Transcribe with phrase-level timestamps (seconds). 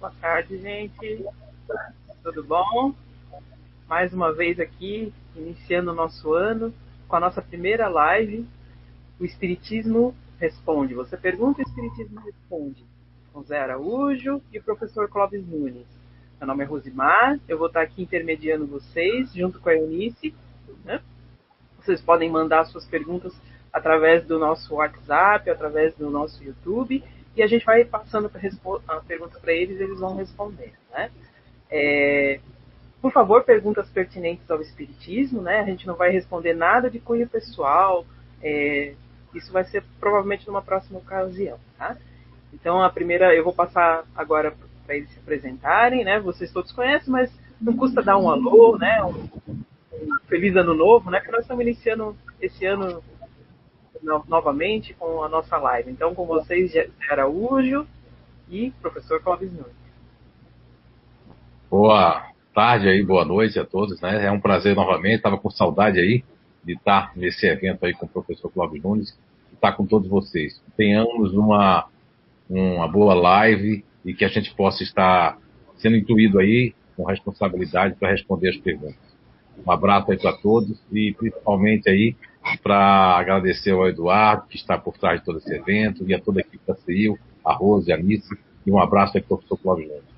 [0.00, 1.26] Boa tarde, gente.
[2.22, 2.94] Tudo bom?
[3.86, 6.72] Mais uma vez aqui, iniciando o nosso ano
[7.06, 8.48] com a nossa primeira live,
[9.20, 10.94] o Espiritismo Responde.
[10.94, 12.82] Você pergunta, o Espiritismo Responde.
[13.30, 15.86] Com Zé Araújo e o professor Clóvis Nunes.
[16.40, 20.34] Meu nome é Rosimar, eu vou estar aqui intermediando vocês, junto com a Eunice.
[20.82, 21.02] Né?
[21.78, 23.38] Vocês podem mandar suas perguntas
[23.70, 27.04] através do nosso WhatsApp, através do nosso YouTube
[27.36, 28.30] e a gente vai passando
[28.88, 31.10] a pergunta para eles, eles vão responder, né?
[31.70, 32.40] É,
[33.00, 35.60] por favor, perguntas pertinentes ao espiritismo, né?
[35.60, 38.04] A gente não vai responder nada de cunho pessoal.
[38.42, 38.94] É,
[39.34, 41.96] isso vai ser provavelmente numa próxima ocasião, tá?
[42.52, 44.52] Então a primeira, eu vou passar agora
[44.84, 46.18] para eles se apresentarem, né?
[46.18, 49.02] Vocês todos conhecem, mas não custa dar um alô, né?
[49.04, 49.28] Um,
[49.92, 51.20] um feliz ano novo, né?
[51.20, 53.02] Que nós estamos iniciando esse ano
[54.02, 55.90] no, novamente com a nossa live.
[55.90, 57.86] Então, com vocês, Zé Araújo
[58.48, 59.80] e professor Clóvis Nunes.
[61.70, 64.26] Boa tarde aí, boa noite a todos, né?
[64.26, 66.24] É um prazer novamente, estava com saudade aí
[66.64, 69.18] de estar nesse evento aí com o professor Clóvis Nunes
[69.50, 70.60] e estar com todos vocês.
[70.76, 71.86] Tenhamos uma,
[72.48, 75.38] uma boa live e que a gente possa estar
[75.78, 79.10] sendo intuído aí com responsabilidade para responder as perguntas.
[79.64, 82.16] Um abraço aí para todos e principalmente aí
[82.62, 86.40] para agradecer ao Eduardo, que está por trás de todo esse evento, e a toda
[86.40, 88.28] a equipe da CIO, a Rose, a Alice,
[88.66, 90.10] e um abraço aí para o professor Cláudio Nunes.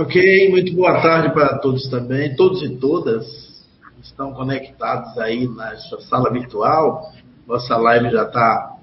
[0.00, 3.64] Ok, muito boa tarde para todos também, todos e todas
[4.02, 7.12] estão conectados aí na sua sala virtual.
[7.46, 8.76] Nossa live já está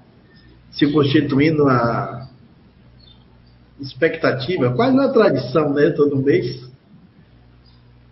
[0.70, 2.26] se constituindo uma
[3.78, 5.90] expectativa, quase uma tradição, né?
[5.90, 6.65] Todo mês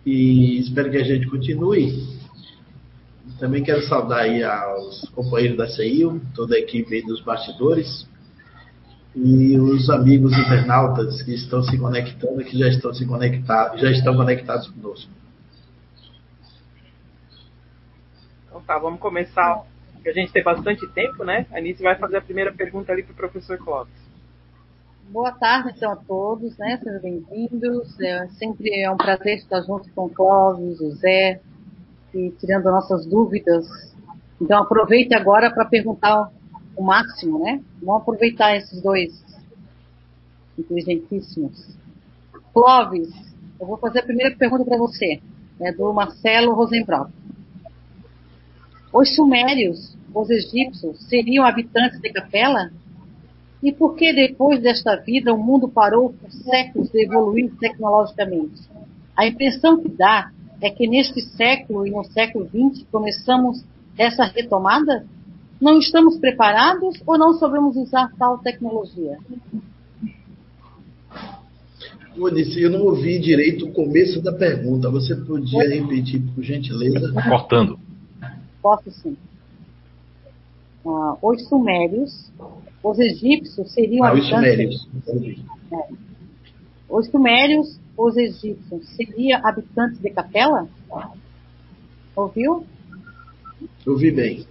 [0.05, 2.15] e espero que a gente continue.
[3.39, 8.07] Também quero saudar aí aos companheiros da CEIU, toda a equipe dos bastidores
[9.15, 14.15] e os amigos internautas que estão se conectando, que já estão se conectados, já estão
[14.15, 15.11] conectados conosco.
[18.47, 19.63] Então tá, vamos começar.
[20.05, 21.47] A gente tem bastante tempo, né?
[21.51, 24.04] A Anice vai fazer a primeira pergunta ali para o professor Clóvis.
[25.09, 26.77] Boa tarde, então, a todos, né?
[26.83, 27.99] Sejam bem-vindos.
[28.01, 31.39] É, sempre é um prazer estar junto com o Clóvis, o Zé,
[32.13, 33.65] e tirando nossas dúvidas.
[34.41, 36.31] Então, aproveite agora para perguntar
[36.75, 37.63] o máximo, né?
[37.81, 39.23] Vamos aproveitar esses dois
[40.57, 41.77] inteligentíssimos.
[42.51, 43.09] Clóvis,
[43.59, 45.21] eu vou fazer a primeira pergunta para você,
[45.61, 47.11] é do Marcelo Rosenbrock.
[48.91, 52.71] Os sumérios, os egípcios, seriam habitantes de Capela?
[53.65, 58.61] E por que depois desta vida o mundo parou por séculos de evoluir tecnologicamente?
[59.17, 60.29] A impressão que dá
[60.61, 63.65] é que neste século e no século XX começamos
[63.97, 65.07] essa retomada?
[65.59, 69.17] Não estamos preparados ou não sabemos usar tal tecnologia?
[72.15, 74.91] Monice, eu não ouvi direito o começo da pergunta.
[74.91, 77.11] Você podia repetir, por gentileza?
[77.27, 77.79] Cortando.
[78.61, 79.17] Posso sim.
[80.85, 82.31] Ah, os sumérios
[82.85, 84.87] os egípcios seriam ah, os sumérios.
[85.71, 85.93] É.
[86.87, 90.67] Os sumérios, os egípcios, seriam habitantes de Capela?
[92.15, 92.63] Ouviu?
[93.87, 94.45] Ouvi bem.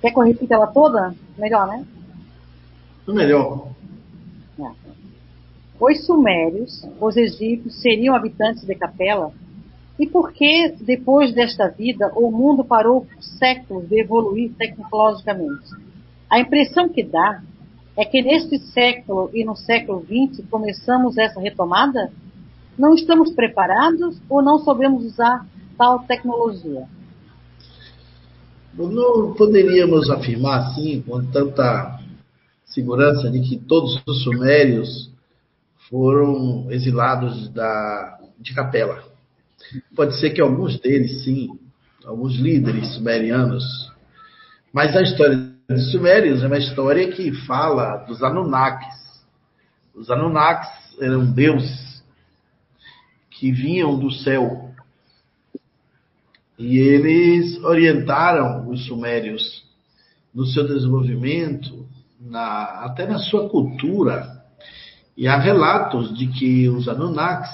[0.00, 1.14] Quer que eu repita ela toda?
[1.38, 1.86] Melhor, né?
[3.06, 3.68] Melhor.
[4.58, 4.70] É.
[5.80, 9.32] Os sumérios, os egípcios, seriam habitantes de Capela?
[9.96, 15.87] E por que, depois desta vida, o mundo parou por séculos de evoluir tecnologicamente?
[16.30, 17.42] A impressão que dá
[17.96, 22.12] é que neste século e no século XX começamos essa retomada?
[22.78, 25.46] Não estamos preparados ou não sabemos usar
[25.76, 26.86] tal tecnologia?
[28.74, 31.98] Não poderíamos afirmar assim, com tanta
[32.66, 35.10] segurança, de que todos os sumérios
[35.90, 39.02] foram exilados da, de Capela.
[39.96, 41.48] Pode ser que alguns deles, sim,
[42.04, 43.64] alguns líderes sumerianos,
[44.72, 48.96] mas a história dos Sumérios é uma história que fala dos Anunnakis.
[49.94, 52.02] Os Anunnakis eram deuses
[53.30, 54.70] que vinham do céu
[56.58, 59.62] e eles orientaram os Sumérios
[60.34, 61.86] no seu desenvolvimento,
[62.18, 64.42] na, até na sua cultura.
[65.14, 67.50] E há relatos de que os Anunnakis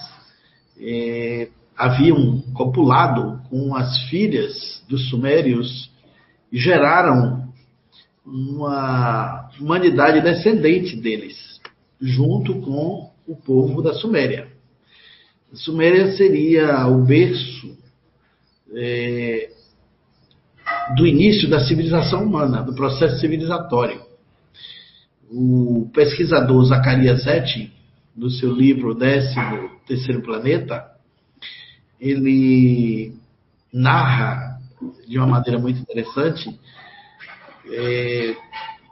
[0.78, 5.90] eh, haviam copulado com as filhas dos Sumérios
[6.52, 7.43] e geraram
[8.24, 11.60] uma humanidade descendente deles,
[12.00, 14.48] junto com o povo da Suméria.
[15.52, 17.76] A Suméria seria o berço
[18.74, 19.50] é,
[20.96, 24.02] do início da civilização humana, do processo civilizatório.
[25.30, 27.72] O pesquisador Zacarias Etting,
[28.16, 30.84] no seu livro Décimo Terceiro Planeta,
[32.00, 33.14] ele
[33.72, 34.60] narra
[35.08, 36.58] de uma maneira muito interessante,
[37.70, 38.36] é,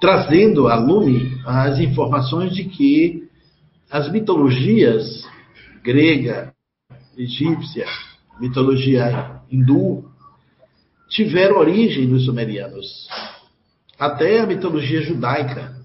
[0.00, 3.28] trazendo à lume as informações de que
[3.90, 5.28] as mitologias
[5.82, 6.52] grega,
[7.16, 7.86] egípcia,
[8.40, 10.04] mitologia hindu,
[11.08, 13.08] tiveram origem nos sumerianos.
[13.98, 15.76] Até a mitologia judaica,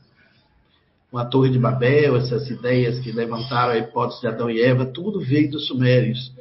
[1.12, 4.86] com a Torre de Babel, essas ideias que levantaram a hipótese de Adão e Eva,
[4.86, 6.32] tudo veio dos sumérios.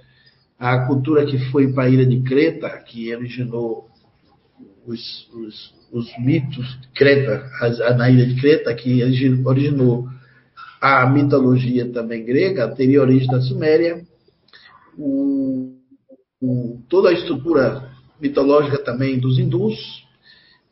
[0.58, 3.88] A cultura que foi para a ilha de Creta, que originou
[4.86, 7.48] os, os, os mitos de Creta,
[7.96, 9.02] na ilha de Creta, que
[9.44, 10.08] originou
[10.80, 14.04] a mitologia também grega, teria origem da Suméria.
[14.98, 15.74] O,
[16.40, 17.90] o, toda a estrutura
[18.20, 20.04] mitológica também dos hindus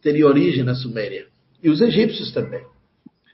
[0.02, 1.26] teria origem na Suméria.
[1.62, 2.64] E os egípcios também.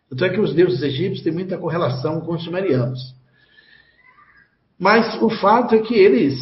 [0.08, 3.14] Tanto é que os deuses egípcios têm muita correlação com os sumerianos.
[4.78, 6.34] Mas o fato é que eles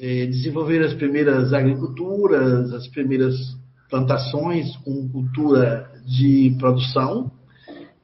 [0.00, 3.34] eh, desenvolveram as primeiras agriculturas, as primeiras
[3.88, 7.30] plantações com cultura de produção.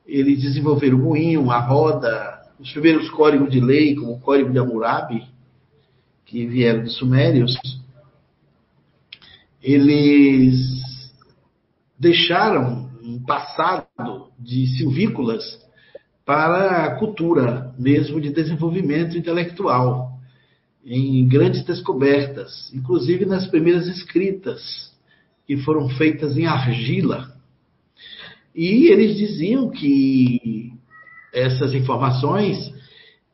[0.07, 4.59] Eles desenvolveram o moinho, a roda, os primeiros códigos de lei, como o Código de
[4.59, 5.25] Hammurabi,
[6.25, 7.57] que vieram dos sumérios
[9.63, 10.57] eles
[11.99, 15.43] deixaram um passado de silvícolas
[16.25, 20.19] para a cultura mesmo de desenvolvimento intelectual,
[20.85, 24.92] em grandes descobertas, inclusive nas primeiras escritas
[25.47, 27.33] que foram feitas em argila.
[28.55, 30.73] E eles diziam que
[31.33, 32.73] essas informações,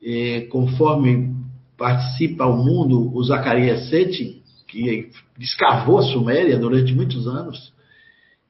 [0.03, 1.37] eh, conforme
[1.77, 7.73] participa ao mundo o Zacarias Seti, que escavou a Suméria durante muitos anos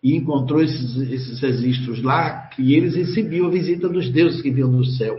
[0.03, 4.71] e encontrou esses, esses registros lá, que eles recebiam a visita dos deuses que vinham
[4.71, 5.17] do céu.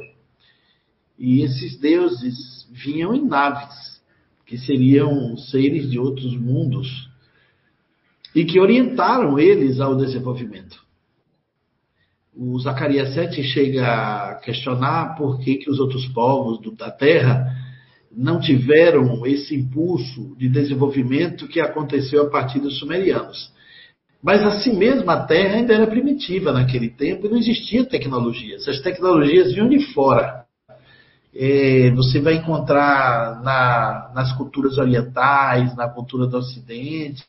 [1.17, 3.99] E esses deuses vinham em naves,
[4.45, 7.08] que seriam seres de outros mundos,
[8.39, 10.79] e que orientaram eles ao desenvolvimento.
[12.33, 17.53] O Zacarias 7 chega a questionar por que, que os outros povos da Terra
[18.09, 23.51] não tiveram esse impulso de desenvolvimento que aconteceu a partir dos sumerianos.
[24.23, 28.55] Mas assim mesmo a Terra ainda era primitiva naquele tempo e não existia tecnologia.
[28.55, 30.45] Essas tecnologias vinham de fora.
[31.35, 37.27] É, você vai encontrar na, nas culturas orientais, na cultura do Ocidente,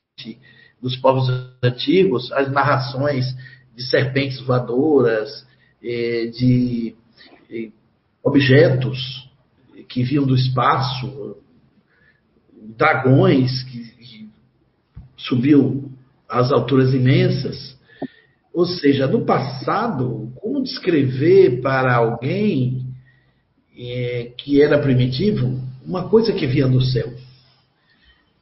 [0.80, 1.28] dos povos
[1.62, 3.26] antigos, as narrações
[3.76, 5.46] de serpentes voadoras,
[5.82, 6.94] é, de
[7.50, 7.68] é,
[8.22, 9.28] objetos
[9.88, 11.36] que vinham do espaço,
[12.76, 13.90] dragões que,
[15.16, 15.90] subiam
[16.28, 17.78] às alturas imensas.
[18.52, 22.86] Ou seja, no passado, como descrever para alguém
[23.76, 27.12] é, que era primitivo uma coisa que vinha do céu?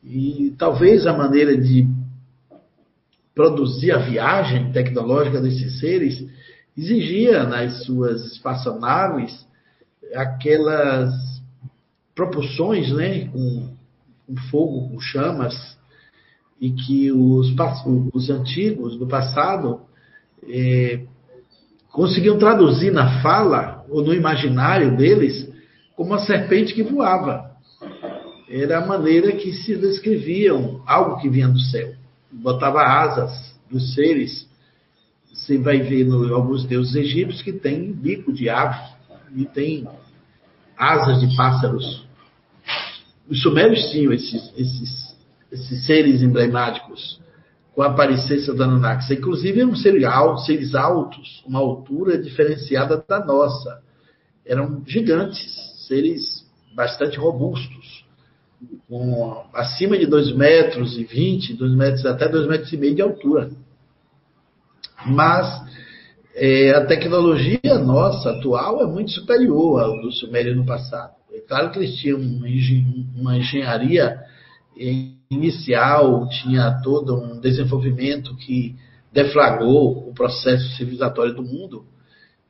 [0.02, 1.86] E talvez a maneira de
[3.38, 6.26] produzir a viagem tecnológica desses seres
[6.76, 9.46] exigia nas suas espaçonaves
[10.12, 11.14] aquelas
[12.16, 13.76] propulsões, né, com,
[14.26, 15.54] com fogo, com chamas,
[16.60, 17.54] e que os,
[18.12, 19.82] os antigos do passado
[20.42, 21.02] é,
[21.92, 25.48] conseguiam traduzir na fala ou no imaginário deles
[25.94, 27.52] como uma serpente que voava.
[28.50, 31.94] Era a maneira que se descreviam algo que vinha do céu.
[32.30, 34.48] Botava asas dos seres.
[35.32, 38.80] Você vai ver no, alguns deuses egípcios que têm bico de ave
[39.34, 39.88] e tem
[40.76, 42.08] asas de pássaros
[43.28, 45.16] os sumérios tinham esses, esses,
[45.52, 47.20] esses seres emblemáticos
[47.74, 49.12] com a aparência da Anunnaki.
[49.12, 53.82] Inclusive eram seres altos, uma altura diferenciada da nossa.
[54.46, 57.77] Eram gigantes, seres bastante robustos,
[58.88, 63.02] com acima de 2 metros e 20, 2 metros, até 2 metros e meio de
[63.02, 63.50] altura.
[65.06, 65.46] Mas
[66.34, 71.12] é, a tecnologia nossa atual é muito superior ao do sumério no passado.
[71.32, 74.18] É claro que eles tinham uma engenharia
[75.30, 78.76] inicial, tinha todo um desenvolvimento que
[79.12, 81.84] deflagrou o processo civilizatório do mundo,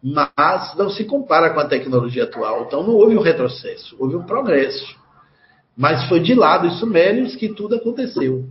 [0.03, 2.65] mas não se compara com a tecnologia atual.
[2.67, 4.98] Então não houve um retrocesso, houve um progresso.
[5.79, 8.45] Mas foi de lá dos sumérios que tudo aconteceu.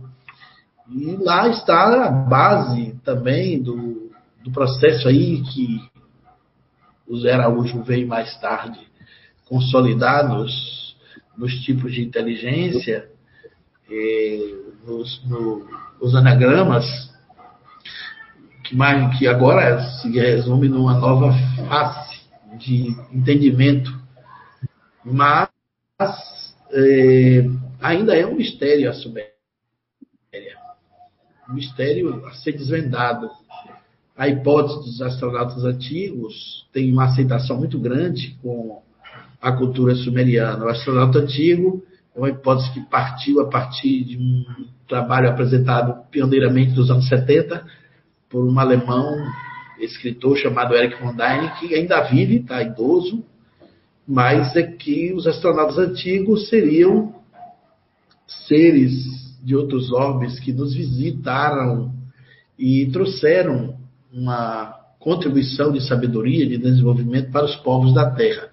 [0.90, 4.10] E lá está a base também do,
[4.42, 5.78] do processo aí que
[7.06, 8.80] o Zé Araújo veio mais tarde
[9.44, 10.96] consolidados
[11.36, 13.10] nos tipos de inteligência,
[13.90, 14.54] eh,
[14.86, 15.66] nos, no,
[16.00, 16.86] os anagramas,
[18.64, 21.32] que, mais, que agora se resume numa nova
[21.68, 22.20] face
[22.58, 23.90] de entendimento,
[25.04, 25.48] mas
[26.78, 27.46] é,
[27.80, 29.28] ainda é um mistério a Suméria.
[31.48, 33.30] Um mistério a ser desvendado.
[34.16, 38.82] A hipótese dos astronautas antigos tem uma aceitação muito grande com
[39.40, 40.64] a cultura sumeriana.
[40.64, 44.44] O astronauta antigo é uma hipótese que partiu a partir de um
[44.88, 47.64] trabalho apresentado pioneiramente nos anos 70
[48.28, 49.16] por um alemão
[49.78, 53.24] escritor chamado Eric von Däniken, que ainda vive, está idoso,
[54.08, 57.14] mas é que os astronautas antigos seriam
[58.26, 59.04] seres
[59.42, 61.92] de outros orbes que nos visitaram
[62.58, 63.76] e trouxeram
[64.10, 68.48] uma contribuição de sabedoria, de desenvolvimento para os povos da Terra.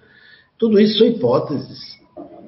[0.58, 1.96] Tudo isso são hipóteses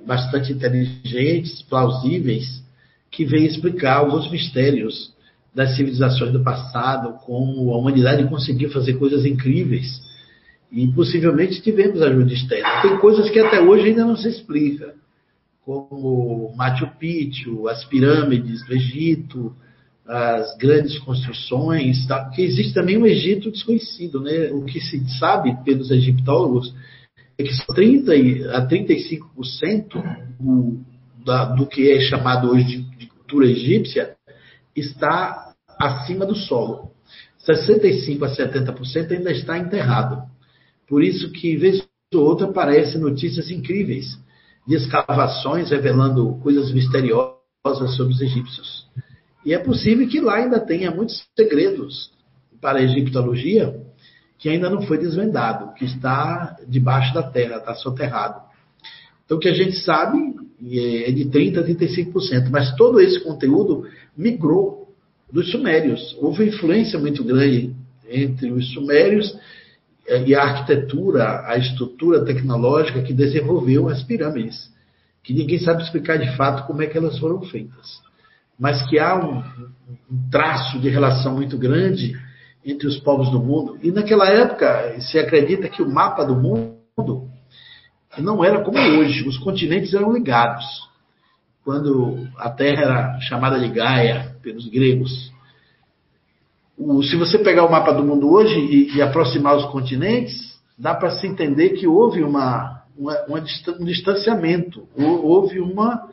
[0.06, 2.62] bastante inteligentes, plausíveis,
[3.10, 5.12] que vêm explicar alguns mistérios
[5.54, 10.07] das civilizações do passado, como a humanidade conseguiu fazer coisas incríveis.
[10.70, 12.82] E possivelmente tivemos ajuda externa.
[12.82, 14.94] Tem coisas que até hoje ainda não se explica,
[15.64, 19.54] como Machu Picchu, as pirâmides do Egito,
[20.06, 22.30] as grandes construções, tá?
[22.38, 24.20] existe também um Egito desconhecido.
[24.20, 24.50] Né?
[24.50, 26.75] O que se sabe pelos egiptólogos
[27.38, 28.12] é que 30
[28.56, 30.02] a 35%
[30.40, 30.80] do,
[31.25, 34.16] da, do que é chamado hoje de, de cultura egípcia
[34.75, 36.90] está acima do solo.
[37.38, 40.27] 65 a 70% ainda está enterrado.
[40.88, 44.18] Por isso que, vez ou outra, aparecem notícias incríveis
[44.66, 47.37] de escavações revelando coisas misteriosas
[47.97, 48.87] sobre os egípcios.
[49.45, 52.11] E é possível que lá ainda tenha muitos segredos
[52.61, 53.75] para a egiptologia
[54.38, 58.40] que ainda não foi desvendado, que está debaixo da terra, está soterrado.
[59.25, 60.18] Então, o que a gente sabe
[60.61, 63.85] é de 30% a 35%, mas todo esse conteúdo
[64.16, 64.95] migrou
[65.30, 66.16] dos sumérios.
[66.21, 67.75] Houve influência muito grande
[68.09, 69.37] entre os sumérios
[70.08, 74.70] e a arquitetura, a estrutura tecnológica que desenvolveu as pirâmides,
[75.22, 78.00] que ninguém sabe explicar de fato como é que elas foram feitas.
[78.58, 79.38] Mas que há um,
[80.10, 82.16] um traço de relação muito grande
[82.64, 83.78] entre os povos do mundo.
[83.82, 87.28] E naquela época, se acredita que o mapa do mundo
[88.16, 90.64] não era como hoje, os continentes eram ligados.
[91.64, 95.30] Quando a Terra era chamada de Gaia pelos gregos.
[96.78, 100.94] O, se você pegar o mapa do mundo hoje e, e aproximar os continentes, dá
[100.94, 106.08] para se entender que houve uma, uma, um distanciamento, houve uma,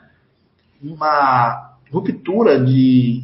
[0.82, 3.24] uma ruptura de,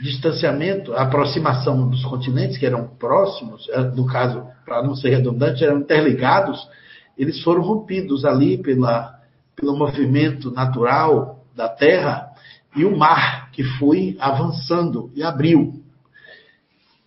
[0.00, 5.80] distanciamento, aproximação dos continentes que eram próximos, eh, no caso, para não ser redundante, eram
[5.80, 6.68] interligados,
[7.16, 9.18] eles foram rompidos ali pela,
[9.54, 12.28] pelo movimento natural da Terra
[12.74, 15.82] e o mar que foi avançando e abriu.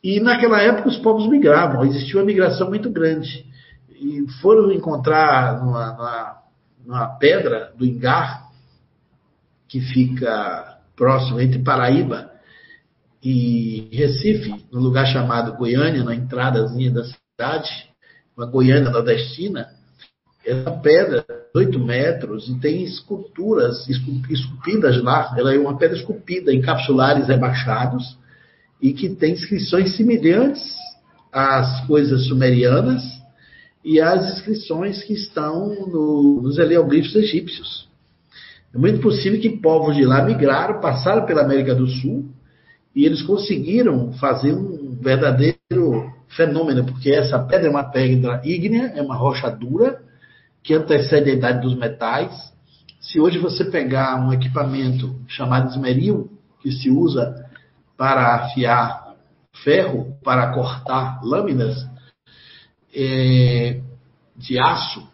[0.04, 3.46] E naquela época os povos migravam, existia uma migração muito grande.
[3.90, 6.38] E foram encontrar numa, numa,
[6.86, 8.48] numa pedra do Engar,
[9.68, 12.32] que fica próximo entre Paraíba
[13.22, 17.70] e Recife, no lugar chamado Goiânia, na entradazinha da cidade,
[18.36, 19.68] uma Goiânia nordestina,
[20.46, 25.36] essa pedra, 8 metros, e tem esculturas esculpidas lá.
[25.38, 28.18] Ela é uma pedra esculpida em capsulares rebaixados
[28.82, 30.62] e que tem inscrições semelhantes
[31.32, 33.04] às coisas sumerianas
[33.84, 37.88] e às inscrições que estão no, nos heleoglifos egípcios.
[38.74, 42.30] É muito possível que povos de lá migraram, passaram pela América do Sul
[42.96, 49.02] e eles conseguiram fazer um verdadeiro fenômeno, porque essa pedra é uma pedra ígnea, é
[49.02, 50.02] uma rocha dura,
[50.64, 52.54] que antecede a idade dos metais.
[53.00, 56.30] Se hoje você pegar um equipamento chamado esmeril,
[56.62, 57.49] que se usa
[58.00, 59.14] para afiar
[59.62, 61.86] ferro, para cortar lâminas
[62.96, 63.82] é,
[64.38, 65.06] de aço,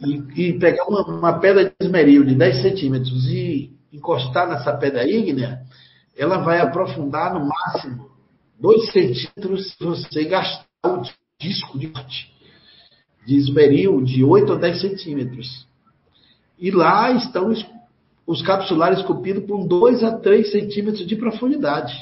[0.00, 5.06] e, e pegar uma, uma, pedra de esmeril de 10 centímetros e encostar nessa pedra
[5.06, 5.60] ígnea,
[6.16, 8.10] ela vai aprofundar no máximo
[8.58, 11.02] 2 centímetros se você gastar o
[11.38, 12.34] disco de corte
[13.26, 15.68] de esmeril de 8 a 10 centímetros.
[16.58, 17.52] E lá estão
[18.26, 21.94] os capsulares esculpidos com 2 a 3 centímetros de profundidade.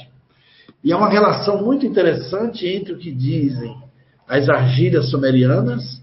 [0.83, 3.75] E é uma relação muito interessante entre o que dizem
[4.27, 6.01] as argilhas sumerianas,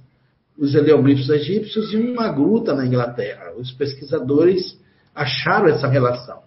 [0.57, 3.52] os heleoglifos egípcios e uma gruta na Inglaterra.
[3.57, 4.79] Os pesquisadores
[5.14, 6.41] acharam essa relação.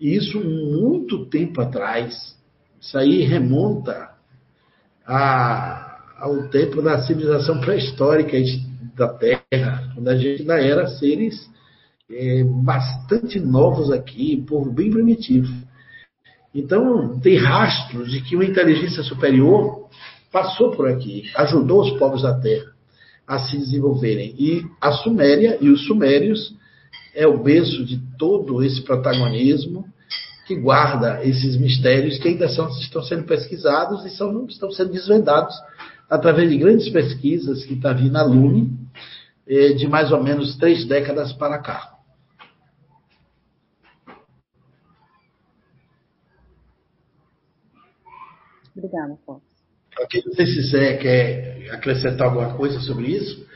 [0.00, 2.36] E isso muito tempo atrás.
[2.80, 4.10] Isso aí remonta
[5.06, 8.36] a, ao tempo da civilização pré-histórica
[8.96, 11.48] da Terra, quando a gente ainda era seres
[12.10, 15.52] é, bastante novos aqui, povo bem primitivo.
[16.54, 19.88] Então, tem rastros de que uma inteligência superior
[20.32, 22.72] passou por aqui, ajudou os povos da Terra
[23.26, 24.34] a se desenvolverem.
[24.38, 26.54] E a Suméria e os Sumérios
[27.14, 29.84] é o berço de todo esse protagonismo
[30.46, 35.54] que guarda esses mistérios que ainda são, estão sendo pesquisados e são, estão sendo desvendados
[36.08, 38.72] através de grandes pesquisas que está vindo a Lume
[39.46, 41.97] eh, de mais ou menos três décadas para cá.
[48.78, 49.42] Obrigada, Fox.
[50.00, 53.46] Ok, não sei se você quer acrescentar alguma coisa sobre isso.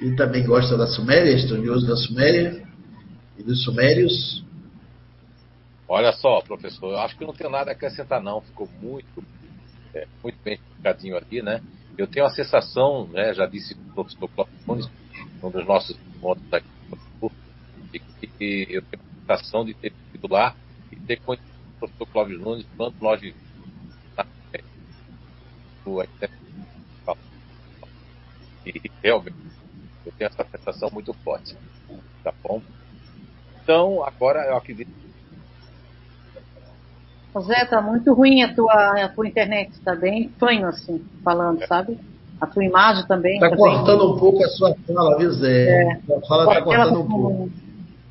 [0.00, 2.66] Ele também gosta da Suméria, estudioso da Suméria
[3.38, 4.42] e dos Sumérios.
[5.86, 8.40] Olha só, professor, eu acho que não tenho nada a acrescentar, não.
[8.40, 9.22] Ficou muito,
[9.94, 11.60] é, muito bem explicadinho aqui, né?
[11.98, 14.90] Eu tenho a sensação, né, já disse o professor Cláudio
[15.42, 16.66] um dos nossos pontos aqui,
[17.92, 20.54] de que eu tenho a sensação de ter ido lá
[20.90, 23.49] e ter conhecido o professor Cláudio Nunes quanto nós vivemos
[28.66, 29.36] e realmente
[30.04, 31.56] eu tenho essa sensação muito forte.
[32.22, 32.60] Tá bom?
[33.62, 34.90] Então, agora eu acredito
[37.38, 41.66] Zé, tá muito ruim a tua, a tua internet, tá bem fanho assim, falando, é.
[41.66, 41.96] sabe?
[42.40, 43.38] A tua imagem também.
[43.38, 44.08] Tá, tá cortando bem...
[44.08, 45.82] um pouco a sua fala, viu, Zé?
[45.82, 45.92] É.
[45.92, 47.50] A fala tá cortando um pouco.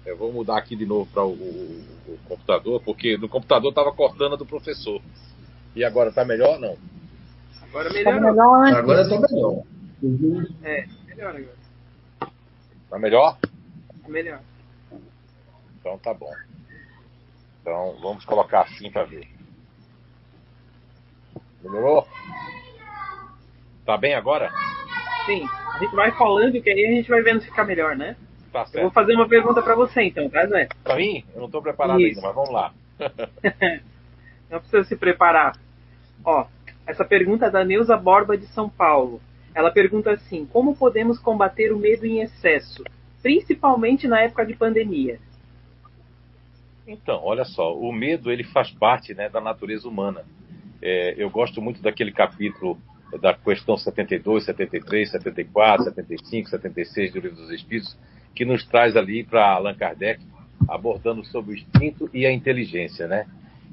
[0.05, 3.91] Eu vou mudar aqui de novo para o, o, o, computador, porque no computador tava
[3.91, 5.01] cortando a do professor.
[5.75, 6.77] E agora tá melhor ou não?
[7.69, 8.21] Agora Tá melhorou.
[8.21, 8.75] melhor antes.
[8.77, 9.63] Agora tá melhor.
[10.63, 11.55] É, melhor agora.
[12.89, 13.37] Tá melhor?
[14.07, 14.39] Melhor.
[15.79, 16.33] Então tá bom.
[17.61, 19.27] Então vamos colocar assim para ver.
[21.61, 22.07] Melhorou?
[23.85, 24.51] Tá bem agora?
[25.25, 28.15] Sim, a gente vai falando que aí a gente vai vendo se fica melhor, né?
[28.51, 28.93] Tá Eu vou certo.
[28.93, 30.67] fazer uma pergunta pra você então, tá, Zé?
[30.83, 32.17] Pra mim, eu não tô preparado Isso.
[32.17, 32.73] ainda, mas vamos lá.
[34.49, 35.55] Não precisa se preparar.
[36.25, 36.47] Ó,
[36.89, 39.21] essa pergunta é da Neuza Borba de São Paulo.
[39.53, 42.83] Ela pergunta assim: como podemos combater o medo em excesso,
[43.21, 45.19] principalmente na época de pandemia?
[46.87, 50.25] Então, olha só, o medo ele faz parte né, da natureza humana.
[50.81, 52.75] É, eu gosto muito daquele capítulo
[53.21, 57.95] da questão 72, 73, 74, 75, 76 do Livro dos Espíritos,
[58.33, 60.23] que nos traz ali para Allan Kardec,
[60.67, 63.27] abordando sobre o instinto e a inteligência, né?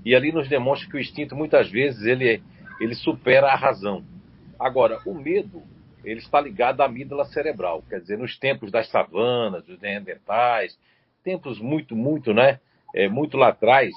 [0.05, 2.43] E ali nos demonstra que o instinto muitas vezes ele,
[2.81, 4.05] ele supera a razão.
[4.59, 5.63] Agora, o medo
[6.05, 10.79] ele está ligado à amígdala cerebral, quer dizer, nos tempos das savanas, dos neandertais,
[11.25, 12.61] tempos muito, muito, né?
[12.95, 13.93] É, muito lá atrás,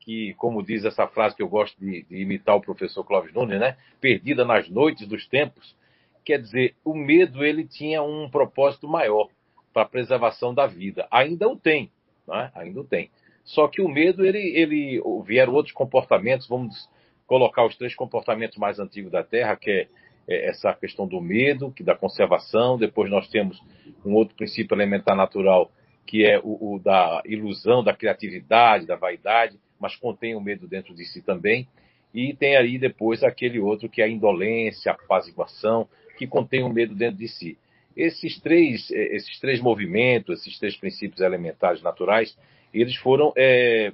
[0.00, 3.60] que, como diz essa frase que eu gosto de, de imitar o professor Clóvis Nunes,
[3.60, 3.76] né?
[4.00, 5.76] Perdida nas noites dos tempos.
[6.24, 9.28] Quer dizer, o medo ele tinha um propósito maior
[9.72, 11.06] para a preservação da vida.
[11.10, 11.90] Ainda o tem,
[12.26, 12.50] né?
[12.56, 13.10] Ainda o tem.
[13.44, 16.88] Só que o medo, ele, ele vieram outros comportamentos, vamos
[17.26, 19.88] colocar os três comportamentos mais antigos da Terra, que é,
[20.28, 23.60] é essa questão do medo, que da conservação, depois nós temos
[24.04, 25.70] um outro princípio elementar natural,
[26.06, 30.94] que é o, o da ilusão, da criatividade, da vaidade, mas contém o medo dentro
[30.94, 31.68] de si também.
[32.14, 36.72] E tem aí depois aquele outro que é a indolência, a apaziguação, que contém o
[36.72, 37.58] medo dentro de si.
[37.96, 42.36] Esses três, esses três movimentos, esses três princípios elementares naturais,
[42.72, 43.92] eles foram é,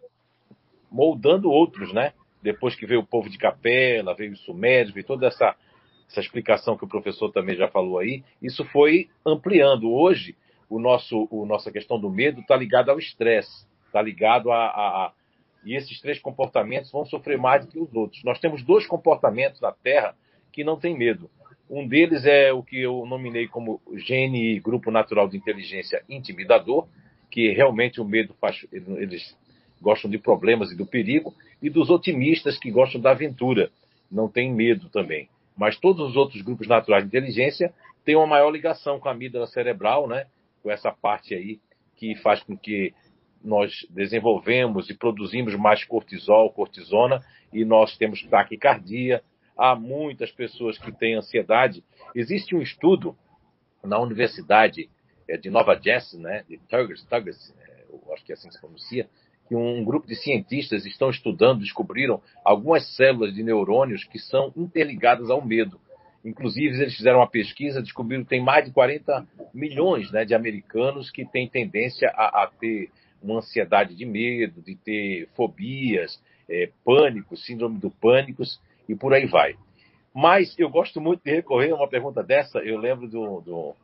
[0.91, 2.13] moldando outros, né?
[2.43, 5.55] Depois que veio o povo de Capela, veio os Sumérios, veio toda essa,
[6.11, 9.91] essa explicação que o professor também já falou aí, isso foi ampliando.
[9.91, 10.37] Hoje,
[10.69, 15.07] o nosso, o nossa questão do medo está ligado ao estresse, está ligado a, a,
[15.07, 15.13] a,
[15.65, 18.25] E esses três comportamentos vão sofrer mais do que os outros.
[18.25, 20.17] Nós temos dois comportamentos na Terra
[20.51, 21.31] que não têm medo.
[21.71, 26.87] Um deles é o que eu nominei como GNI, Grupo Natural de Inteligência Intimidador,
[27.31, 28.67] que realmente o medo faz.
[28.71, 29.37] Eles
[29.83, 33.71] gostam de problemas e do perigo, e dos otimistas que gostam da aventura,
[34.11, 35.29] não têm medo também.
[35.57, 39.47] Mas todos os outros grupos naturais de inteligência têm uma maior ligação com a amígdala
[39.47, 40.27] cerebral, né?
[40.63, 41.61] com essa parte aí
[41.97, 42.95] que faz com que
[43.45, 47.21] nós desenvolvemos e produzimos mais cortisol, cortisona,
[47.53, 49.23] e nós temos taquicardia.
[49.57, 51.85] Há muitas pessoas que têm ansiedade.
[52.15, 53.17] Existe um estudo
[53.85, 54.89] na Universidade
[55.41, 57.53] de Nova Jersey, né, de Tuggers, Tuggers
[57.93, 59.09] eu acho que é assim que se pronuncia,
[59.49, 65.31] que um grupo de cientistas estão estudando, descobriram algumas células de neurônios que são interligadas
[65.31, 65.79] ao medo.
[66.25, 71.11] Inclusive, eles fizeram uma pesquisa, descobriram que tem mais de 40 milhões né, de americanos
[71.11, 77.37] que têm tendência a, a, ter uma ansiedade de medo, de ter fobias, é, pânico,
[77.37, 78.43] síndrome do pânico
[78.89, 79.57] e por aí vai.
[80.15, 82.59] Mas eu gosto muito de recorrer a uma pergunta dessa.
[82.59, 83.75] Eu lembro do, do,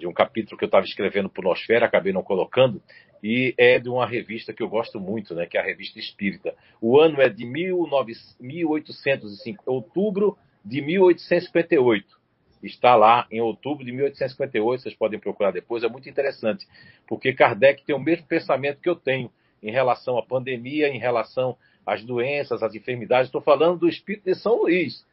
[0.00, 2.82] de um capítulo que eu estava escrevendo para Nosfera, acabei não colocando,
[3.22, 6.54] e é de uma revista que eu gosto muito, né, que é a Revista Espírita.
[6.80, 12.18] O ano é de 19, 1805, outubro de 1858.
[12.62, 16.66] Está lá em outubro de 1858, vocês podem procurar depois, é muito interessante,
[17.06, 19.30] porque Kardec tem o mesmo pensamento que eu tenho
[19.62, 23.26] em relação à pandemia, em relação às doenças, às enfermidades.
[23.26, 25.04] Estou falando do Espírito de São Luís,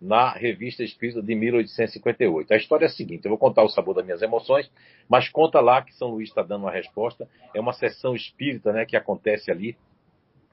[0.00, 2.52] na Revista Espírita de 1858.
[2.52, 4.70] A história é a seguinte: eu vou contar o sabor das minhas emoções,
[5.08, 7.28] mas conta lá que São Luís está dando uma resposta.
[7.54, 9.76] É uma sessão espírita né, que acontece ali,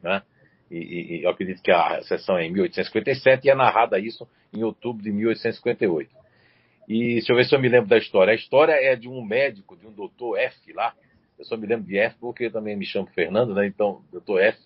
[0.02, 0.22] né?
[0.70, 0.78] E,
[1.18, 5.04] e, eu acredito que a sessão é em 1857 e é narrada isso em outubro
[5.04, 6.10] de 1858.
[6.88, 8.32] E deixa eu ver se eu me lembro da história.
[8.32, 10.94] A história é de um médico, de um doutor F lá.
[11.38, 13.68] Eu só me lembro de F porque eu também me chamo Fernando, né?
[13.68, 14.58] Então, doutor F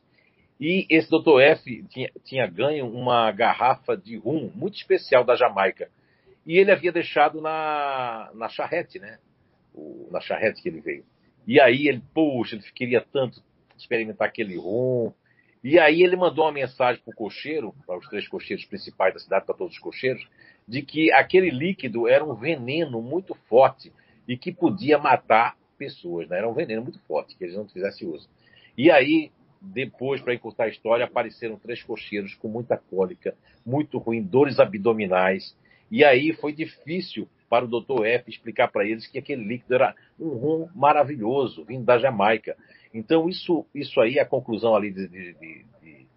[0.59, 1.39] e esse Dr.
[1.39, 5.89] F tinha, tinha ganho uma garrafa de rum muito especial da Jamaica.
[6.45, 9.19] E ele havia deixado na, na charrete, né?
[9.73, 11.05] O, na charrete que ele veio.
[11.47, 13.41] E aí ele, poxa, ele queria tanto
[13.77, 15.13] experimentar aquele rum.
[15.63, 19.19] E aí ele mandou uma mensagem para o cocheiro, para os três cocheiros principais da
[19.19, 20.27] cidade, para todos os cocheiros,
[20.67, 23.93] de que aquele líquido era um veneno muito forte
[24.27, 26.37] e que podia matar pessoas, né?
[26.37, 28.29] Era um veneno muito forte, que eles não fizessem uso.
[28.77, 34.21] E aí depois, para encurtar a história, apareceram três cocheiros com muita cólica, muito ruim,
[34.21, 35.55] dores abdominais.
[35.91, 38.05] E aí foi difícil para o Dr.
[38.05, 42.55] F explicar para eles que aquele líquido era um rum maravilhoso, vindo da Jamaica.
[42.93, 46.07] Então, isso, isso aí, a conclusão ali de, de, de,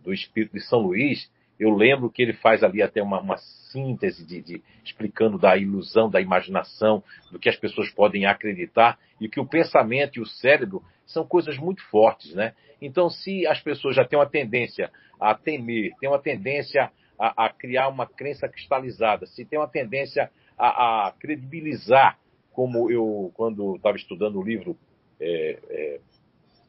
[0.00, 3.36] do Espírito de São Luís, eu lembro que ele faz ali até uma, uma
[3.70, 9.28] síntese de, de, explicando da ilusão, da imaginação, do que as pessoas podem acreditar e
[9.28, 12.54] que o pensamento e o cérebro são coisas muito fortes, né?
[12.80, 14.90] Então, se as pessoas já têm uma tendência
[15.20, 20.30] a temer, têm uma tendência a, a criar uma crença cristalizada, se tem uma tendência
[20.58, 22.18] a, a credibilizar,
[22.52, 24.76] como eu, quando estava estudando o livro
[25.20, 26.00] é, é,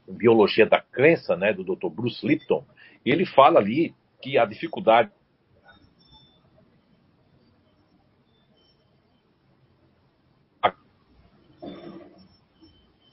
[0.08, 1.90] Biologia da Crença, né, do Dr.
[1.90, 2.64] Bruce Lipton,
[3.06, 5.12] ele fala ali que a dificuldade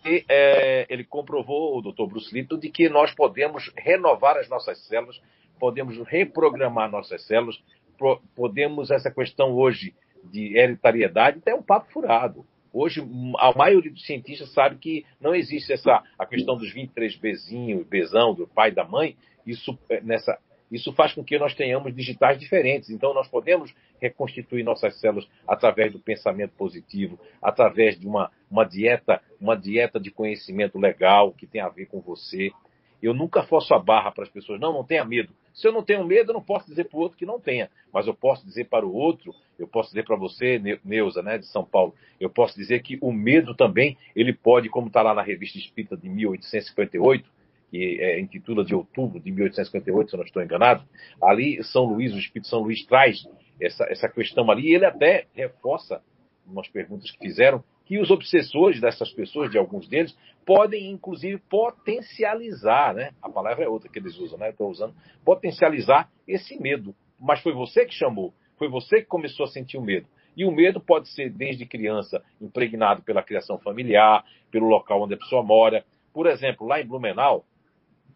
[0.04, 2.06] E, é, ele comprovou, o Dr.
[2.06, 5.20] Bruce Lipton, de que nós podemos renovar as nossas células,
[5.60, 7.62] podemos reprogramar nossas células,
[7.96, 12.44] pro, podemos, essa questão hoje de hereditariedade, até um papo furado.
[12.72, 13.00] Hoje,
[13.38, 18.34] a maioria dos cientistas sabe que não existe essa a questão dos 23 bezinhos, bezão,
[18.34, 20.38] do pai e da mãe, isso é, nessa
[20.72, 22.88] isso faz com que nós tenhamos digitais diferentes.
[22.88, 29.20] Então, nós podemos reconstituir nossas células através do pensamento positivo, através de uma, uma dieta,
[29.38, 32.50] uma dieta de conhecimento legal que tem a ver com você.
[33.02, 35.32] Eu nunca forço a barra para as pessoas, não, não tenha medo.
[35.52, 37.68] Se eu não tenho medo, eu não posso dizer para o outro que não tenha,
[37.92, 41.46] mas eu posso dizer para o outro, eu posso dizer para você, Neuza, né, de
[41.46, 45.20] São Paulo, eu posso dizer que o medo também, ele pode, como está lá na
[45.20, 47.28] revista Espírita de 1858,
[47.72, 50.85] que é, intitula de outubro de 1858, se eu não estou enganado,
[51.22, 53.26] ali São Luís, o Espírito São Luís traz
[53.58, 56.02] essa, essa questão ali, e ele até reforça,
[56.46, 62.94] umas perguntas que fizeram, que os obsessores dessas pessoas, de alguns deles, podem inclusive potencializar,
[62.94, 63.12] né?
[63.22, 64.50] A palavra é outra que eles usam, né?
[64.50, 66.94] Estou usando, potencializar esse medo.
[67.18, 70.06] Mas foi você que chamou, foi você que começou a sentir o medo.
[70.37, 75.18] E o medo pode ser desde criança, impregnado pela criação familiar, pelo local onde a
[75.18, 75.85] pessoa mora.
[76.12, 77.44] Por exemplo, lá em Blumenau,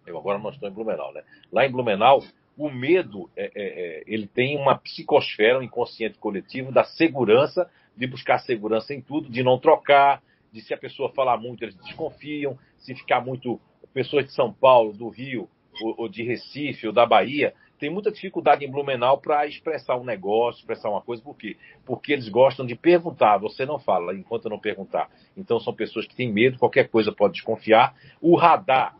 [0.06, 1.22] eu agora não estou em Blumenau, né?
[1.52, 2.22] Lá em Blumenau,
[2.56, 8.06] o medo, é, é, é, ele tem uma psicosfera, um inconsciente coletivo da segurança, de
[8.06, 12.58] buscar segurança em tudo, de não trocar, de se a pessoa falar muito, eles desconfiam,
[12.78, 13.60] se ficar muito.
[13.92, 15.48] Pessoas de São Paulo, do Rio,
[15.82, 20.04] ou, ou de Recife, ou da Bahia, tem muita dificuldade em Blumenau para expressar um
[20.04, 21.56] negócio, expressar uma coisa, por quê?
[21.84, 25.10] Porque eles gostam de perguntar, você não fala enquanto não perguntar.
[25.36, 27.94] Então são pessoas que têm medo, qualquer coisa pode desconfiar.
[28.20, 28.96] O radar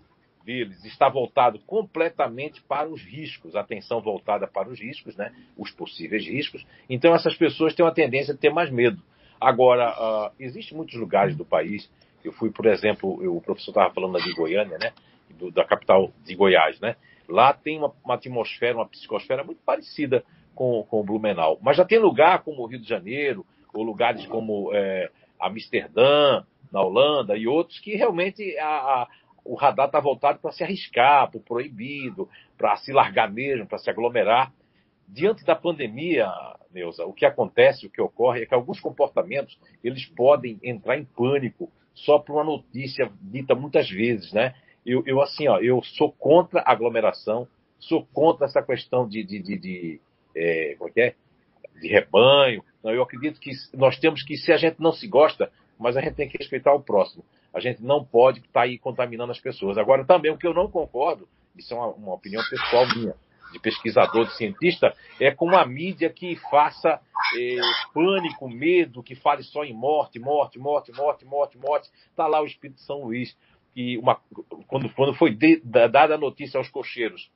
[0.47, 5.35] deles está voltado completamente para os riscos, atenção voltada para os riscos, né?
[5.59, 6.65] os possíveis riscos.
[6.89, 9.03] Então, essas pessoas têm uma tendência a ter mais medo.
[9.41, 11.91] Agora, uh, existem muitos lugares do país.
[12.25, 14.93] Eu fui, por exemplo, eu, o professor estava falando de Goiânia, né?
[15.37, 16.81] Do, da capital de Goiás.
[16.81, 16.97] Né?
[17.29, 21.59] Lá tem uma, uma atmosfera, uma psicosfera muito parecida com, com o Blumenau.
[21.61, 26.83] Mas já tem lugar como o Rio de Janeiro, ou lugares como é, Amsterdã, na
[26.83, 29.09] Holanda, e outros que realmente a, a
[29.47, 33.79] o radar está voltado para se arriscar, para o proibido, para se largar mesmo, para
[33.79, 34.53] se aglomerar.
[35.09, 36.29] Diante da pandemia,
[36.73, 41.05] Neuza, o que acontece, o que ocorre é que alguns comportamentos eles podem entrar em
[41.05, 44.55] pânico só por uma notícia dita muitas vezes, né?
[44.85, 49.43] Eu, eu assim, ó, eu sou contra a aglomeração, sou contra essa questão de, de,
[49.43, 50.01] de, de
[50.35, 51.15] é, como é é?
[51.81, 52.63] de rebanho.
[52.83, 56.01] Não, eu acredito que nós temos que, se a gente não se gosta, mas a
[56.01, 57.25] gente tem que respeitar o próximo.
[57.57, 59.79] A gente não pode estar tá aí contaminando as pessoas.
[59.79, 63.15] Agora, também, o que eu não concordo, isso é uma, uma opinião pessoal minha,
[63.51, 67.01] de pesquisador, de cientista, é com uma mídia que faça
[67.35, 67.57] é,
[67.95, 71.91] pânico, medo, que fale só em morte, morte, morte, morte, morte, morte.
[72.11, 73.35] Está lá o Espírito São Luís,
[73.73, 74.21] que uma,
[74.67, 77.31] quando, quando foi de, dada a notícia aos cocheiros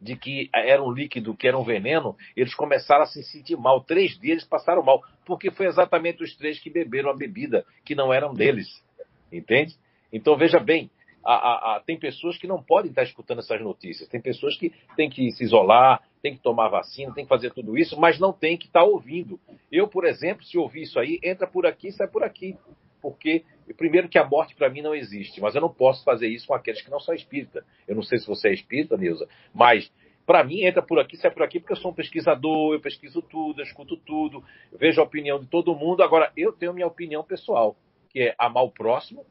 [0.00, 3.84] de que era um líquido, que era um veneno, eles começaram a se sentir mal.
[3.84, 8.10] Três deles passaram mal, porque foi exatamente os três que beberam a bebida, que não
[8.10, 8.82] eram deles.
[9.32, 9.74] Entende?
[10.12, 10.90] Então veja bem,
[11.24, 14.72] a, a, a, tem pessoas que não podem estar escutando essas notícias, tem pessoas que
[14.96, 18.32] têm que se isolar, têm que tomar vacina, têm que fazer tudo isso, mas não
[18.32, 19.38] tem que estar ouvindo.
[19.70, 22.56] Eu, por exemplo, se ouvir isso aí, entra por aqui, sai por aqui.
[23.00, 23.44] Porque,
[23.78, 26.54] primeiro, que a morte para mim não existe, mas eu não posso fazer isso com
[26.54, 27.64] aqueles que não são espírita.
[27.88, 29.90] Eu não sei se você é espírita, Neuza, mas
[30.26, 33.22] para mim entra por aqui, sai por aqui, porque eu sou um pesquisador, eu pesquiso
[33.22, 36.02] tudo, eu escuto tudo, vejo a opinião de todo mundo.
[36.02, 37.74] Agora, eu tenho minha opinião pessoal,
[38.10, 39.24] que é amar o próximo,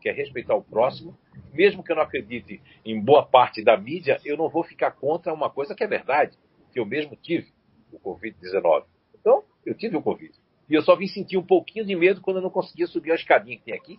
[0.00, 1.16] que é respeitar o próximo.
[1.52, 5.32] Mesmo que eu não acredite em boa parte da mídia, eu não vou ficar contra
[5.32, 6.36] uma coisa que é verdade,
[6.72, 7.52] que eu mesmo tive
[7.92, 8.84] o Covid-19.
[9.18, 10.32] Então, eu tive o Covid.
[10.68, 13.14] E eu só vim sentir um pouquinho de medo quando eu não conseguia subir a
[13.14, 13.98] escadinha que tem aqui,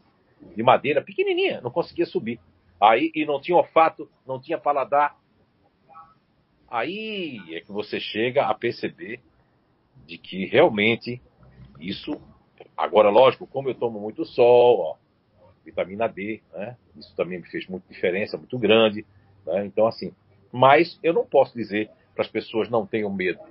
[0.56, 2.40] de madeira, pequenininha, não conseguia subir.
[2.80, 5.18] Aí, e não tinha olfato, não tinha paladar.
[6.70, 9.22] Aí é que você chega a perceber
[10.06, 11.22] de que realmente
[11.80, 12.22] isso.
[12.80, 14.96] Agora, lógico, como eu tomo muito sol, ó,
[15.66, 16.78] vitamina D, né?
[16.96, 19.06] Isso também me fez muita diferença, muito grande.
[19.46, 19.66] Né?
[19.66, 20.14] Então, assim,
[20.50, 23.42] mas eu não posso dizer para as pessoas não tenham medo.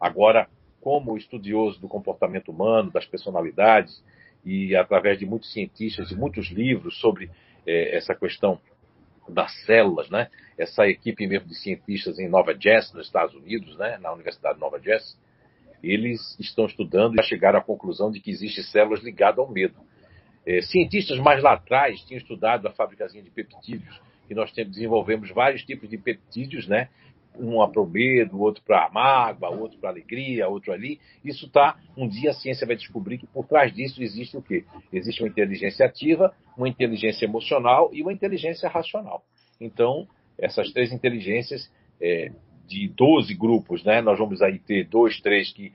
[0.00, 0.48] Agora,
[0.80, 4.02] como estudioso do comportamento humano, das personalidades,
[4.42, 7.30] e através de muitos cientistas e muitos livros sobre
[7.66, 8.58] é, essa questão
[9.28, 10.30] das células, né?
[10.56, 13.98] Essa equipe mesmo de cientistas em Nova Jersey, nos Estados Unidos, né?
[13.98, 15.14] Na Universidade de Nova Jersey,
[15.82, 19.76] eles estão estudando e chegaram à conclusão de que existem células ligadas ao medo.
[20.46, 25.62] É, cientistas mais lá atrás tinham estudado a fabricação de peptídeos, e nós desenvolvemos vários
[25.62, 26.88] tipos de peptídeos, né?
[27.38, 30.98] Um para o medo, outro para a mágoa, outro para a alegria, outro ali.
[31.22, 31.76] Isso está.
[31.96, 34.64] Um dia a ciência vai descobrir que por trás disso existe o quê?
[34.90, 39.22] Existe uma inteligência ativa, uma inteligência emocional e uma inteligência racional.
[39.60, 40.08] Então,
[40.38, 42.32] essas três inteligências, é,
[42.66, 44.00] de 12 grupos, né?
[44.00, 45.72] Nós vamos aí ter dois, três que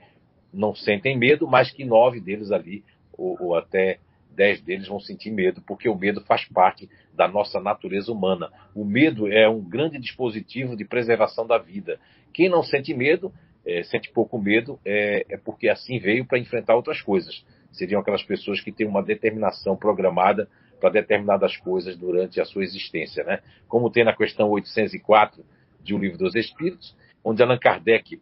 [0.52, 3.98] não sentem medo, mas que nove deles ali, ou, ou até
[4.34, 8.50] dez deles vão sentir medo, porque o medo faz parte da nossa natureza humana.
[8.74, 11.98] O medo é um grande dispositivo de preservação da vida.
[12.32, 13.32] Quem não sente medo,
[13.66, 17.44] é, sente pouco medo, é, é porque assim veio para enfrentar outras coisas.
[17.70, 20.48] Seriam aquelas pessoas que têm uma determinação programada
[20.80, 23.40] para determinadas coisas durante a sua existência, né?
[23.68, 25.44] Como tem na questão 804
[25.82, 28.20] de O Livro dos Espíritos, onde Allan Kardec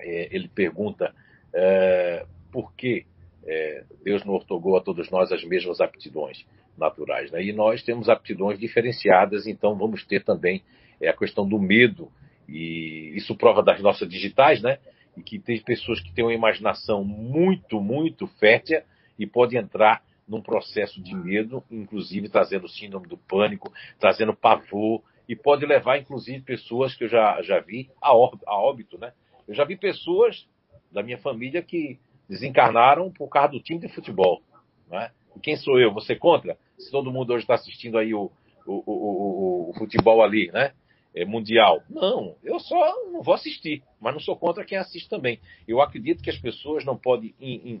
[0.00, 1.14] é, ele pergunta
[1.52, 3.06] é, por que
[3.46, 6.44] é, Deus não ortogou a todos nós as mesmas aptidões
[6.76, 7.30] naturais.
[7.30, 7.44] Né?
[7.44, 10.62] E nós temos aptidões diferenciadas, então vamos ter também
[11.00, 12.10] é, a questão do medo,
[12.48, 14.78] e isso prova das nossas digitais, né?
[15.16, 18.80] E que tem pessoas que têm uma imaginação muito, muito fértil
[19.18, 25.36] e podem entrar num processo de medo, inclusive trazendo síndrome do pânico, trazendo pavor, e
[25.36, 29.12] pode levar, inclusive, pessoas que eu já, já vi a, a óbito, né?
[29.46, 30.46] Eu já vi pessoas
[30.90, 34.42] da minha família que desencarnaram por causa do time de futebol.
[34.88, 35.10] Né?
[35.36, 35.92] E quem sou eu?
[35.92, 36.56] Você contra?
[36.78, 38.30] Se todo mundo hoje está assistindo aí o,
[38.66, 40.72] o, o, o, futebol ali, né?
[41.14, 41.82] É, mundial.
[41.88, 42.76] Não, eu só
[43.10, 45.40] não vou assistir, mas não sou contra quem assiste também.
[45.66, 47.80] Eu acredito que as pessoas não podem in, in,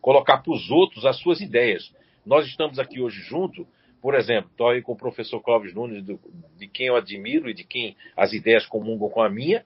[0.00, 1.92] colocar para os outros as suas ideias.
[2.24, 3.66] Nós estamos aqui hoje juntos,
[4.00, 6.20] por exemplo, estou aí com o professor Clóvis Nunes, do,
[6.56, 9.64] de quem eu admiro e de quem as ideias comungam com a minha,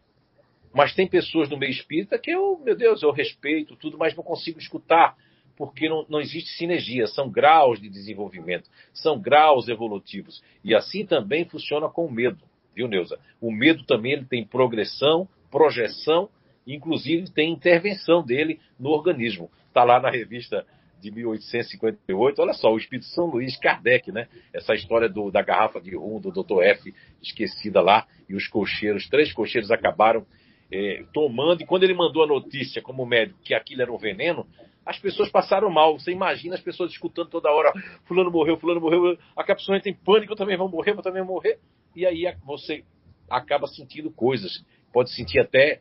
[0.72, 4.24] mas tem pessoas no meio espírita que eu, meu Deus, eu respeito tudo, mas não
[4.24, 5.14] consigo escutar,
[5.54, 10.42] porque não, não existe sinergia, são graus de desenvolvimento, são graus evolutivos.
[10.64, 12.42] E assim também funciona com o medo,
[12.74, 13.18] viu, Neuza?
[13.40, 16.30] O medo também ele tem progressão, projeção,
[16.66, 19.50] inclusive tem intervenção dele no organismo.
[19.68, 20.66] Está lá na revista
[21.02, 24.28] de 1858, olha só, o Espírito São Luís Kardec, né?
[24.54, 26.62] Essa história do, da garrafa de rum do Dr.
[26.62, 30.24] F esquecida lá, e os cocheiros, três cocheiros acabaram
[30.70, 34.46] é, tomando, e quando ele mandou a notícia como médico que aquilo era um veneno,
[34.86, 35.98] as pessoas passaram mal.
[35.98, 37.72] Você imagina as pessoas escutando toda hora,
[38.06, 41.22] fulano morreu, fulano morreu, a pessoa entra em pânico, eu também vou morrer, eu também
[41.24, 41.58] vou morrer.
[41.96, 42.84] E aí você
[43.28, 45.80] acaba sentindo coisas, pode sentir até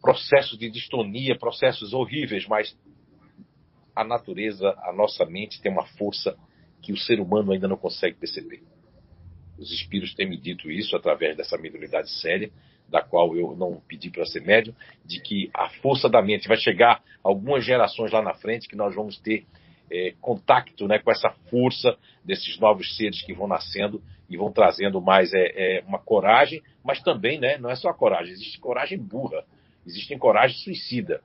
[0.00, 2.76] processos de distonia, processos horríveis, mas
[3.94, 6.36] a natureza, a nossa mente tem uma força
[6.80, 8.62] que o ser humano ainda não consegue perceber.
[9.58, 12.50] Os espíritos têm me dito isso através dessa mediunidade séria,
[12.88, 14.74] da qual eu não pedi para ser médium,
[15.04, 18.94] de que a força da mente vai chegar algumas gerações lá na frente que nós
[18.94, 19.46] vamos ter
[19.90, 25.00] é, contato né, com essa força desses novos seres que vão nascendo e vão trazendo
[25.00, 28.98] mais é, é, uma coragem, mas também né, não é só a coragem, existe coragem
[28.98, 29.44] burra,
[29.86, 31.22] existe coragem suicida.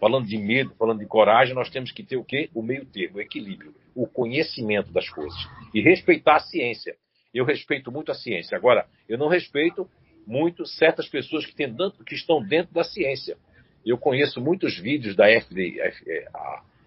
[0.00, 2.48] Falando de medo, falando de coragem, nós temos que ter o quê?
[2.54, 5.38] O meio termo, o equilíbrio, o conhecimento das coisas
[5.74, 6.96] e respeitar a ciência.
[7.34, 8.56] Eu respeito muito a ciência.
[8.56, 9.88] Agora, eu não respeito
[10.26, 11.74] muito certas pessoas que, tem,
[12.06, 13.36] que estão dentro da ciência.
[13.84, 15.92] Eu conheço muitos vídeos da FDA,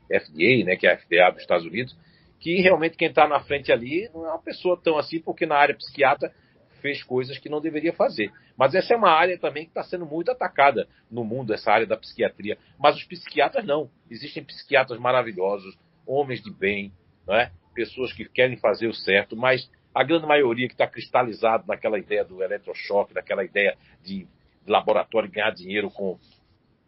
[0.07, 1.95] FDA, né, que é a FDA dos Estados Unidos,
[2.39, 5.55] que realmente quem está na frente ali não é uma pessoa tão assim, porque na
[5.55, 6.33] área psiquiatra
[6.83, 8.29] fez coisas que não deveria fazer.
[8.57, 11.87] Mas essa é uma área também que está sendo muito atacada no mundo, essa área
[11.87, 12.57] da psiquiatria.
[12.77, 13.89] Mas os psiquiatras não.
[14.11, 16.91] Existem psiquiatras maravilhosos, homens de bem,
[17.25, 17.51] não é?
[17.73, 22.23] pessoas que querem fazer o certo, mas a grande maioria que está cristalizado naquela ideia
[22.23, 24.27] do eletrochoque, naquela ideia de
[24.67, 26.19] laboratório ganhar dinheiro com,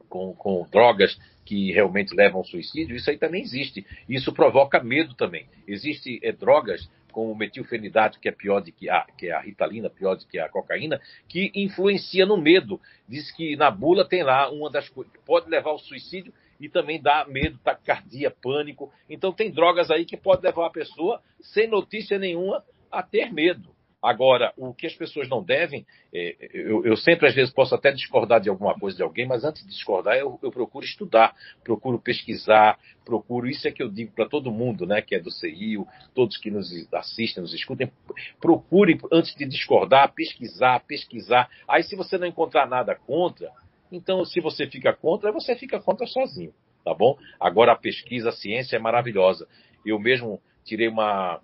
[0.10, 3.86] com, com drogas que realmente levam ao suicídio, isso aí também existe.
[4.10, 5.48] Isso provoca medo também.
[5.68, 9.89] Existem é, drogas como metilfenidato, que é pior do que a, que é a ritalina,
[9.89, 10.99] pior do que a cocaína,
[11.30, 12.78] que influencia no medo.
[13.08, 16.67] Diz que na bula tem lá uma das coisas que pode levar ao suicídio e
[16.67, 18.91] também dá medo, taquicardia, pânico.
[19.10, 23.75] Então tem drogas aí que pode levar a pessoa, sem notícia nenhuma, a ter medo.
[24.06, 27.91] Agora, o que as pessoas não devem, é, eu, eu, sempre às vezes posso até
[27.91, 32.00] discordar de alguma coisa de alguém, mas antes de discordar, eu, eu procuro estudar, procuro
[32.00, 35.88] pesquisar, procuro, isso é que eu digo para todo mundo, né, que é do CIO,
[36.13, 37.91] todos que nos assistem, nos escutem,
[38.39, 41.50] procure, antes de discordar, pesquisar, pesquisar.
[41.68, 43.52] Aí, se você não encontrar nada contra,
[43.91, 47.18] então, se você fica contra, você fica contra sozinho, tá bom?
[47.39, 49.48] Agora, a pesquisa, a ciência é maravilhosa.
[49.84, 51.41] Eu mesmo tirei uma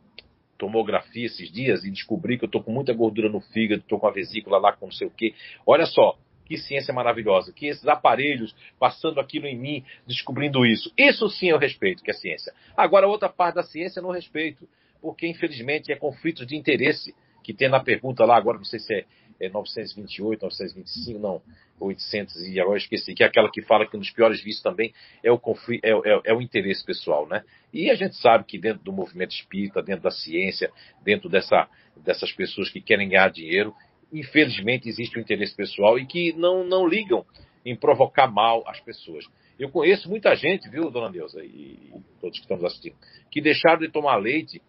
[0.62, 4.06] tomografia esses dias e descobri que eu estou com muita gordura no fígado, estou com
[4.06, 5.34] a vesícula lá com não sei o quê.
[5.66, 10.94] Olha só, que ciência maravilhosa, que esses aparelhos passando aquilo em mim, descobrindo isso.
[10.96, 12.54] Isso sim eu respeito, que é ciência.
[12.78, 14.70] Agora, outra parte da ciência eu não respeito,
[15.02, 18.94] porque infelizmente é conflito de interesse que tem na pergunta lá, agora não sei se
[18.94, 19.06] é,
[19.40, 21.42] é 928, 925, não,
[21.80, 24.94] 800 e agora esqueci, que é aquela que fala que um dos piores vícios também
[25.24, 27.44] é o, conflito, é, é, é, o interesse pessoal, né?
[27.74, 30.72] E a gente sabe que dentro do movimento espírita, dentro da ciência,
[31.04, 31.68] dentro dessa,
[31.98, 33.74] dessas pessoas que querem ganhar dinheiro,
[34.12, 37.26] infelizmente existe o interesse pessoal e que não, não ligam
[37.66, 39.26] em provocar mal às pessoas.
[39.58, 42.96] Eu conheço muita gente, viu, dona Neuza, e todos que estamos assistindo,
[43.30, 44.62] que deixaram de tomar leite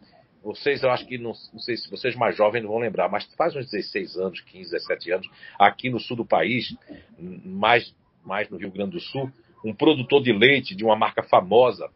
[0.42, 3.24] vocês, eu acho que, não, não, sei se vocês mais jovens não vão lembrar, mas
[3.36, 6.76] faz uns 16 anos, 15, 17 anos, aqui no sul do país,
[7.18, 9.30] mais, mais no Rio Grande do Sul,
[9.64, 11.88] um produtor de leite de uma marca famosa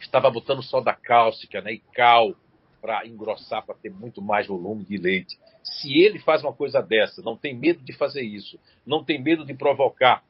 [0.00, 2.34] estava botando soda cáustica né, e cal
[2.80, 5.38] para engrossar, para ter muito mais volume de leite.
[5.62, 9.44] Se ele faz uma coisa dessa, não tem medo de fazer isso, não tem medo
[9.44, 10.24] de provocar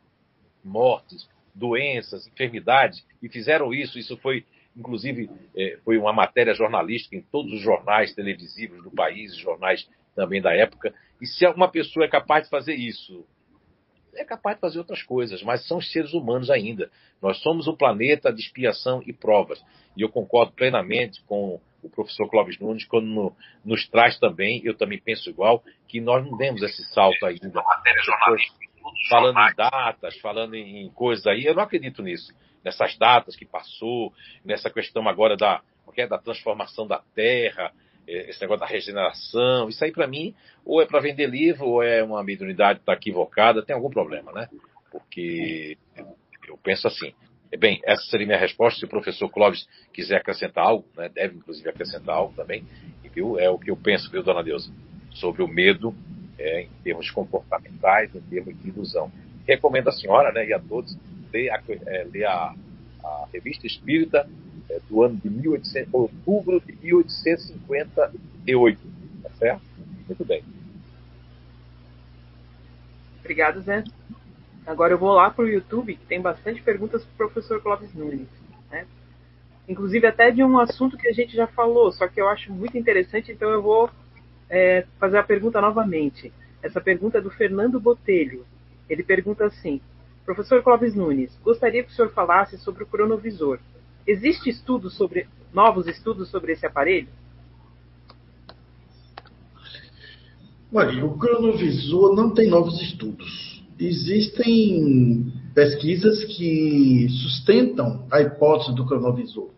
[0.64, 4.44] mortes, doenças, enfermidades, e fizeram isso, isso foi
[4.79, 10.41] Inclusive, é, foi uma matéria jornalística em todos os jornais televisivos do país, jornais também
[10.41, 10.95] da época.
[11.21, 13.27] E se uma pessoa é capaz de fazer isso,
[14.14, 16.88] é capaz de fazer outras coisas, mas são seres humanos ainda.
[17.21, 19.61] Nós somos o planeta de expiação e provas.
[19.97, 24.77] E eu concordo plenamente com o professor Clóvis Nunes quando no, nos traz também, eu
[24.77, 27.51] também penso igual, que nós não demos esse salto ainda.
[27.51, 28.69] Matéria jornalística
[29.09, 32.33] falando em datas, falando em coisas aí, eu não acredito nisso
[32.64, 34.12] nessas datas que passou,
[34.44, 35.62] nessa questão agora da,
[35.97, 37.73] é, da transformação da terra,
[38.07, 41.83] é, esse negócio da regeneração, isso aí para mim, ou é para vender livro, ou
[41.83, 44.49] é uma mediunidade que está equivocada, tem algum problema, né?
[44.90, 45.77] Porque
[46.49, 47.12] eu penso assim.
[47.59, 48.79] Bem, essa seria minha resposta.
[48.79, 52.62] Se o professor Clóvis quiser acrescentar algo, né, deve inclusive acrescentar algo também,
[53.14, 53.38] viu?
[53.38, 54.71] É o que eu penso, viu, dona Deusa,
[55.12, 55.94] sobre o medo
[56.38, 59.11] é, em termos comportamentais, em termos de ilusão.
[59.47, 60.94] Recomendo à senhora né, e a todos
[61.33, 62.55] ler a, é, ler a,
[63.05, 64.29] a Revista Espírita
[64.71, 68.81] é, do ano de 1800, outubro de 1858.
[69.23, 69.62] Tá certo?
[70.07, 70.43] Muito bem.
[73.21, 73.85] Obrigado, Zé.
[74.67, 77.95] Agora eu vou lá para o YouTube, que tem bastante perguntas para o professor Clóvis
[77.95, 78.29] Nunes.
[78.71, 78.87] Né?
[79.67, 82.77] Inclusive até de um assunto que a gente já falou, só que eu acho muito
[82.77, 83.90] interessante, então eu vou
[84.48, 86.33] é, fazer a pergunta novamente.
[86.63, 88.44] Essa pergunta é do Fernando Botelho.
[88.88, 89.81] Ele pergunta assim:
[90.29, 93.58] Professor Clóvis Nunes, gostaria que o senhor falasse sobre o cronovisor.
[94.06, 97.08] Existe estudo sobre novos estudos sobre esse aparelho?
[100.70, 103.64] Olha, o cronovisor não tem novos estudos.
[103.81, 109.48] Existem pesquisas que sustentam a hipótese do cronovisor.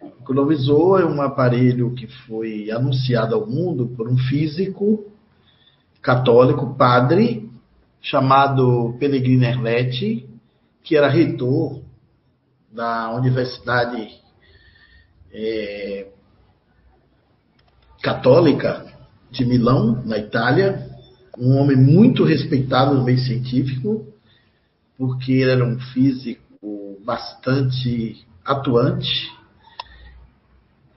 [0.00, 5.04] O cronovisor é um aparelho que foi anunciado ao mundo por um físico
[6.00, 7.49] católico, padre,
[8.00, 10.28] chamado Pellegrino Erletti,
[10.82, 11.82] que era reitor
[12.72, 14.08] da Universidade
[15.32, 16.08] é,
[18.02, 18.86] Católica
[19.30, 20.88] de Milão, na Itália,
[21.38, 24.06] um homem muito respeitado no meio científico,
[24.96, 26.40] porque ele era um físico
[27.04, 29.30] bastante atuante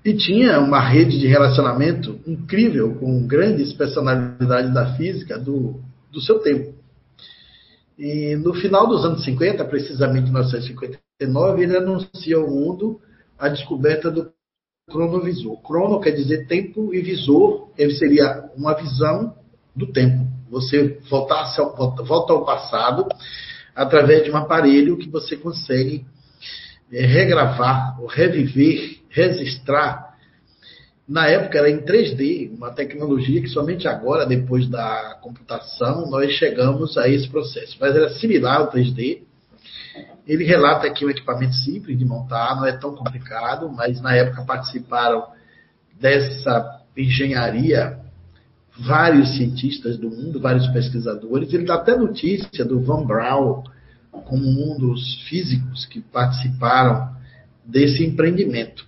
[0.04, 5.80] e tinha uma rede de relacionamento incrível com grandes personalidades da física do,
[6.12, 6.74] do seu tempo.
[7.98, 13.00] E no final dos anos 50, precisamente em 1959, ele anuncia ao mundo
[13.38, 14.32] a descoberta do
[14.90, 15.62] cronovisor.
[15.62, 19.36] Crono quer dizer tempo e visor, ele seria uma visão
[19.76, 20.26] do tempo.
[20.50, 23.08] Você voltar ao, volta ao passado
[23.76, 26.06] através de um aparelho que você consegue
[26.92, 30.03] é, regravar, ou reviver, registrar.
[31.08, 36.98] Na época era em 3D, uma tecnologia que somente agora, depois da computação, nós chegamos
[36.98, 37.76] a esse processo.
[37.80, 39.22] Mas era similar ao 3D.
[40.26, 44.46] Ele relata aqui um equipamento simples de montar, não é tão complicado, mas na época
[44.46, 45.26] participaram
[46.00, 48.00] dessa engenharia
[48.80, 51.54] vários cientistas do mundo, vários pesquisadores.
[51.54, 53.64] Ele dá até notícia do Van Braun
[54.26, 57.14] como um dos físicos que participaram
[57.66, 58.86] desse empreendimento.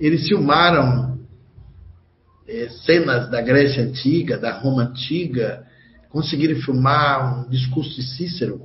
[0.00, 1.17] Eles filmaram
[2.48, 5.66] é, cenas da Grécia Antiga, da Roma Antiga,
[6.08, 8.62] conseguiram filmar um discurso de Cícero,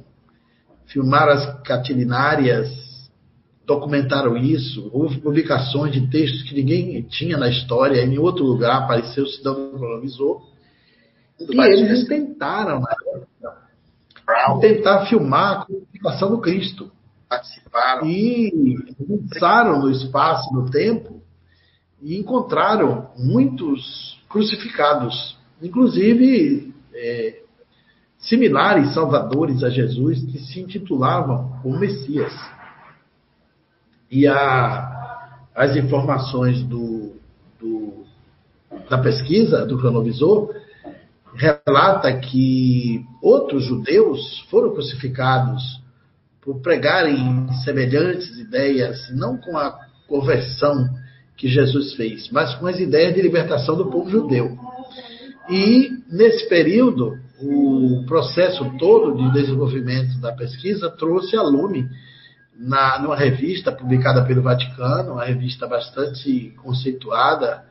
[0.86, 2.72] filmaram as catilinárias,
[3.66, 9.26] documentaram isso, houve publicações de textos que ninguém tinha na história, em outro lugar apareceu
[9.26, 10.42] o cidadão colonizou.
[11.40, 16.92] E eles tentaram, na época, tentar filmar a crucificação do Cristo.
[17.28, 18.08] Participaram.
[18.08, 18.52] E
[19.30, 21.23] pensaram no espaço, no tempo,
[22.04, 27.40] e encontraram muitos crucificados, inclusive é,
[28.20, 32.34] similares salvadores a Jesus, que se intitulavam o Messias.
[34.12, 37.14] E a, as informações do,
[37.58, 38.04] do,
[38.90, 40.54] da pesquisa do cronovisor
[41.34, 45.82] relata que outros judeus foram crucificados
[46.42, 50.90] por pregarem semelhantes ideias, não com a conversão
[51.38, 54.58] que Jesus fez, mas com as ideias de libertação do povo judeu.
[55.50, 61.90] E, nesse período, o processo todo de desenvolvimento da pesquisa trouxe a lume
[62.58, 67.66] na, numa revista publicada pelo Vaticano, uma revista bastante conceituada,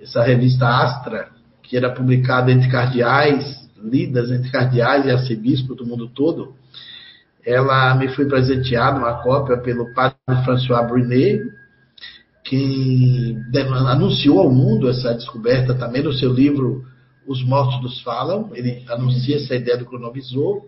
[0.00, 1.28] essa revista Astra,
[1.62, 6.54] que era publicada entre cardeais, lidas entre cardeais e arcebispos do mundo todo,
[7.44, 11.40] ela me foi presenteada uma cópia pelo padre François Brunet,
[12.48, 13.36] que
[13.88, 16.84] anunciou ao mundo essa descoberta também no seu livro
[17.26, 18.50] Os Mortos nos Falam.
[18.54, 20.62] Ele anuncia essa ideia do cronovisor.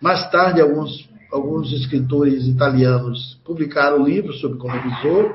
[0.00, 5.34] Mais tarde, alguns, alguns escritores italianos publicaram livros sobre cronovisor.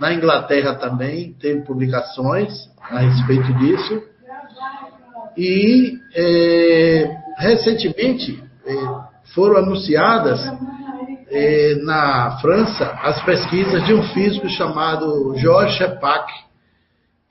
[0.00, 4.02] Na Inglaterra também teve publicações a respeito disso.
[5.36, 8.74] E é, recentemente é,
[9.34, 10.40] foram anunciadas
[11.30, 16.32] é, na França as pesquisas de um físico chamado Georges Chepac,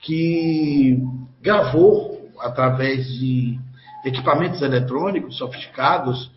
[0.00, 0.98] que
[1.42, 3.58] gravou através de
[4.04, 6.30] equipamentos eletrônicos sofisticados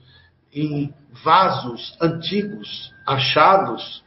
[0.53, 0.93] em
[1.23, 4.03] vasos antigos achados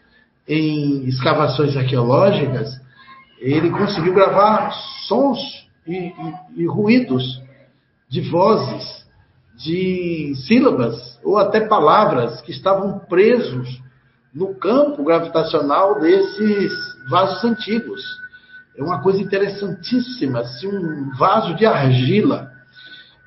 [0.47, 2.81] em escavações arqueológicas,
[3.39, 4.71] ele conseguiu gravar
[5.07, 5.39] sons
[5.87, 7.41] e, e, e ruídos
[8.09, 9.07] de vozes,
[9.57, 13.83] de sílabas ou até palavras que estavam presos
[14.35, 16.73] no campo gravitacional desses
[17.09, 18.03] vasos antigos.
[18.77, 20.45] É uma coisa interessantíssima.
[20.45, 22.51] Se um vaso de argila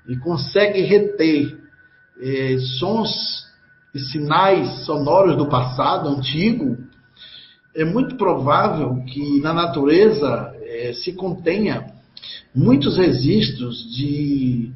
[0.08, 1.58] e consegue reter
[2.22, 3.48] eh, sons
[3.94, 6.78] e sinais sonoros do passado antigo,
[7.74, 11.86] é muito provável que na natureza eh, se contenha
[12.54, 14.72] muitos registros de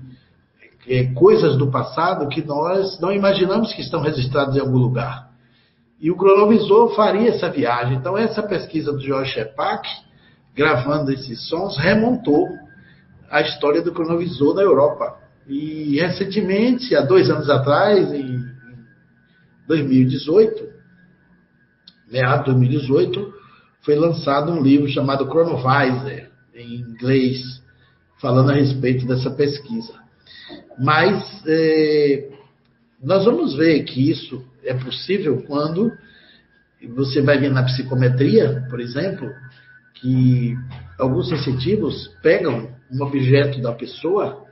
[0.88, 5.30] é, coisas do passado que nós não imaginamos que estão registrados em algum lugar.
[6.00, 7.98] E o cronovisor faria essa viagem.
[7.98, 9.88] Então, essa pesquisa do George Shepak,
[10.56, 12.48] gravando esses sons, remontou
[13.30, 15.18] a história do cronovisor na Europa.
[15.48, 18.44] E recentemente, há dois anos atrás, em
[19.68, 20.70] 2018,
[22.12, 23.34] meados de 2018,
[23.82, 27.62] foi lançado um livro chamado Chronovisor, em inglês,
[28.20, 29.94] falando a respeito dessa pesquisa.
[30.82, 32.28] Mas é,
[33.04, 35.92] nós vamos ver que isso é possível quando
[36.96, 39.32] você vai ver na psicometria, por exemplo,
[39.94, 40.58] que
[40.98, 44.44] alguns sensitivos pegam um objeto da pessoa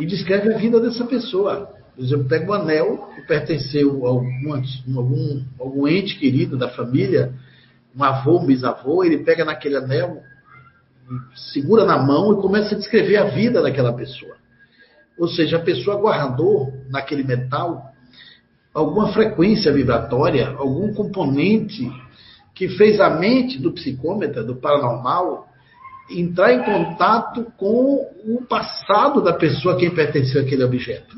[0.00, 1.68] e descreve a vida dessa pessoa.
[1.94, 4.54] Por exemplo, pega um anel que pertenceu a algum,
[4.96, 7.34] algum, algum ente querido da família,
[7.94, 10.22] um avô, um bisavô, ele pega naquele anel,
[11.52, 14.34] segura na mão e começa a descrever a vida daquela pessoa.
[15.18, 17.92] Ou seja, a pessoa guardou naquele metal
[18.72, 21.90] alguma frequência vibratória, algum componente
[22.54, 25.48] que fez a mente do psicômetra, do paranormal,
[26.10, 31.16] entrar em contato com o passado da pessoa a quem pertenceu aquele objeto.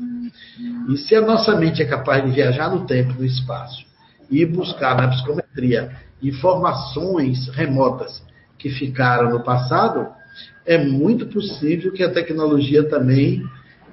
[0.89, 3.85] E se a nossa mente é capaz de viajar no tempo, no espaço,
[4.29, 5.91] e buscar na psicometria
[6.21, 8.23] informações remotas
[8.57, 10.07] que ficaram no passado,
[10.65, 13.43] é muito possível que a tecnologia também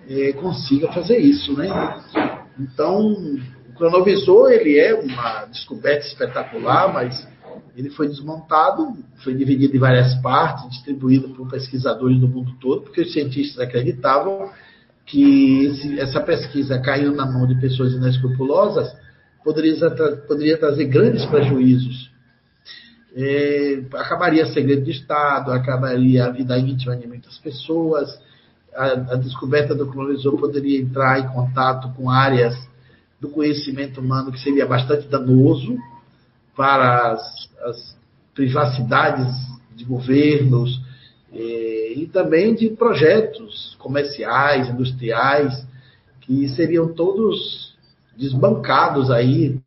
[0.09, 1.69] é, consiga fazer isso, né?
[2.59, 7.29] Então, o cronovisor ele é uma descoberta espetacular, mas
[7.77, 13.03] ele foi desmontado, foi dividido em várias partes, distribuído por pesquisadores do mundo todo, porque
[13.03, 14.51] os cientistas acreditavam
[15.05, 18.93] que esse, essa pesquisa caindo na mão de pessoas inescrupulosas
[19.45, 19.91] poderia,
[20.27, 22.11] poderia trazer grandes prejuízos.
[23.15, 28.09] É, acabaria segredo de Estado, acabaria a vida íntima de muitas pessoas,
[28.75, 32.55] a, a descoberta do cronovisor poderia entrar em contato com áreas
[33.21, 35.77] do conhecimento humano que seria bastante danoso
[36.57, 37.97] para as, as
[38.35, 39.35] privacidades
[39.75, 40.81] de governos
[41.33, 45.67] eh, e também de projetos comerciais, industriais,
[46.21, 47.77] que seriam todos
[48.17, 49.59] desbancados aí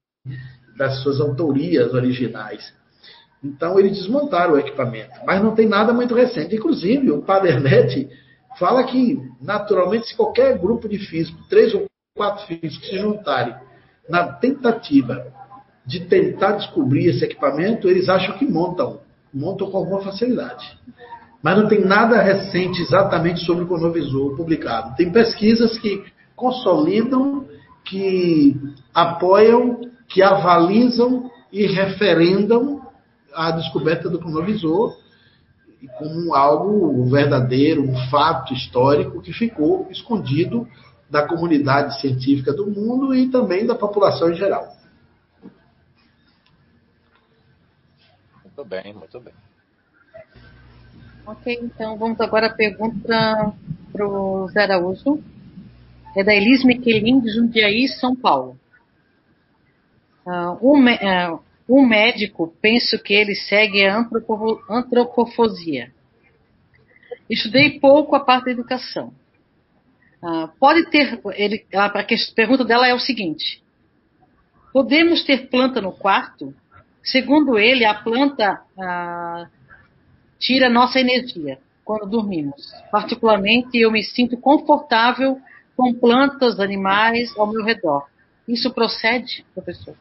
[0.78, 2.74] das suas autorias originais.
[3.43, 6.56] Então eles desmontaram o equipamento, mas não tem nada muito recente.
[6.56, 8.08] Inclusive o Padernet
[8.58, 11.86] fala que naturalmente se qualquer grupo de físicos, três ou
[12.16, 13.56] quatro físicos se juntarem
[14.10, 15.26] na tentativa
[15.86, 18.99] de tentar descobrir esse equipamento, eles acham que montam,
[19.34, 20.78] montam com alguma facilidade.
[21.41, 24.95] Mas não tem nada recente exatamente sobre o cronovisor publicado.
[24.95, 26.04] Tem pesquisas que
[26.36, 27.47] consolidam,
[27.84, 28.56] que
[28.93, 32.82] apoiam, que avalizam e referendam
[33.34, 34.95] a descoberta do cronovisor
[35.88, 40.68] como algo verdadeiro, um fato histórico que ficou escondido
[41.10, 44.76] da comunidade científica do mundo e também da população em geral.
[48.44, 49.34] Muito bem, muito bem.
[51.26, 53.54] Ok, então vamos agora à pergunta
[53.92, 55.22] para o Zé Araújo.
[56.16, 58.58] É da Elis Miquelin, de Jundiaí, São Paulo.
[60.26, 61.42] Uh, um, uh,
[61.80, 64.05] um, médico, penso que ele segue a
[64.69, 65.91] antropofosia.
[67.30, 69.13] Estudei pouco a parte da educação.
[70.22, 71.19] Uh, pode ter.
[71.34, 72.05] Ele, a, a
[72.36, 73.63] pergunta dela é o seguinte:
[74.74, 76.53] podemos ter planta no quarto?
[77.03, 79.47] Segundo ele, a planta ah,
[80.38, 82.72] tira nossa energia quando dormimos.
[82.91, 85.39] Particularmente, eu me sinto confortável
[85.76, 88.05] com plantas, animais ao meu redor.
[88.47, 89.95] Isso procede, professor?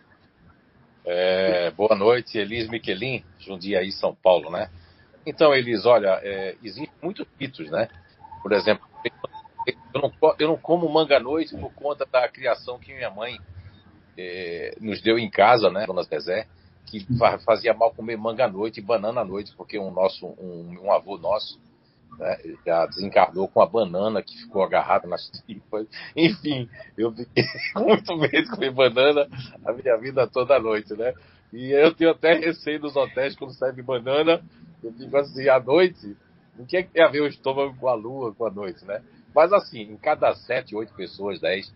[1.04, 4.70] É, boa noite, Elis Miquelin, Jundiaí, São Paulo, né?
[5.24, 7.88] Então, Elis, olha, é, existem muitos mitos, né?
[8.42, 8.86] Por exemplo,
[9.94, 13.38] eu não, eu não como manga à noite por conta da criação que minha mãe
[14.16, 16.46] é, nos deu em casa, né, Dona Zezé
[16.90, 17.06] que
[17.44, 20.92] fazia mal comer manga à noite e banana à noite, porque um nosso, um, um
[20.92, 21.60] avô nosso,
[22.20, 25.86] né, já desencarnou com a banana que ficou agarrada nas tripas.
[26.14, 27.44] Enfim, eu fiquei
[27.74, 29.26] com muito medo de comer banana
[29.64, 31.14] a minha vida toda a noite, né?
[31.52, 34.40] E eu tenho até receio dos hotéis quando serve banana,
[34.84, 36.16] eu fico assim, à noite,
[36.58, 38.84] o que é que tem a ver o estômago com a lua, com a noite,
[38.84, 39.02] né?
[39.34, 41.72] Mas assim, em cada sete, oito pessoas, dez,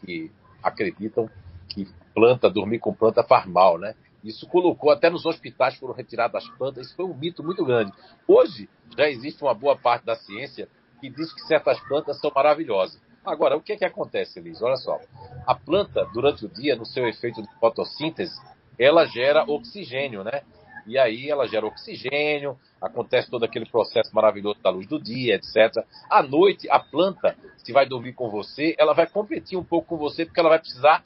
[0.00, 0.30] que
[0.62, 1.30] acreditam
[1.68, 3.94] que planta, dormir com planta faz mal, né?
[4.24, 6.86] Isso colocou até nos hospitais foram retiradas as plantas.
[6.86, 7.92] Isso foi um mito muito grande.
[8.26, 10.68] Hoje já existe uma boa parte da ciência
[11.00, 12.98] que diz que certas plantas são maravilhosas.
[13.24, 14.60] Agora, o que é que acontece, Liz?
[14.62, 14.98] Olha só.
[15.46, 18.38] A planta, durante o dia, no seu efeito de fotossíntese,
[18.78, 20.42] ela gera oxigênio, né?
[20.86, 25.84] E aí ela gera oxigênio, acontece todo aquele processo maravilhoso da luz do dia, etc.
[26.10, 29.96] À noite, a planta, se vai dormir com você, ela vai competir um pouco com
[29.96, 31.02] você, porque ela vai precisar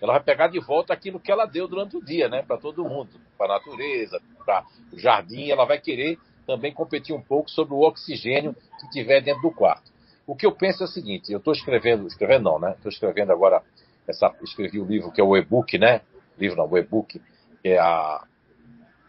[0.00, 2.42] ela vai pegar de volta aquilo que ela deu durante o dia, né?
[2.42, 5.50] Para todo mundo, para a natureza, para o jardim.
[5.50, 9.90] Ela vai querer também competir um pouco sobre o oxigênio que tiver dentro do quarto.
[10.26, 12.72] O que eu penso é o seguinte: eu estou escrevendo, escrevendo não, né?
[12.76, 13.62] Estou escrevendo agora
[14.08, 16.00] essa, escrevi o um livro que é o e-book, né?
[16.38, 17.20] Livro não, o e-book
[17.62, 18.24] que é a,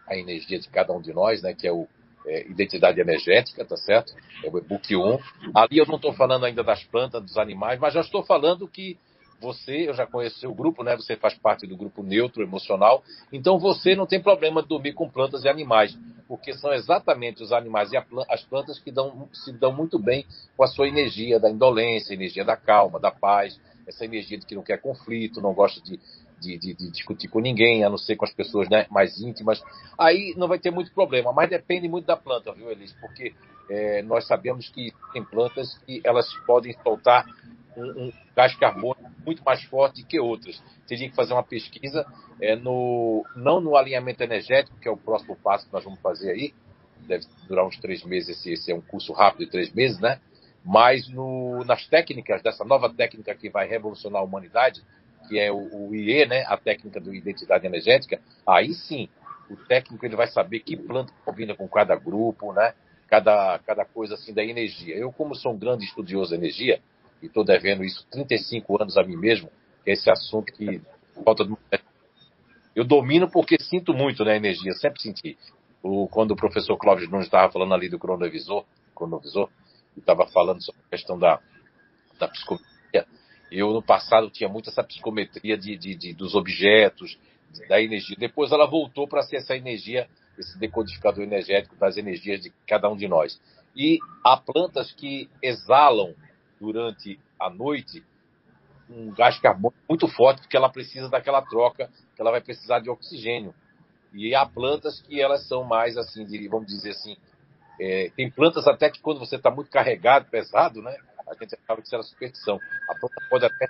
[0.06, 1.54] a energia de cada um de nós, né?
[1.54, 1.88] Que é o
[2.26, 4.14] é, identidade energética, tá certo?
[4.44, 5.18] É o e-book 1.
[5.54, 8.98] Ali eu não estou falando ainda das plantas, dos animais, mas já estou falando que
[9.42, 10.96] você, eu já conheço seu grupo, né?
[10.96, 13.02] Você faz parte do grupo neutro emocional.
[13.32, 15.98] Então você não tem problema de dormir com plantas e animais.
[16.28, 17.96] porque são exatamente os animais e
[18.30, 20.24] as plantas que dão, se dão muito bem
[20.56, 24.54] com a sua energia da indolência, energia da calma, da paz, essa energia de que
[24.54, 26.00] não quer conflito, não gosta de,
[26.40, 29.62] de, de, de, discutir com ninguém, a não ser com as pessoas né, mais íntimas.
[29.98, 32.92] Aí não vai ter muito problema, mas depende muito da planta, viu, Elis?
[33.00, 33.34] Porque
[33.70, 37.26] é, nós sabemos que tem plantas que elas podem soltar
[37.76, 40.62] um, um gás carbônico muito mais forte que outras.
[40.86, 42.06] Teria que fazer uma pesquisa,
[42.40, 46.30] é, no, não no alinhamento energético, que é o próximo passo que nós vamos fazer
[46.30, 46.54] aí,
[47.06, 50.20] deve durar uns três meses, esse, esse é um curso rápido de três meses, né?
[50.64, 54.82] Mas no, nas técnicas, dessa nova técnica que vai revolucionar a humanidade,
[55.28, 59.08] que é o, o IE, né, a técnica do identidade energética, aí sim,
[59.50, 62.74] o técnico ele vai saber que planta combina com cada grupo, né,
[63.08, 64.96] cada, cada coisa assim da energia.
[64.96, 66.80] Eu, como sou um grande estudioso da energia,
[67.22, 69.48] e estou devendo isso 35 anos a mim mesmo,
[69.86, 70.80] é esse assunto que
[71.24, 71.54] falta de...
[72.74, 75.36] Eu domino porque sinto muito né, energia, sempre senti.
[75.82, 78.64] O, quando o professor Clóvis Nunes estava falando ali do cronovisor,
[78.94, 79.48] cronovisor
[79.96, 81.38] estava falando sobre a questão da,
[82.18, 83.06] da psicometria,
[83.50, 87.18] eu, no passado, tinha muito essa psicometria de, de, de dos objetos,
[87.68, 88.16] da energia.
[88.18, 90.08] Depois ela voltou para ser essa energia,
[90.38, 93.38] esse decodificador energético das energias de cada um de nós.
[93.76, 96.14] E há plantas que exalam
[96.62, 98.04] durante a noite
[98.88, 102.88] um gás carbônico muito forte, porque ela precisa daquela troca, que ela vai precisar de
[102.88, 103.52] oxigênio.
[104.12, 107.16] E há plantas que elas são mais assim, de, vamos dizer assim,
[107.80, 110.96] é, tem plantas até que quando você está muito carregado, pesado, né?
[111.26, 112.60] a gente achava que isso era superstição.
[112.88, 113.66] A planta pode até.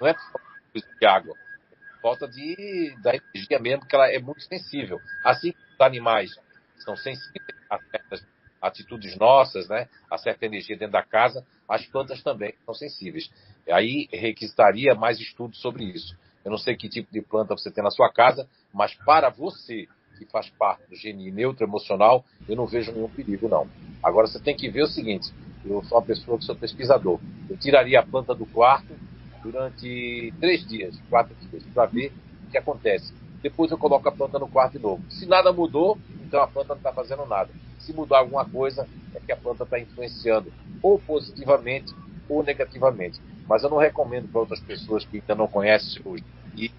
[0.00, 4.42] Não é falta de água, é falta de, da energia mesmo, que ela é muito
[4.42, 5.00] sensível.
[5.24, 6.30] Assim os animais
[6.78, 8.24] são sensíveis a certas
[8.62, 13.28] atitudes nossas, né, a certa energia dentro da casa, as plantas também são sensíveis.
[13.68, 16.16] Aí requisitaria mais estudos sobre isso.
[16.44, 19.88] Eu não sei que tipo de planta você tem na sua casa, mas para você
[20.18, 23.68] que faz parte do gene neutro emocional, eu não vejo nenhum perigo, não.
[24.02, 25.32] Agora você tem que ver o seguinte:
[25.64, 27.20] eu sou uma pessoa que sou pesquisador.
[27.48, 28.94] Eu tiraria a planta do quarto
[29.42, 32.12] durante três dias, quatro dias, para ver
[32.46, 33.12] o que acontece.
[33.42, 35.02] Depois eu coloco a planta no quarto de novo.
[35.10, 35.98] Se nada mudou,
[36.32, 37.50] então a planta não está fazendo nada.
[37.78, 40.50] Se mudar alguma coisa, é que a planta está influenciando
[40.82, 41.94] ou positivamente
[42.26, 43.20] ou negativamente.
[43.46, 46.24] Mas eu não recomendo para outras pessoas que ainda não conhecem cirurgia
[46.56, 46.70] e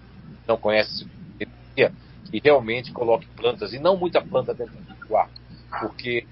[0.48, 1.06] não conhecem
[1.38, 1.92] cirurgia
[2.28, 5.40] que realmente coloque plantas, e não muita planta dentro do quarto,
[5.78, 6.26] porque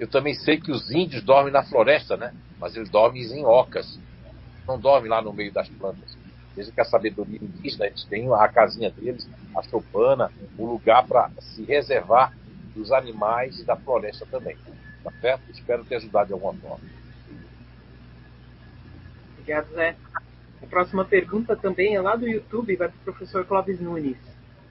[0.00, 2.32] eu também sei que os índios dormem na floresta, né?
[2.58, 3.98] Mas eles dormem em ocas.
[4.66, 6.16] Não dormem lá no meio das plantas.
[6.54, 11.30] Desde que a sabedoria indígena, eles têm a casinha deles, a choupana, o lugar para
[11.38, 12.32] se reservar
[12.76, 14.56] dos animais e da floresta também.
[15.02, 15.50] Tá certo?
[15.50, 16.84] Espero ter ajudado de alguma forma.
[19.32, 19.96] Obrigado, Zé.
[20.62, 24.16] A próxima pergunta também é lá do YouTube, vai para o professor Clóvis Nunes.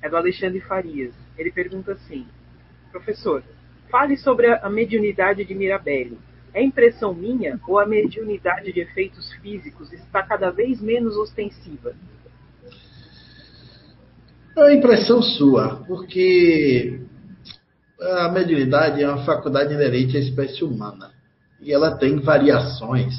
[0.02, 1.14] É do Alexandre Farias.
[1.38, 2.28] Ele pergunta assim:
[2.92, 3.44] Professor,
[3.90, 6.18] Fale sobre a mediunidade de Mirabelli.
[6.54, 11.94] É impressão minha ou a mediunidade de efeitos físicos está cada vez menos ostensiva?
[14.58, 17.00] É impressão sua, porque
[18.00, 21.12] a mediunidade é uma faculdade inerente à espécie humana
[21.62, 23.14] e ela tem variações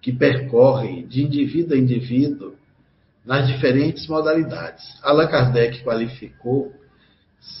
[0.00, 2.54] que percorrem de indivíduo a indivíduo
[3.24, 4.84] nas diferentes modalidades.
[5.02, 6.72] Allan Kardec qualificou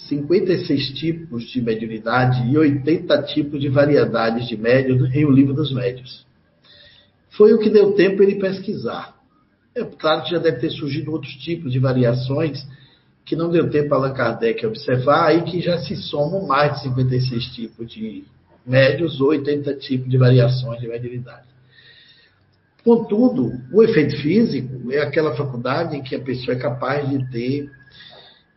[0.08, 5.72] 56 tipos de mediunidade e 80 tipos de variedades de médium em O Livro dos
[5.72, 6.26] Médios.
[7.30, 9.14] Foi o que deu tempo ele pesquisar.
[9.74, 12.66] É claro que já deve ter surgido outros tipos de variações
[13.30, 17.44] que não deu tempo Allan Kardec observar, aí que já se somam mais de 56
[17.54, 18.24] tipos de
[18.66, 21.46] médios ou 80 tipos de variações de mediunidade.
[22.82, 27.70] Contudo, o efeito físico é aquela faculdade em que a pessoa é capaz de ter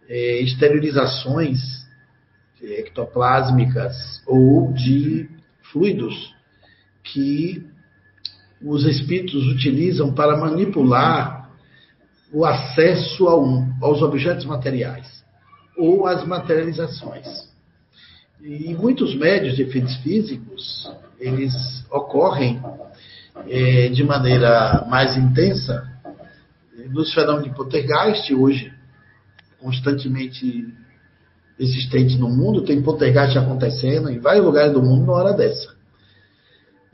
[0.09, 1.59] é, esterilizações
[2.59, 5.29] ectoplásmicas ou de
[5.71, 6.33] fluidos
[7.03, 7.63] que
[8.59, 11.42] os espíritos utilizam para manipular
[12.33, 13.45] o acesso ao,
[13.79, 15.23] aos objetos materiais
[15.77, 17.27] ou as materializações.
[18.41, 21.53] E muitos médios de efeitos físicos, eles
[21.91, 22.61] ocorrem
[23.47, 25.87] é, de maneira mais intensa
[26.89, 28.73] nos fenômenos de poltergeist hoje
[29.59, 30.67] constantemente
[31.57, 35.73] existente no mundo, tem poltergeist acontecendo em vários lugares do mundo na hora dessa.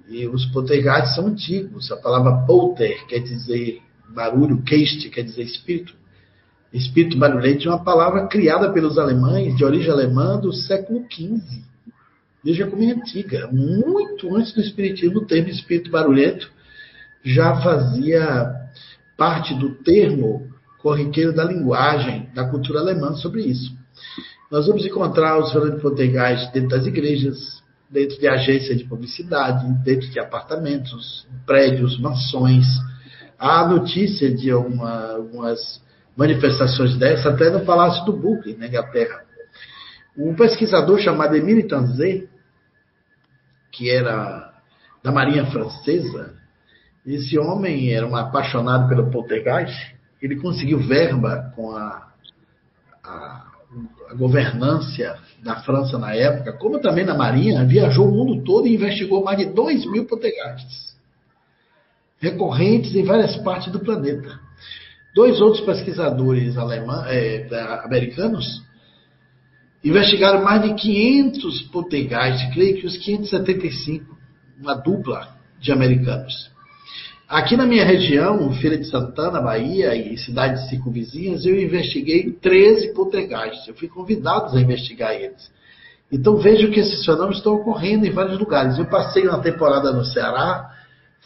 [0.07, 1.91] E os poltergeists são antigos.
[1.91, 3.81] A palavra polter quer dizer
[4.13, 5.93] barulho, keist quer dizer espírito.
[6.71, 11.63] Espírito barulhento é uma palavra criada pelos alemães, de origem alemã, do século XV.
[12.43, 13.49] Veja como é antiga.
[13.51, 16.49] Muito antes do espiritismo, o termo espírito barulhento
[17.23, 18.69] já fazia
[19.17, 20.47] parte do termo
[20.79, 23.77] corriqueiro da linguagem, da cultura alemã sobre isso.
[24.49, 30.09] nós vamos encontrar os fenômenos poltergeist dentro das igrejas, dentro de agências de publicidade, dentro
[30.09, 32.65] de apartamentos, prédios, mansões.
[33.39, 35.81] Há notícia de uma, algumas
[36.17, 39.21] manifestações dessas até no Palácio do Brooklyn, na Inglaterra.
[40.17, 42.25] Um pesquisador chamado Emile Tanzé,
[43.71, 44.53] que era
[45.01, 46.35] da Marinha Francesa,
[47.05, 52.09] esse homem era um apaixonado pelo poltergeist, ele conseguiu verba com a,
[53.01, 53.45] a,
[54.09, 58.75] a governância da França na época, como também na Marinha, viajou o mundo todo e
[58.75, 60.88] investigou mais de 2 mil poltergeists
[62.19, 64.39] recorrentes em várias partes do planeta.
[65.15, 67.47] Dois outros pesquisadores alemães, é,
[67.83, 68.61] americanos
[69.83, 74.17] investigaram mais de 500 poltergeists, creio que os 575,
[74.59, 76.49] uma dupla de americanos.
[77.27, 83.67] Aqui na minha região, Feira de Santana, Bahia e cidades circunvizinhas, eu investiguei 13 poltergeists.
[83.67, 85.51] Eu fui convidado a investigar eles.
[86.11, 88.79] Então vejo que esses fenômenos estão ocorrendo em vários lugares.
[88.79, 90.71] Eu passei uma temporada no Ceará,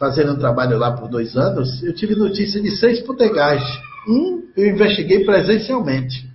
[0.04, 1.82] fazendo um trabalho lá por dois anos.
[1.82, 3.80] Eu tive notícia de seis poltergeists.
[4.06, 6.30] Um eu investiguei presencialmente.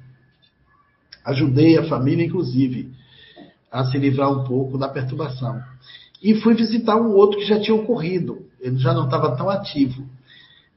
[1.23, 2.91] Ajudei a família, inclusive,
[3.71, 5.61] a se livrar um pouco da perturbação.
[6.23, 10.05] E fui visitar um outro que já tinha ocorrido ele já não estava tão ativo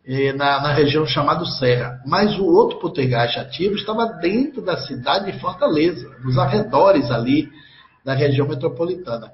[0.05, 1.99] eh, na, na, região chamada Serra.
[2.05, 7.49] Mas o outro poltergeist ativo estava dentro da cidade de Fortaleza, nos arredores ali
[8.05, 9.31] da região metropolitana.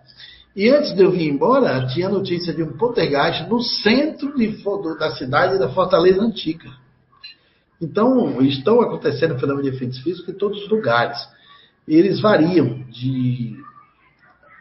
[0.57, 4.47] E antes de eu vir embora, tinha notícia de um poltergeist no centro de,
[4.97, 6.71] da cidade da Fortaleza Antiga.
[7.79, 11.15] Então, estão acontecendo fenômenos de efeitos físicos em todos os lugares.
[11.87, 13.55] Eles variam de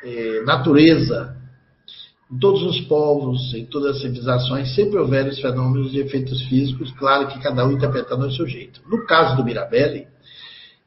[0.04, 1.34] eh, natureza
[2.30, 6.92] em todos os povos, em todas as civilizações, sempre houveram os fenômenos de efeitos físicos,
[6.98, 8.82] claro que cada um interpretando ao seu jeito.
[8.86, 10.06] No caso do Mirabelli,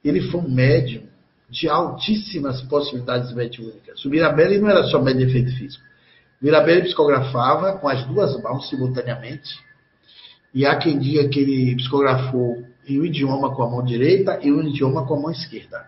[0.03, 1.08] ele foi um médium
[1.49, 4.03] de altíssimas possibilidades mediúnicas.
[4.05, 5.83] O Mirabelli não era só médium de efeito físico.
[6.41, 9.49] O Mirabelli psicografava com as duas mãos simultaneamente,
[10.53, 14.51] e há quem diga que ele psicografou em um idioma com a mão direita e
[14.51, 15.87] um idioma com a mão esquerda.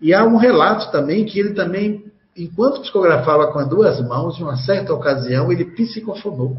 [0.00, 2.06] E há um relato também que ele também
[2.36, 6.58] enquanto psicografava com as duas mãos, em uma certa ocasião, ele psicofonou.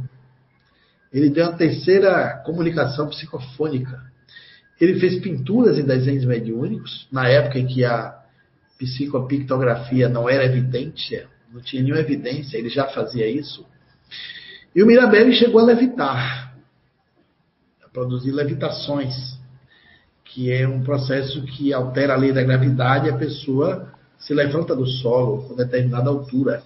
[1.13, 4.01] Ele deu uma terceira comunicação psicofônica.
[4.82, 8.16] Ele fez pinturas em desenhos mediúnicos, na época em que a
[8.78, 13.65] psicopictografia não era evidente, não tinha nenhuma evidência, ele já fazia isso.
[14.75, 16.55] E o Mirabelli chegou a levitar,
[17.84, 19.38] a produzir levitações,
[20.25, 24.75] que é um processo que altera a lei da gravidade e a pessoa se levanta
[24.75, 26.61] do solo com determinada altura.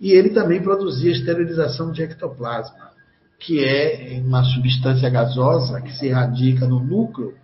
[0.00, 2.90] E ele também produzia esterilização de ectoplasma,
[3.38, 7.34] que é uma substância gasosa que se radica no núcleo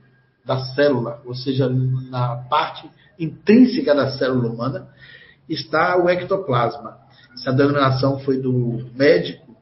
[0.45, 2.91] da célula, ou seja, na parte
[3.23, 4.89] intrínseca da célula humana,
[5.49, 6.97] está o ectoplasma.
[7.35, 9.57] Essa denominação foi do médico,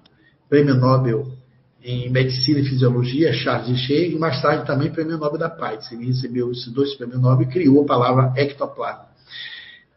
[0.49, 1.27] prêmio Nobel
[1.83, 5.91] em Medicina e Fisiologia, Charles Richer, e mais tarde também prêmio Nobel da Paz.
[5.93, 9.07] Ele recebeu esses dois prêmios Nobel e criou a palavra ectoplasma.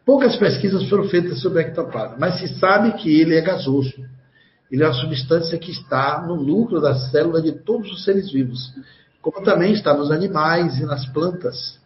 [0.04, 3.94] Poucas pesquisas foram feitas sobre ectoplasma, mas se sabe que ele é gasoso.
[4.70, 8.72] Ele é uma substância que está no núcleo da célula de todos os seres vivos,
[9.20, 11.78] como também está nos animais e nas plantas.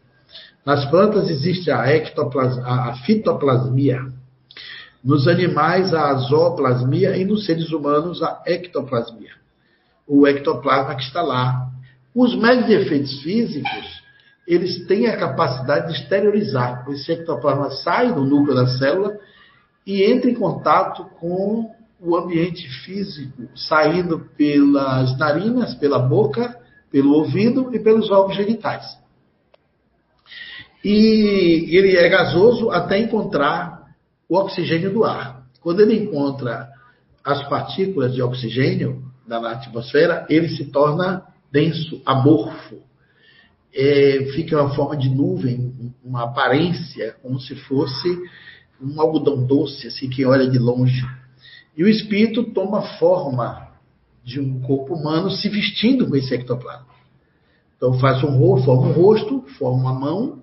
[0.69, 4.03] Nas plantas existe a, a fitoplasmia,
[5.03, 9.31] nos animais a zooplasmia e nos seres humanos a ectoplasmia.
[10.07, 11.71] O ectoplasma que está lá.
[12.15, 14.03] Os médios efeitos físicos
[14.47, 16.85] eles têm a capacidade de exteriorizar.
[16.91, 19.17] Esse ectoplasma sai do núcleo da célula
[19.87, 26.61] e entra em contato com o ambiente físico, saindo pelas narinas, pela boca,
[26.93, 28.99] pelo ouvido e pelos órgãos genitais.
[30.85, 33.87] E ele é gasoso até encontrar
[34.29, 35.47] o oxigênio do ar.
[35.61, 36.69] Quando ele encontra
[37.25, 42.89] as partículas de oxigênio da atmosfera, ele se torna denso, amorfo
[43.75, 48.09] é, fica uma forma de nuvem, uma aparência, como se fosse
[48.81, 51.05] um algodão doce, assim, que olha de longe.
[51.77, 53.69] E o espírito toma forma
[54.25, 56.89] de um corpo humano se vestindo com esse ectoplasma.
[57.77, 60.43] Então faz um rosto, forma um rosto, forma uma mão,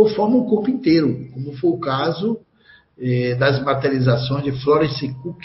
[0.00, 2.40] ou forma um corpo inteiro, como foi o caso
[2.98, 5.42] é, das materializações de Florence Cook.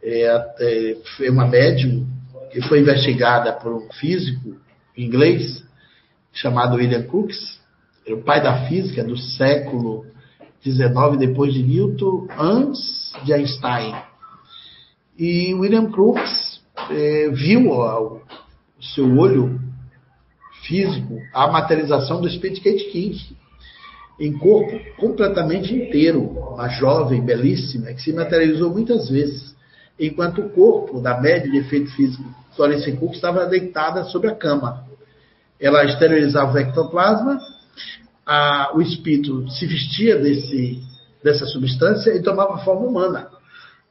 [0.00, 2.06] É, é uma médium
[2.52, 4.56] que foi investigada por um físico
[4.96, 5.64] inglês,
[6.32, 7.60] chamado William Crookes,
[8.06, 10.06] o pai da física do século
[10.62, 13.92] XIX depois de Newton, antes de Einstein.
[15.18, 18.22] E William Crookes é, viu ao,
[18.78, 19.60] o seu olho
[20.66, 23.18] físico a materialização do espírito Kate King.
[24.20, 29.54] em corpo completamente inteiro, uma jovem belíssima que se materializou muitas vezes,
[29.98, 34.84] enquanto o corpo da média de efeito físico Florence Cook estava deitada sobre a cama.
[35.58, 37.38] Ela esterilizava o ectoplasma,
[38.26, 40.80] a, o espírito se vestia desse,
[41.22, 43.28] dessa substância e tomava forma humana.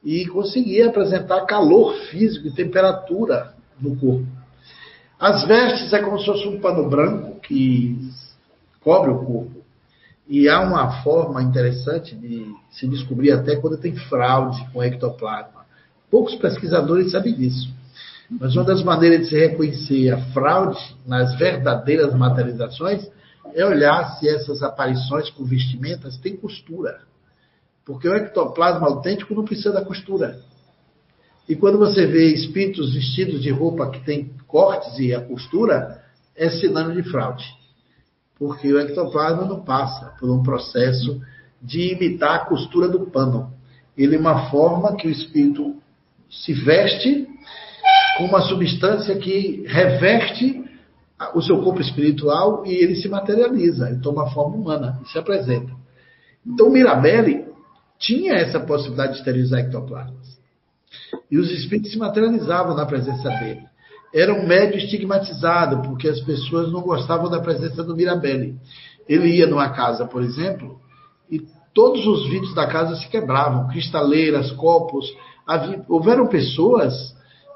[0.04, 4.41] E conseguia apresentar calor físico e temperatura no corpo.
[5.22, 7.96] As vestes é como se fosse um pano branco que
[8.80, 9.62] cobre o corpo.
[10.26, 15.64] E há uma forma interessante de se descobrir até quando tem fraude com ectoplasma.
[16.10, 17.72] Poucos pesquisadores sabem disso.
[18.28, 23.08] Mas uma das maneiras de se reconhecer a fraude nas verdadeiras materializações
[23.54, 26.98] é olhar se essas aparições com vestimentas têm costura.
[27.84, 30.40] Porque o ectoplasma autêntico não precisa da costura.
[31.48, 36.02] E quando você vê espíritos vestidos de roupa que tem cortes e a costura,
[36.36, 37.44] é sinônimo de fraude.
[38.38, 41.20] Porque o ectoplasma não passa por um processo
[41.60, 43.52] de imitar a costura do pano.
[43.96, 45.76] Ele é uma forma que o espírito
[46.30, 47.28] se veste
[48.16, 50.62] com uma substância que reverte
[51.34, 55.72] o seu corpo espiritual e ele se materializa, ele toma forma humana e se apresenta.
[56.44, 57.46] Então, Mirabelli
[57.98, 60.31] tinha essa possibilidade de esterilizar ectoplasmas.
[61.30, 63.62] E os espíritos se materializavam na presença dele.
[64.14, 68.56] Era um médio estigmatizado, porque as pessoas não gostavam da presença do Mirabelli.
[69.08, 70.78] Ele ia numa casa, por exemplo,
[71.30, 71.40] e
[71.72, 75.06] todos os vidros da casa se quebravam, cristaleiras, copos.
[75.46, 77.14] Havia, houveram pessoas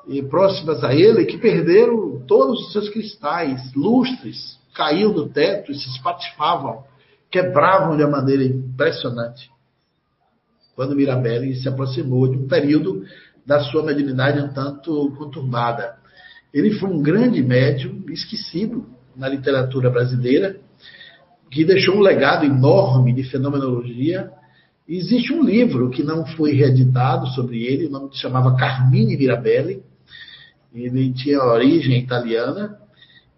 [0.08, 5.74] e próximas a ele que perderam todos os seus cristais, lustres, caíam do teto e
[5.74, 6.84] se espatifavam,
[7.30, 9.50] quebravam de uma maneira impressionante.
[10.74, 13.04] Quando Mirabelli se aproximou de um período
[13.46, 15.94] da sua mediunidade um tanto conturbada.
[16.52, 20.56] Ele foi um grande médium, esquecido na literatura brasileira,
[21.50, 24.30] que deixou um legado enorme de fenomenologia.
[24.88, 29.82] Existe um livro que não foi reeditado sobre ele, o nome chamava Carmine Mirabelli,
[30.74, 32.76] ele tinha origem italiana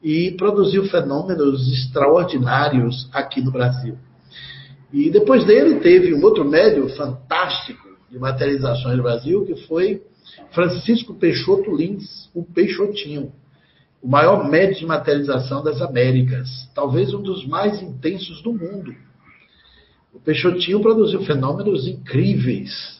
[0.03, 3.97] e produziu fenômenos extraordinários aqui no Brasil.
[4.93, 10.03] E depois dele teve um outro médium fantástico de materializações no Brasil, que foi
[10.51, 13.33] Francisco Peixoto Lins, o Peixotinho,
[14.03, 18.95] o maior médium de materialização das Américas, talvez um dos mais intensos do mundo.
[20.13, 22.99] O Peixotinho produziu fenômenos incríveis,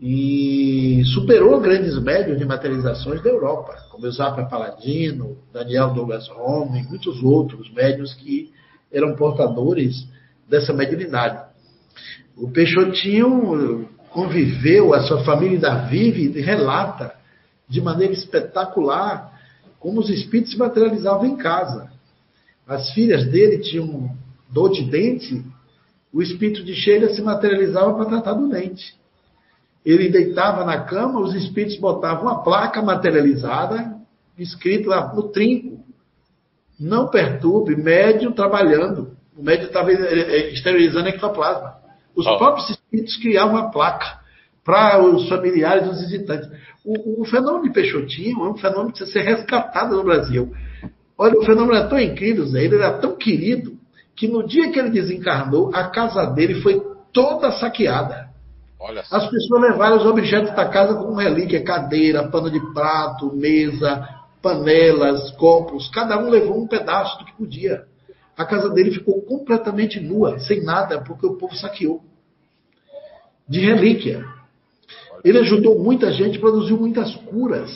[0.00, 7.20] e superou grandes médios de materializações da Europa, como Eusapia Paladino, Daniel Douglas Home, muitos
[7.22, 8.52] outros médios que
[8.92, 10.06] eram portadores
[10.48, 11.48] dessa mediunidade.
[12.36, 13.88] O Peixotinho
[14.18, 17.14] conviveu, a sua família ainda vive e relata
[17.68, 19.32] de maneira espetacular
[19.78, 21.88] como os espíritos se materializavam em casa.
[22.66, 24.10] As filhas dele tinham
[24.50, 25.40] dor de dente,
[26.12, 28.96] o espírito de Sheila se materializava para tratar do dente.
[29.86, 33.98] Ele deitava na cama, os espíritos botavam uma placa materializada,
[34.36, 35.78] escrito lá no trinco.
[36.78, 39.16] Não perturbe, médium trabalhando.
[39.36, 41.76] O médium estava esterilizando ectoplasma.
[42.16, 42.36] Os oh.
[42.36, 44.18] próprios espíritos criavam uma placa
[44.64, 46.48] para os familiares dos visitantes.
[46.84, 50.52] O, o, fenômeno de Peixotinho é um fenômeno que precisa ser resgatado no Brasil.
[51.16, 53.76] Olha, o fenômeno é tão incrível, Zé, ele era tão querido,
[54.16, 56.82] que no dia que ele desencarnou, a casa dele foi
[57.12, 58.28] toda saqueada.
[59.10, 64.08] As pessoas levaram os objetos da casa como relíquia, cadeira, pano de prato, mesa,
[64.40, 67.84] panelas, copos, cada um levou um pedaço do que podia.
[68.36, 72.02] A casa dele ficou completamente nua, sem nada, porque o povo saqueou.
[73.48, 74.24] De relíquia.
[75.24, 77.70] Ele ajudou muita gente, produziu muitas curas.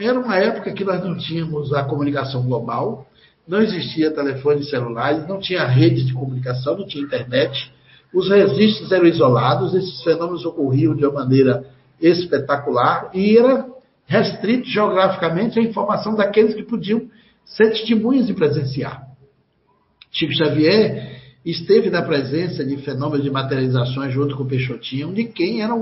[0.00, 3.06] Era uma época que nós não tínhamos a comunicação global,
[3.46, 7.72] não existia telefone celulares, não tinha rede de comunicação, não tinha internet.
[8.12, 11.64] Os registros eram isolados, esses fenômenos ocorriam de uma maneira
[12.00, 13.66] espetacular e era
[14.06, 17.08] restrito geograficamente a informação daqueles que podiam
[17.44, 19.06] ser testemunhas e presenciar.
[20.10, 25.62] Chico Xavier esteve na presença de fenômenos de materializações junto com o Peixotinho, de quem
[25.62, 25.74] era,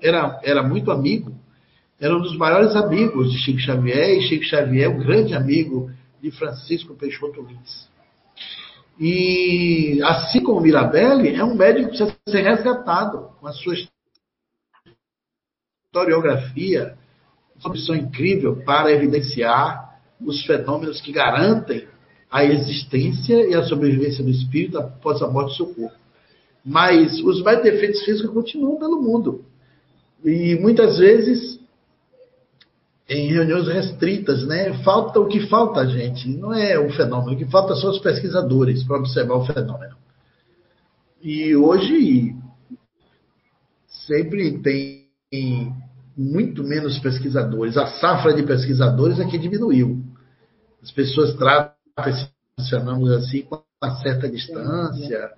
[0.00, 1.34] era, era muito amigo,
[2.00, 5.90] era um dos maiores amigos de Chico Xavier, e Chico Xavier, um grande amigo
[6.22, 7.88] de Francisco Peixoto Lins.
[9.00, 13.74] E assim como Mirabelli, é um médico que precisa ser resgatado com a sua
[15.92, 16.96] historiografia,
[17.64, 21.86] uma missão incrível para evidenciar os fenômenos que garantem
[22.30, 25.96] a existência e a sobrevivência do espírito após a morte do seu corpo.
[26.64, 29.44] Mas os mais defeitos físicos continuam pelo mundo.
[30.24, 31.58] E muitas vezes
[33.08, 34.74] em reuniões restritas, né?
[34.82, 36.28] Falta o que falta, gente.
[36.28, 39.96] Não é o fenômeno, o que falta são os pesquisadores para observar o fenômeno.
[41.22, 42.36] E hoje
[44.06, 45.08] sempre tem
[46.16, 47.76] muito menos pesquisadores.
[47.76, 50.02] A safra de pesquisadores é que diminuiu.
[50.82, 51.77] As pessoas tratam
[52.68, 55.30] fenômenos assim com uma certa distância.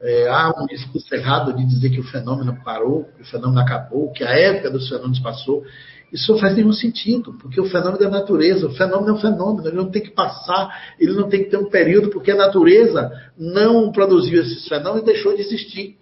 [0.00, 4.12] É, há um discurso errado de dizer que o fenômeno parou, que o fenômeno acabou,
[4.12, 5.64] que a época dos fenômenos passou.
[6.12, 9.68] Isso não faz nenhum sentido, porque o fenômeno é natureza, o fenômeno é um fenômeno,
[9.68, 13.10] ele não tem que passar, ele não tem que ter um período, porque a natureza
[13.36, 15.98] não produziu esses fenômenos e deixou de existir.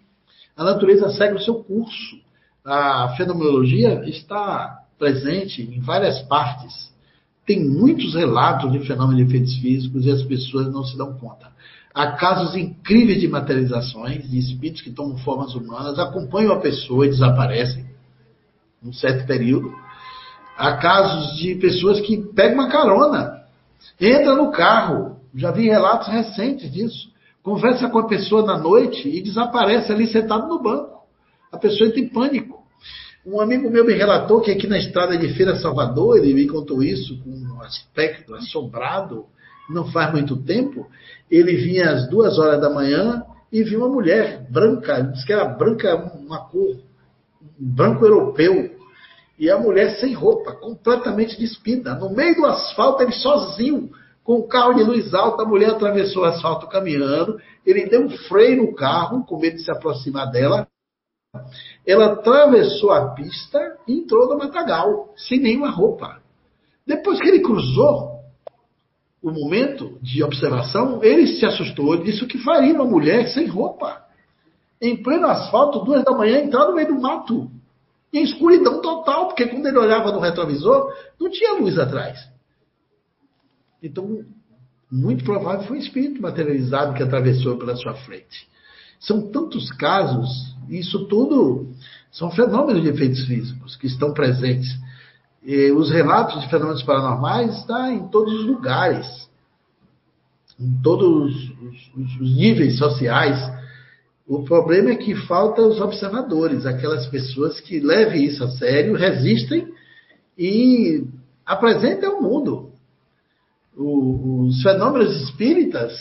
[0.56, 2.16] A natureza segue o seu curso.
[2.64, 6.92] A fenomenologia está presente em várias partes.
[7.46, 11.46] Tem muitos relatos de fenômenos de efeitos físicos e as pessoas não se dão conta.
[11.94, 17.10] Há casos incríveis de materializações, de espíritos que tomam formas humanas, acompanham a pessoa e
[17.10, 17.86] desaparecem
[18.82, 19.72] num certo período.
[20.58, 23.42] Há casos de pessoas que pegam uma carona,
[24.00, 27.10] entra no carro, já vi relatos recentes disso.
[27.42, 31.02] Conversa com a pessoa na noite e desaparece ali sentado no banco.
[31.52, 32.55] A pessoa entra em pânico.
[33.26, 36.80] Um amigo meu me relatou que aqui na estrada de Feira Salvador, ele me contou
[36.80, 39.24] isso com um aspecto assombrado,
[39.68, 40.86] não faz muito tempo.
[41.28, 45.44] Ele vinha às duas horas da manhã e viu uma mulher branca, disse que era
[45.44, 46.76] branca, uma cor,
[47.60, 48.70] um branco europeu,
[49.36, 51.96] e a mulher sem roupa, completamente despida.
[51.96, 53.90] No meio do asfalto, ele sozinho,
[54.22, 57.40] com o carro de luz alta, a mulher atravessou o asfalto caminhando.
[57.66, 60.68] Ele deu um freio no carro, com medo de se aproximar dela.
[61.86, 66.20] Ela atravessou a pista e entrou no matagal, sem nenhuma roupa.
[66.86, 68.16] Depois que ele cruzou
[69.22, 71.96] o momento de observação, ele se assustou.
[71.96, 74.04] disse o que faria uma mulher sem roupa.
[74.80, 77.50] Em pleno asfalto, duas da manhã, entrar no meio do mato
[78.12, 82.18] em escuridão total, porque quando ele olhava no retrovisor, não tinha luz atrás.
[83.82, 84.24] Então,
[84.90, 88.48] muito provável foi um espírito materializado que atravessou pela sua frente.
[89.00, 91.68] São tantos casos, isso tudo
[92.12, 94.68] são fenômenos de efeitos físicos que estão presentes.
[95.44, 99.06] E os relatos de fenômenos paranormais estão em todos os lugares,
[100.58, 103.38] em todos os, os, níveis sociais
[104.26, 109.72] o problema é que faltam os observadores, aquelas pessoas que levem isso a sério, resistem
[110.36, 111.04] e
[111.44, 112.72] apresentem ao mundo.
[113.76, 115.92] O, os fenômenos espíritas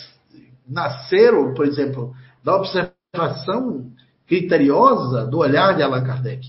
[0.68, 2.12] nasceram, por exemplo,
[2.42, 3.92] da observação
[4.26, 6.46] criteriosa do olhar de Allan Kardec.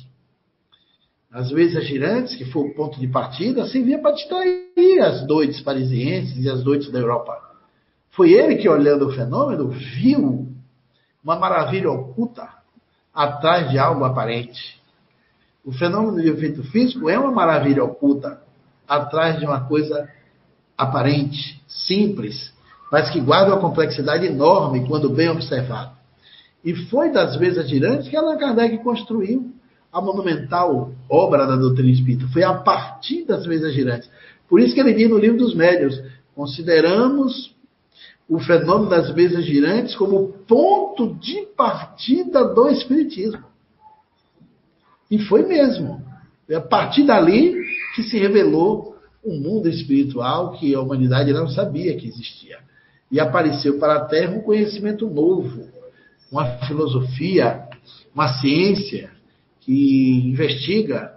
[1.31, 6.43] As vezes girantes, que foi o ponto de partida, servia para distrair as noites parisienses
[6.43, 7.39] e as noites da Europa.
[8.11, 10.47] Foi ele que, olhando o fenômeno, viu
[11.23, 12.47] uma maravilha oculta
[13.13, 14.81] atrás de algo aparente.
[15.63, 18.41] O fenômeno de efeito físico é uma maravilha oculta
[18.87, 20.09] atrás de uma coisa
[20.77, 22.53] aparente, simples,
[22.91, 25.96] mas que guarda uma complexidade enorme quando bem observado.
[26.63, 29.51] E foi das vezes girantes que Allan Kardec construiu
[29.91, 32.27] a monumental obra da doutrina espírita.
[32.27, 34.09] Foi a partir das vezes girantes.
[34.49, 36.01] Por isso que ele diz no livro dos médios,
[36.35, 37.55] consideramos
[38.29, 43.45] o fenômeno das mesas girantes como ponto de partida do Espiritismo.
[45.09, 46.01] E foi mesmo.
[46.49, 47.55] É a partir dali
[47.95, 52.59] que se revelou um mundo espiritual que a humanidade não sabia que existia.
[53.11, 55.67] E apareceu para a Terra um conhecimento novo,
[56.31, 57.67] uma filosofia,
[58.13, 59.11] uma ciência
[59.61, 61.13] que investiga,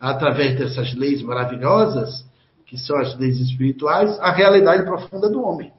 [0.00, 2.24] através dessas leis maravilhosas,
[2.66, 5.72] que são as leis espirituais, a realidade profunda do homem.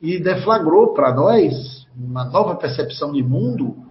[0.00, 3.84] E deflagrou para nós uma nova percepção de mundo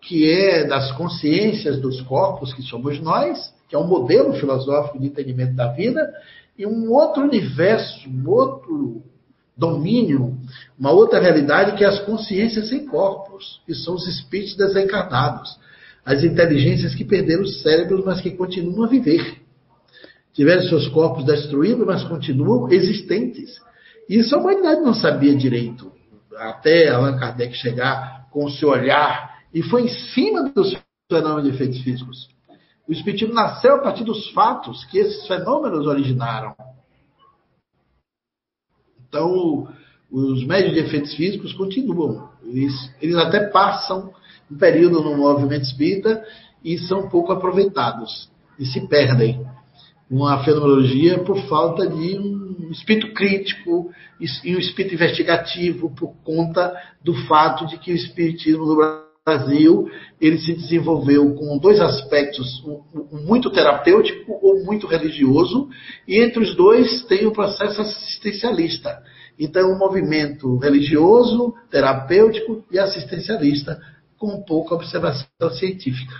[0.00, 5.08] que é das consciências dos corpos que somos nós, que é um modelo filosófico de
[5.08, 6.10] entendimento da vida,
[6.56, 9.02] e um outro universo, um outro
[9.58, 10.38] domínio,
[10.78, 15.58] uma outra realidade que é as consciências sem corpos, que são os espíritos desencarnados,
[16.06, 19.42] as inteligências que perderam os cérebros, mas que continuam a viver.
[20.32, 23.60] Tiveram seus corpos destruídos, mas continuam existentes.
[24.08, 25.90] Isso a humanidade não sabia direito,
[26.36, 30.76] até Allan Kardec chegar com o seu olhar, e foi em cima dos
[31.10, 32.28] fenômenos de efeitos físicos.
[32.88, 36.54] O Espiritismo nasceu a partir dos fatos que esses fenômenos originaram.
[39.08, 39.68] Então,
[40.10, 42.28] os médios de efeitos físicos continuam.
[42.44, 44.12] Eles, eles até passam
[44.50, 46.22] um período no movimento espírita
[46.64, 49.46] e são pouco aproveitados e se perdem.
[50.10, 57.14] Uma fenomenologia por falta de um espírito crítico e um espírito investigativo por conta do
[57.26, 59.07] fato de que o espiritismo no Brasil
[60.20, 65.68] ele se desenvolveu com dois aspectos, um, muito terapêutico ou muito religioso,
[66.06, 69.02] e entre os dois tem o um processo assistencialista.
[69.38, 73.80] Então, um movimento religioso, terapêutico e assistencialista
[74.18, 76.14] com pouca observação científica.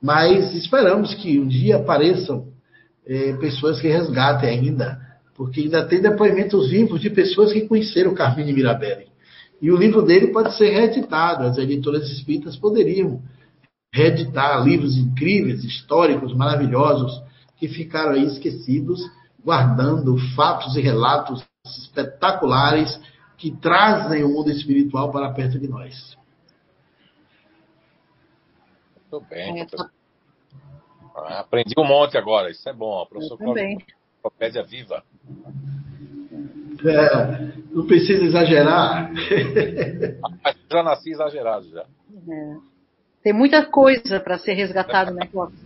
[0.00, 2.48] Mas esperamos que um dia apareçam
[3.06, 4.98] é, pessoas que resgatem ainda,
[5.34, 9.11] porque ainda tem depoimentos vivos de pessoas que conheceram Carmine Mirabelli.
[9.62, 13.22] E o livro dele pode ser reeditado, as editoras espíritas poderiam
[13.94, 17.22] reeditar livros incríveis, históricos, maravilhosos,
[17.56, 19.00] que ficaram aí esquecidos,
[19.44, 23.00] guardando fatos e relatos espetaculares
[23.38, 26.16] que trazem o mundo espiritual para perto de nós.
[29.12, 29.60] Muito bem.
[29.60, 29.88] É, tá...
[31.38, 33.06] Aprendi um monte agora, isso é bom.
[33.06, 35.04] Professor Enciclopédia viva.
[36.84, 39.12] É, não precisa exagerar.
[40.70, 41.84] já nasci exagerado já.
[42.28, 42.56] É.
[43.22, 45.58] Tem muita coisa para ser resgatado, né, Clóvis?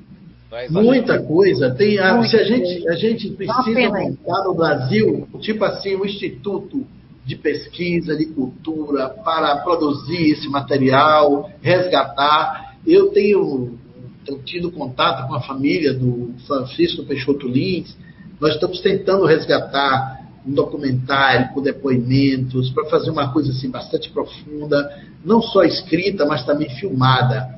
[0.52, 1.74] É Muita coisa.
[1.74, 6.86] Tem a, se a gente, a gente precisa montar no Brasil, tipo assim, um instituto
[7.24, 12.76] de pesquisa, de cultura, para produzir esse material, resgatar.
[12.86, 13.76] Eu tenho,
[14.24, 17.96] tenho tido contato com a família do Francisco Peixoto Lins.
[18.40, 20.15] Nós estamos tentando resgatar
[20.46, 24.88] um documentário com depoimentos, para fazer uma coisa assim bastante profunda,
[25.24, 27.56] não só escrita, mas também filmada.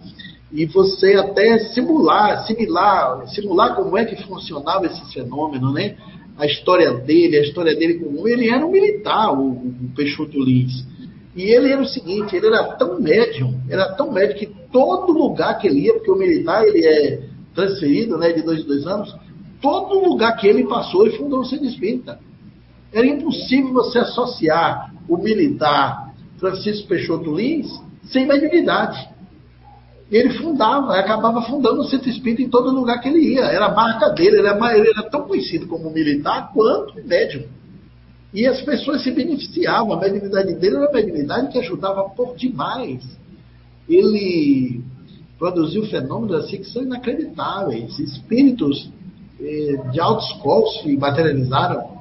[0.51, 5.97] E você até simular, simular, simular como é que funcionava esse fenômeno, né?
[6.39, 10.87] A história dele, a história dele como ele era um militar, o, o Peixoto Lins.
[11.37, 15.59] E ele era o seguinte, ele era tão médium, era tão médium que todo lugar
[15.59, 17.23] que ele ia, porque o militar ele é
[17.55, 19.15] transferido, né, de dois em dois anos,
[19.61, 22.19] todo lugar que ele passou, ele fundou o centro espírita.
[22.93, 27.69] Era impossível você associar o militar Francisco Peixoto Lins
[28.05, 29.09] sem mediunidade.
[30.11, 33.43] Ele fundava, acabava fundando o centro espírita em todo lugar que ele ia.
[33.43, 37.45] Era a marca dele, ele era, ele era tão conhecido como militar quanto médium.
[38.33, 39.93] E as pessoas se beneficiavam.
[39.93, 43.05] A mediunidade dele era uma mediunidade que ajudava por demais.
[43.87, 44.83] Ele
[45.39, 47.99] produziu fenômenos assim que são inacreditáveis.
[47.99, 48.91] Espíritos
[49.41, 51.98] eh, de altos escola se materializaram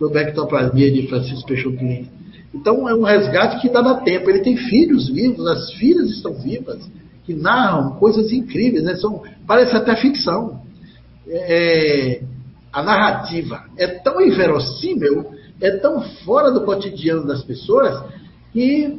[0.00, 2.08] sobre a ectoplasmia de Francisco Peixoto Lins.
[2.54, 4.30] Então é um resgate que dá no tempo.
[4.30, 6.80] Ele tem filhos vivos, as filhas estão vivas,
[7.26, 8.96] que narram coisas incríveis, né?
[8.96, 10.62] São, parece até ficção.
[11.28, 12.22] É,
[12.72, 15.26] a narrativa é tão inverossímil,
[15.60, 18.02] é tão fora do cotidiano das pessoas,
[18.52, 18.98] que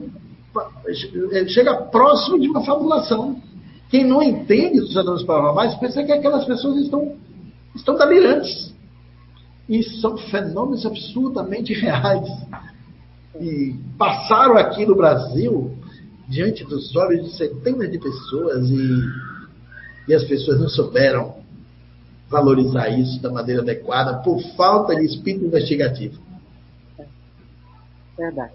[1.48, 3.42] chega próximo de uma fabulação.
[3.90, 7.16] Quem não entende os fenômenos paranormais pensa que aquelas pessoas estão,
[7.76, 8.71] estão delirantes.
[9.68, 12.28] E são fenômenos absurdamente reais.
[13.40, 15.78] E passaram aqui no Brasil,
[16.28, 19.00] diante dos olhos de centenas de pessoas, e,
[20.08, 21.42] e as pessoas não souberam
[22.30, 26.20] valorizar isso da maneira adequada por falta de espírito investigativo.
[28.18, 28.54] Verdade.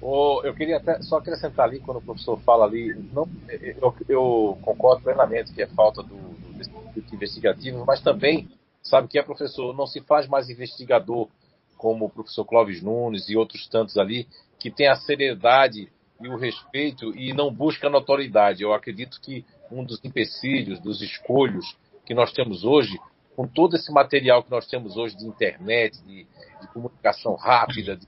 [0.00, 4.58] Oh, eu queria até só acrescentar ali, quando o professor fala ali, não, eu, eu
[4.62, 8.48] concordo plenamente que é falta do, do espírito investigativo, mas também
[8.82, 11.28] Sabe que é professor, não se faz mais investigador
[11.76, 14.26] como o professor Clóvis Nunes e outros tantos ali,
[14.58, 18.62] que tem a seriedade e o respeito e não busca notoriedade.
[18.62, 22.98] Eu acredito que um dos empecilhos, dos escolhos que nós temos hoje,
[23.36, 26.26] com todo esse material que nós temos hoje de internet, de,
[26.60, 28.06] de comunicação rápida, de,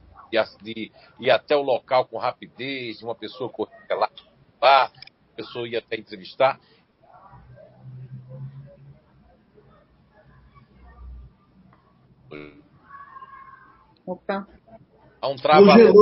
[0.63, 4.11] de, ir até o local com rapidez, de uma pessoa correr lá,
[4.61, 4.91] a
[5.37, 6.59] pessoa ia até entrevistar,
[14.07, 14.47] Opa.
[15.21, 15.93] Há um travamento.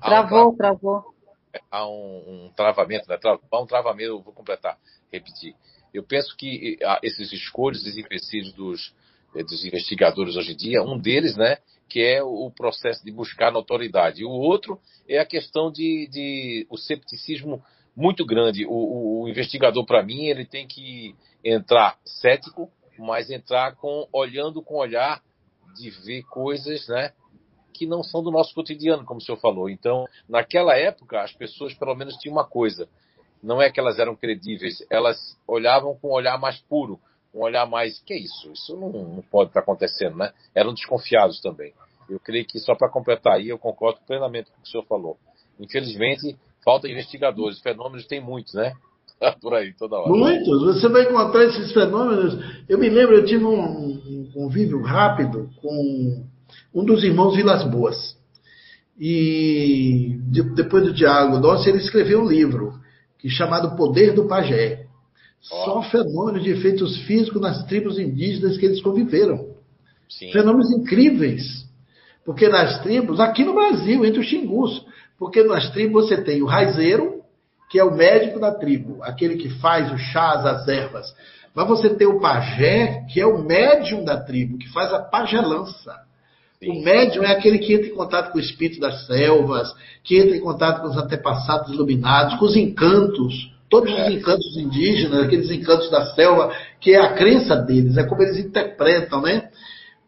[0.00, 1.04] Travou, travou.
[1.70, 3.18] Há um, um travamento, né?
[3.50, 4.78] Há um travamento, vou completar,
[5.12, 5.54] repetir.
[5.92, 8.94] Eu penso que esses escolhos, esses empecilhos dos,
[9.34, 11.58] eh, dos investigadores hoje em dia, um deles, né,
[11.88, 14.22] que é o processo de buscar notoriedade.
[14.22, 17.62] E o outro é a questão de, de o cepticismo
[17.94, 18.64] muito grande.
[18.64, 21.14] O, o, o investigador, para mim, ele tem que
[21.44, 25.22] entrar cético, mas entrar com olhando com olhar
[25.74, 27.12] de ver coisas, né,
[27.72, 29.68] que não são do nosso cotidiano, como o senhor falou.
[29.68, 32.88] Então, naquela época, as pessoas pelo menos tinham uma coisa.
[33.42, 37.00] Não é que elas eram credíveis, elas olhavam com um olhar mais puro,
[37.34, 38.52] um olhar mais, que é isso?
[38.52, 40.32] Isso não, não pode estar acontecendo, né?
[40.54, 41.74] Eram desconfiados também.
[42.08, 44.84] Eu creio que só para completar aí, eu concordo plenamente com o que o senhor
[44.84, 45.18] falou.
[45.58, 47.60] Infelizmente, falta investigadores.
[47.60, 48.74] Fenômenos tem muitos, né?
[49.40, 50.08] Por aí, toda hora.
[50.08, 50.62] Muitos.
[50.62, 52.36] Você vai encontrar esses fenômenos.
[52.68, 56.24] Eu me lembro, eu tive um convívio rápido com
[56.74, 58.16] um dos irmãos Vilas Boas.
[58.98, 62.74] E de, depois do diálogo nosso, ele escreveu um livro
[63.18, 64.86] que chamado Poder do Pajé.
[65.50, 65.64] Oh.
[65.64, 69.52] Só fenômenos de efeitos físicos nas tribos indígenas que eles conviveram.
[70.08, 70.30] Sim.
[70.32, 71.66] Fenômenos incríveis.
[72.24, 74.84] Porque nas tribos, aqui no Brasil, entre os xingus,
[75.18, 77.21] Porque nas tribos você tem o raizeiro,
[77.72, 81.06] que é o médico da tribo, aquele que faz os chás, as ervas.
[81.54, 85.96] Mas você tem o pajé, que é o médium da tribo, que faz a pagelança.
[86.62, 89.72] O médium é aquele que entra em contato com o espírito das selvas,
[90.04, 94.12] que entra em contato com os antepassados iluminados, com os encantos, todos os é.
[94.12, 99.22] encantos indígenas, aqueles encantos da selva, que é a crença deles, é como eles interpretam,
[99.22, 99.48] né?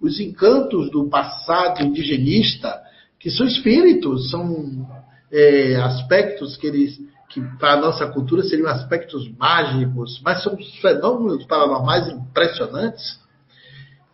[0.03, 2.79] Os encantos do passado indigenista,
[3.19, 4.87] que são espíritos, são
[5.33, 7.01] é, aspectos que eles,
[7.35, 13.19] que para a nossa cultura seriam aspectos mágicos, mas são fenômenos paranormais impressionantes.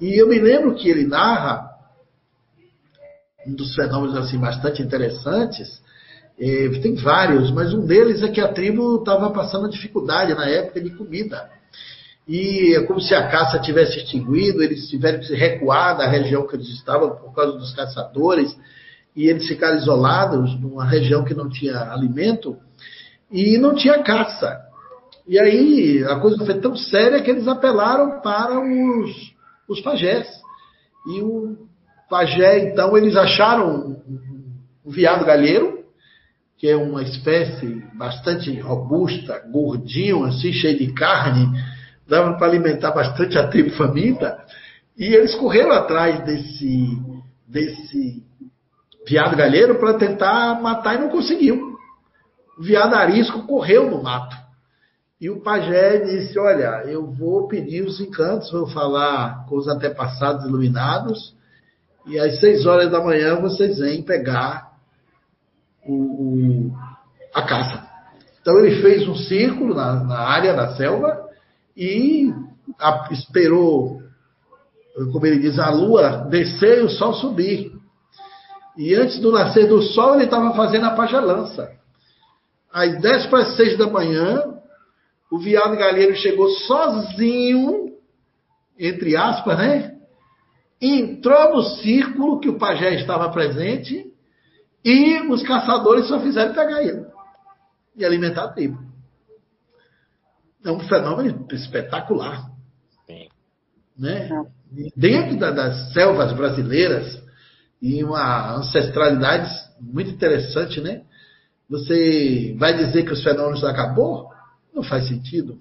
[0.01, 1.69] E eu me lembro que ele narra
[3.47, 5.83] um dos fenômenos assim bastante interessantes.
[6.39, 10.81] É, tem vários, mas um deles é que a tribo estava passando dificuldade na época
[10.81, 11.51] de comida.
[12.27, 16.47] E é como se a caça tivesse extinguido, eles tiveram que se recuar da região
[16.47, 18.57] que eles estavam por causa dos caçadores,
[19.15, 22.57] e eles ficaram isolados numa região que não tinha alimento
[23.31, 24.61] e não tinha caça.
[25.27, 29.33] E aí a coisa foi tão séria que eles apelaram para os,
[29.69, 30.29] os pajés.
[31.07, 31.57] E o
[32.11, 33.97] Pajé, então, eles acharam
[34.85, 35.85] um viado galheiro,
[36.59, 41.47] que é uma espécie bastante robusta, gordinho, assim, cheio de carne,
[42.09, 44.37] dava para alimentar bastante a tribo faminta,
[44.99, 46.99] e eles correram atrás desse,
[47.47, 48.25] desse
[49.07, 51.70] viado galheiro para tentar matar e não conseguiu.
[52.61, 54.37] O viado arisco correu no mato.
[55.19, 60.45] E o pajé disse: Olha, eu vou pedir os encantos, vou falar com os antepassados
[60.45, 61.35] iluminados
[62.07, 64.73] e às seis horas da manhã vocês vêm pegar
[65.87, 66.77] o, o,
[67.35, 67.89] a caça.
[68.43, 71.31] Então ele fez um círculo na, na área da selva
[71.75, 72.31] e
[72.79, 74.03] a, esperou,
[75.15, 77.73] como ele diz, a lua descer e o sol subir.
[78.77, 81.80] E antes do nascer do sol, ele estava fazendo a pagelança.
[82.73, 84.61] Às dez para as seis da manhã,
[85.31, 87.95] o viado galheiro chegou sozinho,
[88.79, 90.01] entre aspas, né?
[90.81, 94.11] entrou no círculo que o pajé estava presente
[94.85, 97.05] e os caçadores só fizeram pegar ele
[97.95, 98.79] e alimentar a tribo.
[100.65, 102.51] É um fenômeno espetacular.
[103.07, 103.29] Sim.
[103.99, 104.29] Né?
[104.97, 107.23] Dentro da, das selvas brasileiras
[107.83, 111.03] e uma ancestralidade muito interessante, né?
[111.71, 114.29] Você vai dizer que os fenômenos acabou?
[114.75, 115.59] Não faz sentido.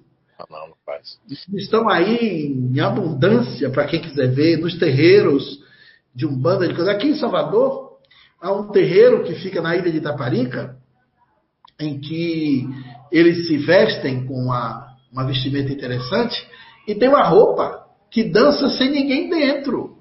[0.50, 1.18] Não, não faz.
[1.54, 5.60] Estão aí em abundância para quem quiser ver, nos terreiros
[6.12, 6.90] de Umbanda de coisa.
[6.90, 7.98] Aqui em Salvador,
[8.40, 10.76] há um terreiro que fica na ilha de Itaparica,
[11.78, 12.66] em que
[13.12, 16.44] eles se vestem com uma, uma vestimenta interessante
[16.88, 19.96] e tem uma roupa que dança sem ninguém dentro.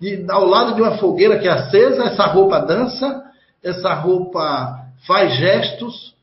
[0.00, 3.24] E ao lado de uma fogueira que é acesa, essa roupa dança,
[3.62, 6.16] essa roupa faz gestos,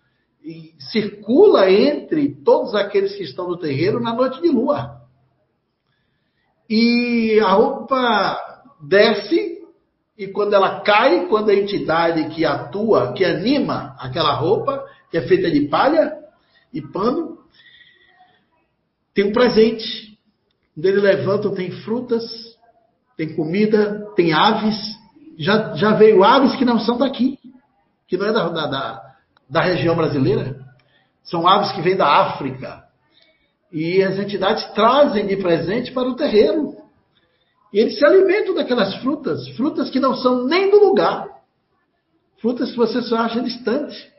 [0.44, 5.02] e circula entre todos aqueles que estão no terreiro na noite de lua.
[6.70, 8.38] E a roupa
[8.80, 9.64] desce,
[10.16, 15.22] e quando ela cai, quando a entidade que atua, que anima aquela roupa, que é
[15.22, 16.14] feita de palha
[16.72, 17.40] e pano,
[19.16, 20.18] tem um presente.
[20.76, 22.24] Quando ele levanta, tem frutas,
[23.18, 24.78] tem comida, tem aves.
[25.38, 27.40] Já, já veio aves que não são daqui,
[28.08, 29.16] que não é da, da,
[29.50, 30.60] da região brasileira.
[31.24, 32.84] São aves que vêm da África.
[33.72, 36.76] E as entidades trazem de presente para o terreiro.
[37.74, 41.28] E eles se alimentam daquelas frutas, frutas que não são nem do lugar.
[42.42, 44.14] Frutas que você só acha distante.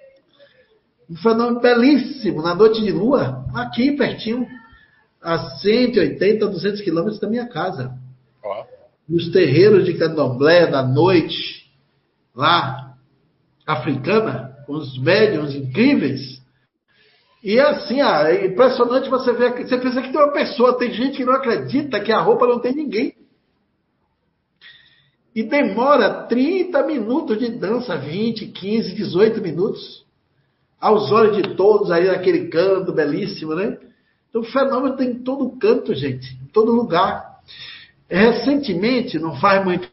[1.09, 4.47] Um fenômeno belíssimo, na noite de lua, aqui pertinho,
[5.23, 7.95] a 180, 200 quilômetros da minha casa.
[9.09, 11.71] Nos terreiros de candomblé, da noite,
[12.35, 12.86] lá,
[13.67, 16.41] africana, com os médiums incríveis.
[17.43, 19.67] E é assim, ah, é impressionante você ver.
[19.67, 22.61] Você pensa que tem uma pessoa, tem gente que não acredita que a roupa não
[22.61, 23.15] tem ninguém.
[25.35, 30.07] E demora 30 minutos de dança, 20, 15, 18 minutos.
[30.81, 33.79] Aos olhos de todos aí naquele canto belíssimo, né?
[34.29, 37.37] Então o fenômeno tem em todo canto, gente, em todo lugar.
[38.09, 39.89] Recentemente, não faz muito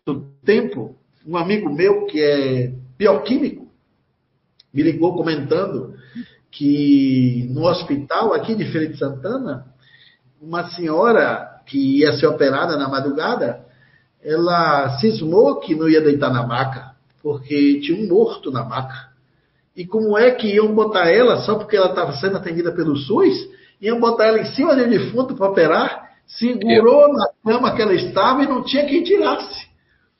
[0.45, 0.95] tempo,
[1.25, 3.62] um amigo meu que é bioquímico,
[4.73, 5.93] me ligou comentando
[6.51, 9.65] que no hospital aqui de Feira de Santana,
[10.41, 13.65] uma senhora que ia ser operada na madrugada,
[14.21, 16.91] ela cismou que não ia deitar na maca,
[17.21, 19.13] porque tinha um morto na maca.
[19.75, 23.49] E como é que iam botar ela, só porque ela estava sendo atendida pelo SUS,
[23.81, 27.13] iam botar ela em cima de um defunto para operar, segurou Eu...
[27.13, 29.67] na cama que ela estava e não tinha quem tirasse.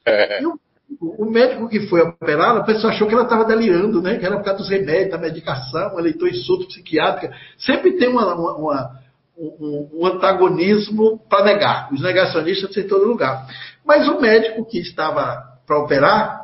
[0.05, 0.41] É.
[0.41, 0.59] E o
[1.01, 4.17] o médico que foi operado, a pessoa achou que ela estava delirando, né?
[4.17, 7.35] Que era por causa dos remédios, da medicação, eleitor insulto psiquiátrica.
[7.57, 8.99] Sempre tem uma, uma, uma,
[9.37, 11.93] um, um, antagonismo para negar.
[11.93, 13.47] Os negacionistas em todo lugar.
[13.85, 16.41] Mas o médico que estava para operar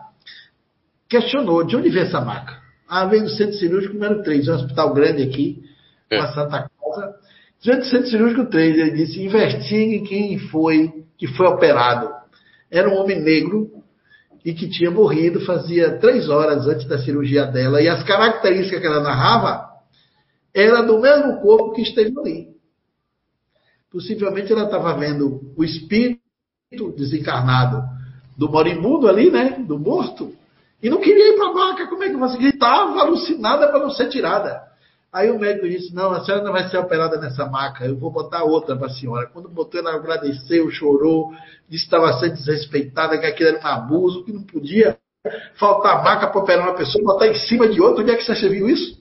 [1.08, 2.60] questionou de onde veio essa maca.
[2.88, 5.64] Ah, veio do centro cirúrgico número 3, um hospital grande aqui,
[6.10, 6.20] é.
[6.20, 7.16] uma Santa Casa.
[7.62, 12.10] Diante do centro cirúrgico 3, ele disse: investigue quem foi que foi operado.
[12.72, 13.79] Era um homem negro
[14.50, 17.84] e que tinha morrido fazia três horas antes da cirurgia dela.
[17.84, 19.70] E as características que ela narrava
[20.52, 22.48] era do mesmo corpo que esteve ali.
[23.92, 26.20] Possivelmente ela estava vendo o espírito
[26.98, 27.84] desencarnado
[28.36, 29.64] do moribundo ali, né?
[29.68, 30.34] Do morto.
[30.82, 31.88] E não queria ir para a maca.
[31.88, 34.64] Como é que você gritava alucinada para não ser tirada?
[35.12, 38.12] Aí o médico disse: Não, a senhora não vai ser operada nessa maca, eu vou
[38.12, 39.28] botar outra para a senhora.
[39.28, 41.32] Quando botou, ela agradeceu, chorou,
[41.68, 44.98] disse que estava sendo desrespeitada, que aquilo era um abuso, que não podia
[45.56, 48.04] faltar maca para operar uma pessoa, botar em cima de outra.
[48.04, 49.00] Onde é que você viu isso?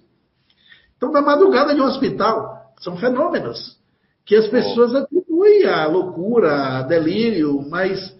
[0.96, 3.78] Então, na madrugada de um hospital, são fenômenos
[4.24, 8.14] que as pessoas atribuem a loucura, a delírio, mas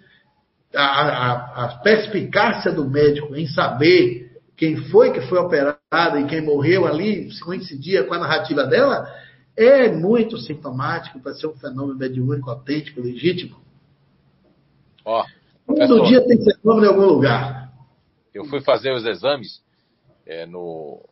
[0.75, 6.43] a, a, a perspicácia do médico em saber quem foi que foi operada e quem
[6.43, 9.11] morreu ali, coincidia com a narrativa dela,
[9.57, 13.57] é muito sintomático para ser um fenômeno mediúnico autêntico, legítimo.
[15.03, 15.25] Ó,
[15.67, 17.73] Todo dia tem fenômeno em algum lugar.
[18.35, 19.63] Eu fui fazer os exames
[20.27, 21.03] é, no,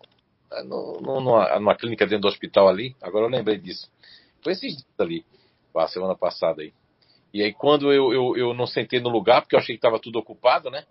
[0.52, 3.90] é, no, no, numa, numa, clínica dentro do hospital ali, agora eu lembrei disso.
[4.44, 5.24] Foi esses dias ali,
[5.74, 6.74] a semana passada aí.
[7.32, 9.98] E aí quando eu, eu, eu não sentei no lugar, porque eu achei que estava
[9.98, 10.84] tudo ocupado, né?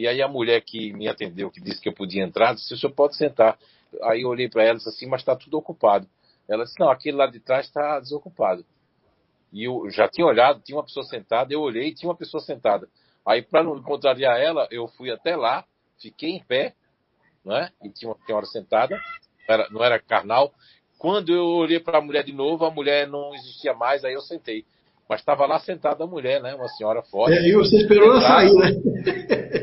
[0.00, 2.76] E aí a mulher que me atendeu, que disse que eu podia entrar, disse: o
[2.78, 3.58] senhor pode sentar.
[4.04, 6.08] Aí eu olhei para ela e disse assim: mas está tudo ocupado.
[6.48, 8.64] Ela disse: não, aquele lá de trás está desocupado.
[9.52, 12.40] E eu já tinha olhado, tinha uma pessoa sentada, eu olhei e tinha uma pessoa
[12.40, 12.88] sentada.
[13.26, 15.66] Aí, para não contrariar ela, eu fui até lá,
[16.00, 16.72] fiquei em pé,
[17.44, 17.70] não é?
[17.84, 20.50] E tinha uma senhora sentada, não era, não era carnal.
[20.98, 24.22] Quando eu olhei para a mulher de novo, a mulher não existia mais, aí eu
[24.22, 24.64] sentei.
[25.06, 26.54] Mas estava lá sentada a mulher, né?
[26.54, 27.36] Uma senhora forte.
[27.36, 28.70] É, e você esperou ela sair, né?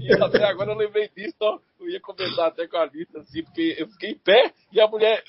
[0.00, 3.76] e até agora eu lembrei disso, eu ia comentar até com a Alice, assim, porque
[3.78, 5.22] eu fiquei em pé e a mulher,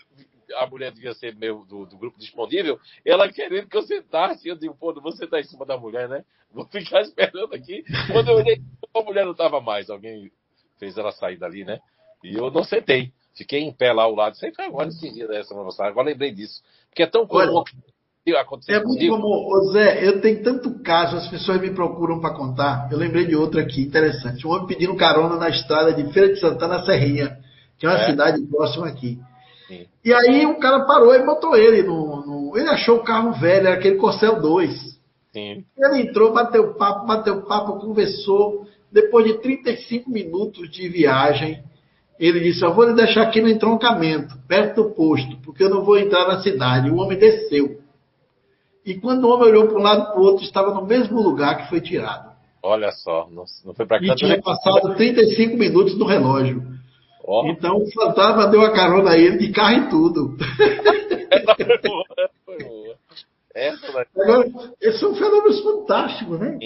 [0.56, 4.48] a mulher devia ser meu do, do, grupo disponível, ela querendo que eu sentasse.
[4.48, 6.24] Eu digo, pô, não vou sentar em cima da mulher, né?
[6.52, 7.84] Vou ficar esperando aqui.
[8.12, 8.62] Quando eu olhei,
[8.94, 9.90] a mulher não estava mais.
[9.90, 10.32] Alguém
[10.80, 11.80] fez ela sair dali, né?
[12.24, 13.12] E eu não sentei.
[13.36, 14.36] Fiquei em pé lá ao lado.
[14.38, 15.54] Sei que agora esse dia dessa
[15.84, 16.64] Agora lembrei disso.
[16.90, 17.64] Porque é tão comum
[18.68, 22.90] é muito como, Zé, eu tenho tanto caso, as pessoas me procuram para contar.
[22.92, 24.46] Eu lembrei de outro aqui, interessante.
[24.46, 27.38] Um homem pedindo carona na estrada de Feira de Santana Serrinha,
[27.78, 28.06] que é uma é.
[28.06, 29.20] cidade próxima aqui.
[29.68, 29.86] Sim.
[30.04, 33.68] E aí um cara parou e botou ele no, no, Ele achou o carro velho,
[33.68, 34.98] era aquele Corcel 2.
[35.34, 35.64] Sim.
[35.78, 38.66] Ele entrou, bateu papo, bateu papo, conversou.
[38.92, 41.62] Depois de 35 minutos de viagem,
[42.20, 45.84] ele disse: Eu vou lhe deixar aqui no entroncamento, perto do posto, porque eu não
[45.84, 46.90] vou entrar na cidade.
[46.90, 47.87] O homem desceu.
[48.88, 51.22] E quando o homem olhou para um lado e para o outro, estava no mesmo
[51.22, 52.32] lugar que foi tirado.
[52.64, 54.14] Olha só, não, não foi para cá.
[54.14, 56.64] E tinha passado 35 minutos no relógio.
[57.22, 57.46] Oh.
[57.48, 60.38] Então o fantasma deu a carona a ele de carro e tudo.
[61.58, 62.06] Foi boa,
[62.46, 62.96] foi boa.
[63.54, 64.06] Essa vai...
[64.16, 64.50] Agora,
[64.82, 66.58] esses são fenômenos fantásticos, né?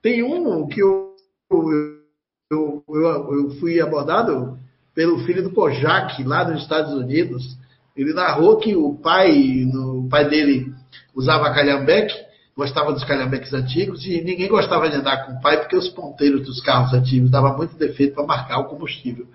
[0.00, 1.14] Tem um que eu,
[1.50, 2.02] eu,
[2.50, 4.58] eu, eu, fui abordado
[4.94, 7.56] pelo filho do Kojak, lá nos Estados Unidos.
[7.96, 10.71] Ele narrou que o pai, o pai dele
[11.14, 12.14] usava calhambeque,
[12.56, 16.44] gostava dos calhambeques antigos e ninguém gostava de andar com o pai porque os ponteiros
[16.44, 19.26] dos carros antigos davam muito defeito para marcar o combustível.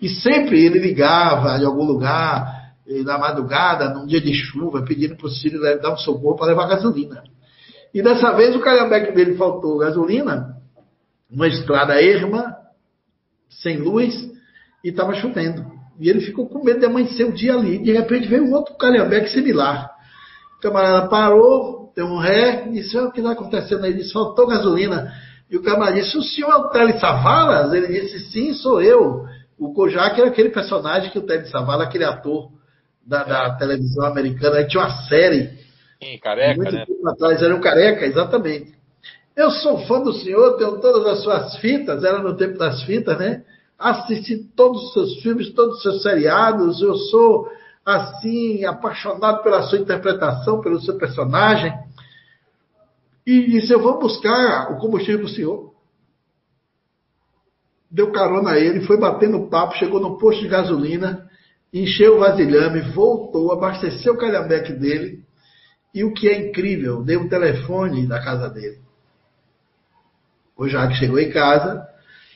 [0.00, 5.16] E sempre ele ligava de algum lugar, eh, na madrugada, num dia de chuva, pedindo
[5.16, 7.22] para o filho dar um socorro para levar gasolina.
[7.92, 10.56] E dessa vez o calhambeque dele faltou gasolina,
[11.30, 12.56] uma estrada erma,
[13.48, 14.14] sem luz,
[14.84, 15.66] e estava chovendo.
[15.98, 17.78] E ele ficou com medo de amanhecer o dia ali.
[17.78, 19.90] De repente veio um outro calhambeque similar.
[20.60, 23.94] O camarada parou, deu um ré, disse: O que está acontecendo aí?
[23.94, 25.10] Disse: Faltou gasolina.
[25.50, 27.72] E o camarada disse: O senhor é o Tele Savalas?
[27.72, 29.24] Ele disse: Sim, sou eu.
[29.58, 32.50] O Kojak era aquele personagem que o Tele Savalas, aquele ator
[33.06, 35.48] da, da televisão americana, ele tinha uma série.
[36.02, 36.84] Sim, careca, muito né?
[36.84, 38.74] tempo atrás, era um careca, exatamente.
[39.34, 43.18] Eu sou fã do senhor, tenho todas as suas fitas, era no tempo das fitas,
[43.18, 43.44] né?
[43.78, 47.48] Assisti todos os seus filmes, todos os seus seriados, eu sou
[47.84, 51.72] assim, apaixonado pela sua interpretação, pelo seu personagem,
[53.26, 55.74] e disse: Eu vou buscar o combustível para o senhor.
[57.90, 61.28] Deu carona a ele, foi batendo papo, chegou no posto de gasolina,
[61.72, 65.24] encheu o vasilhame, voltou, abasteceu o calhambeque dele,
[65.92, 68.78] e o que é incrível, deu o telefone da casa dele.
[70.56, 71.84] O Jacques chegou em casa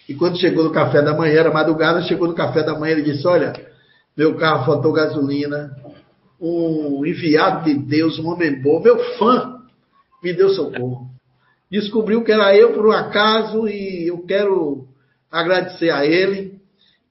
[0.08, 3.02] e quando chegou no café da manhã, era madrugada, chegou no café da manhã, ele
[3.02, 3.52] disse: Olha,
[4.16, 5.76] meu carro faltou gasolina,
[6.40, 9.60] um enviado de Deus, um homem bom, meu fã,
[10.22, 11.08] me deu socorro.
[11.70, 14.86] Descobriu que era eu por um acaso e eu quero
[15.30, 16.60] agradecer a ele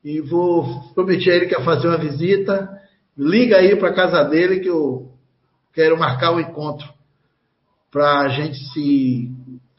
[0.03, 2.69] e vou prometer a ele que ia fazer uma visita.
[3.17, 5.09] Liga aí para a casa dele que eu
[5.73, 6.87] quero marcar o um encontro
[7.91, 9.29] para a gente se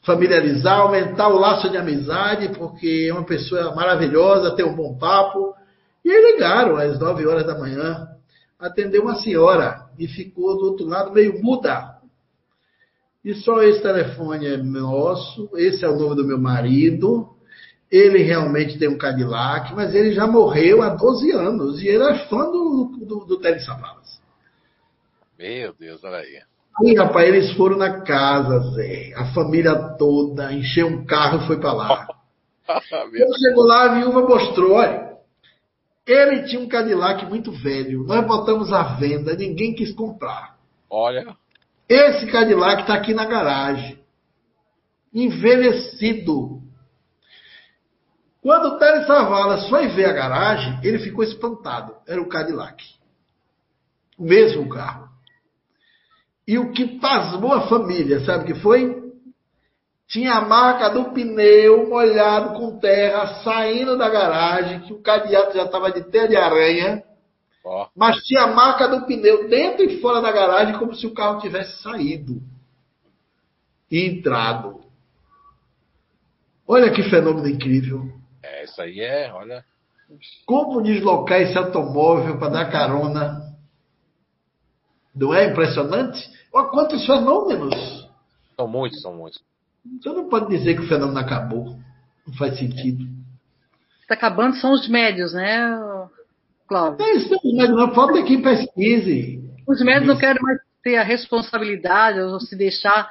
[0.04, 5.54] familiarizar, aumentar o laço de amizade, porque é uma pessoa maravilhosa, tem um bom papo.
[6.04, 8.06] E aí ligaram às 9 horas da manhã,
[8.58, 11.94] atendeu uma senhora e ficou do outro lado meio muda.
[13.24, 17.30] E só esse telefone é nosso, esse é o nome do meu marido.
[17.90, 22.28] Ele realmente tem um Cadillac, mas ele já morreu há 12 anos e ele é
[22.28, 24.20] fã do, do, do Télio Savalas.
[25.38, 26.38] Meu Deus, olha aí.
[26.80, 29.12] Aí, rapaz, eles foram na casa, Zé.
[29.14, 32.06] A família toda encheu um carro e foi para lá.
[32.66, 35.03] Quando chegou lá, a viúva mostrou, olha,
[36.06, 38.04] ele tinha um Cadillac muito velho.
[38.04, 40.56] Nós botamos à venda, ninguém quis comprar.
[40.90, 41.36] Olha.
[41.88, 43.98] Esse Cadillac está aqui na garagem.
[45.12, 46.62] Envelhecido.
[48.42, 51.94] Quando o Teles Savalas foi ver a garagem, ele ficou espantado.
[52.06, 52.84] Era o Cadillac.
[54.18, 55.08] O mesmo carro.
[56.46, 59.03] E o que pasmou a família, sabe o que foi?
[60.06, 65.64] Tinha a marca do pneu molhado com terra saindo da garagem, que o cadeado já
[65.64, 67.02] estava de teia de aranha.
[67.64, 67.86] Oh.
[67.96, 71.40] Mas tinha a marca do pneu dentro e fora da garagem, como se o carro
[71.40, 72.42] tivesse saído
[73.90, 74.84] e entrado.
[76.66, 78.10] Olha que fenômeno incrível.
[78.42, 79.64] É, isso aí é, olha.
[80.44, 83.54] Como deslocar esse automóvel para dar carona
[85.14, 86.18] não é impressionante?
[86.52, 88.08] Olha quantos fenômenos.
[88.56, 89.40] São muitos, são muitos.
[90.00, 91.76] Você não pode dizer que o fenômeno acabou.
[92.26, 93.04] Não faz sentido.
[94.02, 95.78] Está acabando são os médios, né,
[96.66, 97.04] Cláudio?
[97.04, 97.76] É isso, os médios.
[97.76, 99.42] Não falta que pesquise.
[99.66, 103.08] Os médios não querem mais ter a responsabilidade ou se deixar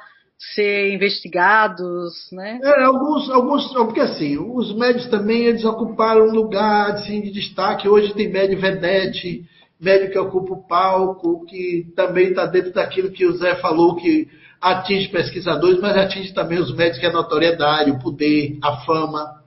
[0.54, 2.60] ser investigados, né?
[2.62, 7.88] É, alguns, alguns, porque assim, os médios também eles ocuparam um lugar assim, de destaque.
[7.88, 9.44] Hoje tem médio vedete,
[9.80, 14.28] médio que ocupa o palco, que também está dentro daquilo que o Zé falou, que
[14.64, 19.42] atinge pesquisadores, mas atinge também os médios que é a notoriedade, o poder, a fama.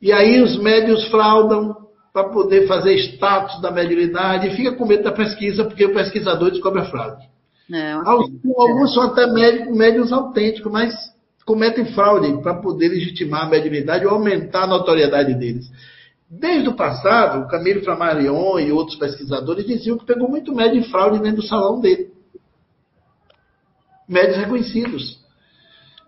[0.00, 1.74] E aí os médios fraudam
[2.12, 6.50] para poder fazer status da mediunidade e fica com medo da pesquisa, porque o pesquisador
[6.50, 7.24] descobre a fraude.
[7.72, 10.94] É, Alguns são até médicos, médios autênticos, mas
[11.46, 15.70] cometem fraude para poder legitimar a mediunidade ou aumentar a notoriedade deles.
[16.28, 20.84] Desde o passado, o Camilo Flammarion e outros pesquisadores diziam que pegou muito médio em
[20.84, 22.15] fraude dentro do salão dele.
[24.08, 25.18] Médios reconhecidos.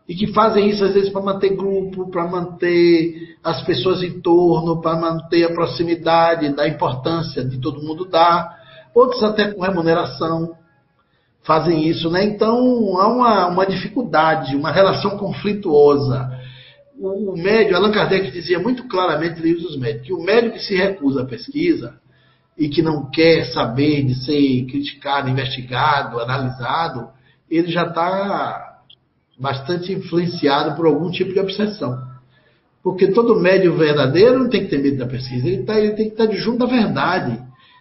[0.09, 4.81] E que fazem isso às vezes para manter grupo, para manter as pessoas em torno,
[4.81, 8.57] para manter a proximidade da importância de todo mundo dar.
[8.95, 10.57] Outros até com remuneração
[11.43, 12.25] fazem isso, né?
[12.25, 16.31] Então há uma, uma dificuldade, uma relação conflituosa
[17.01, 20.75] o, médio, Allan Kardec dizia muito claramente livros dos médicos, que o médico que se
[20.75, 21.95] recusa à pesquisa
[22.57, 27.09] e que não quer saber de ser criticado, investigado, analisado,
[27.51, 28.79] ele já está
[29.39, 31.97] bastante influenciado por algum tipo de obsessão.
[32.83, 36.07] Porque todo médio verdadeiro não tem que ter medo da pesquisa, ele, tá, ele tem
[36.07, 37.39] que estar de junto da verdade.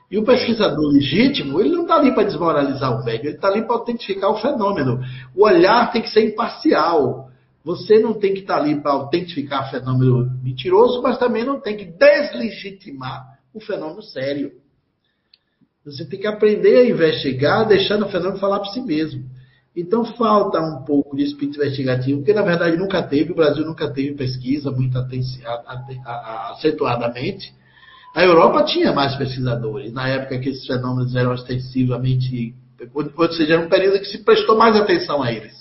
[0.09, 3.63] E o pesquisador legítimo, ele não está ali para desmoralizar o médio, ele está ali
[3.63, 5.01] para autentificar o fenômeno.
[5.35, 7.29] O olhar tem que ser imparcial.
[7.63, 11.83] Você não tem que estar ali para autentificar fenômeno mentiroso, mas também não tem que
[11.83, 14.51] deslegitimar o fenômeno sério.
[15.83, 19.23] Você tem que aprender a investigar, deixando o fenômeno falar por si mesmo.
[19.77, 23.87] Então falta um pouco de espírito investigativo, porque na verdade nunca teve, o Brasil nunca
[23.87, 24.97] teve pesquisa muito
[26.51, 27.53] acentuadamente.
[28.15, 32.55] A Europa tinha mais pesquisadores, na época que esses fenômenos eram ostensivamente.
[32.91, 35.53] Ou seja, era um período que se prestou mais atenção a eles.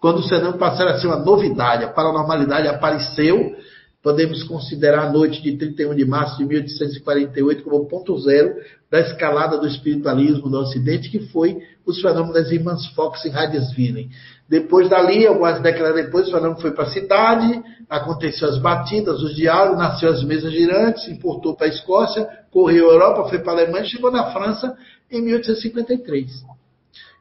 [0.00, 3.54] Quando o fenômeno passaram a ser uma novidade, a paranormalidade apareceu,
[4.02, 8.56] podemos considerar a noite de 31 de março de 1848 como ponto zero
[8.90, 11.58] da escalada do espiritualismo no Ocidente, que foi
[11.90, 14.08] os fenômenos das irmãs Fox em Hadesville.
[14.48, 19.34] Depois dali, algumas décadas depois, o fenômeno foi para a cidade, aconteceu as batidas, os
[19.34, 23.56] diálogos, nasceu as mesas girantes, importou para a Escócia, correu a Europa, foi para a
[23.56, 24.76] Alemanha, chegou na França
[25.10, 26.60] em 1853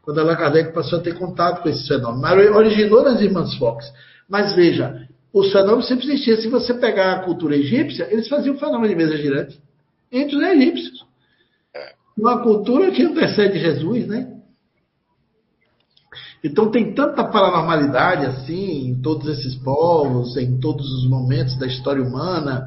[0.10, 2.20] quando Allan Kardec passou a ter contato com esses fenômenos.
[2.20, 3.86] Mas originou nas irmãs Fox.
[4.28, 6.38] Mas veja, os fenômenos sempre existiam.
[6.38, 9.60] Se você pegar a cultura egípcia, eles faziam fenômeno de mesa girante
[10.12, 11.06] entre os egípcios.
[12.18, 14.39] Uma cultura que antecede Jesus, né?
[16.44, 22.02] Então tem tanta paranormalidade assim em todos esses povos, em todos os momentos da história
[22.02, 22.66] humana.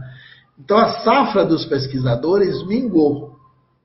[0.59, 3.37] Então a safra dos pesquisadores mingou,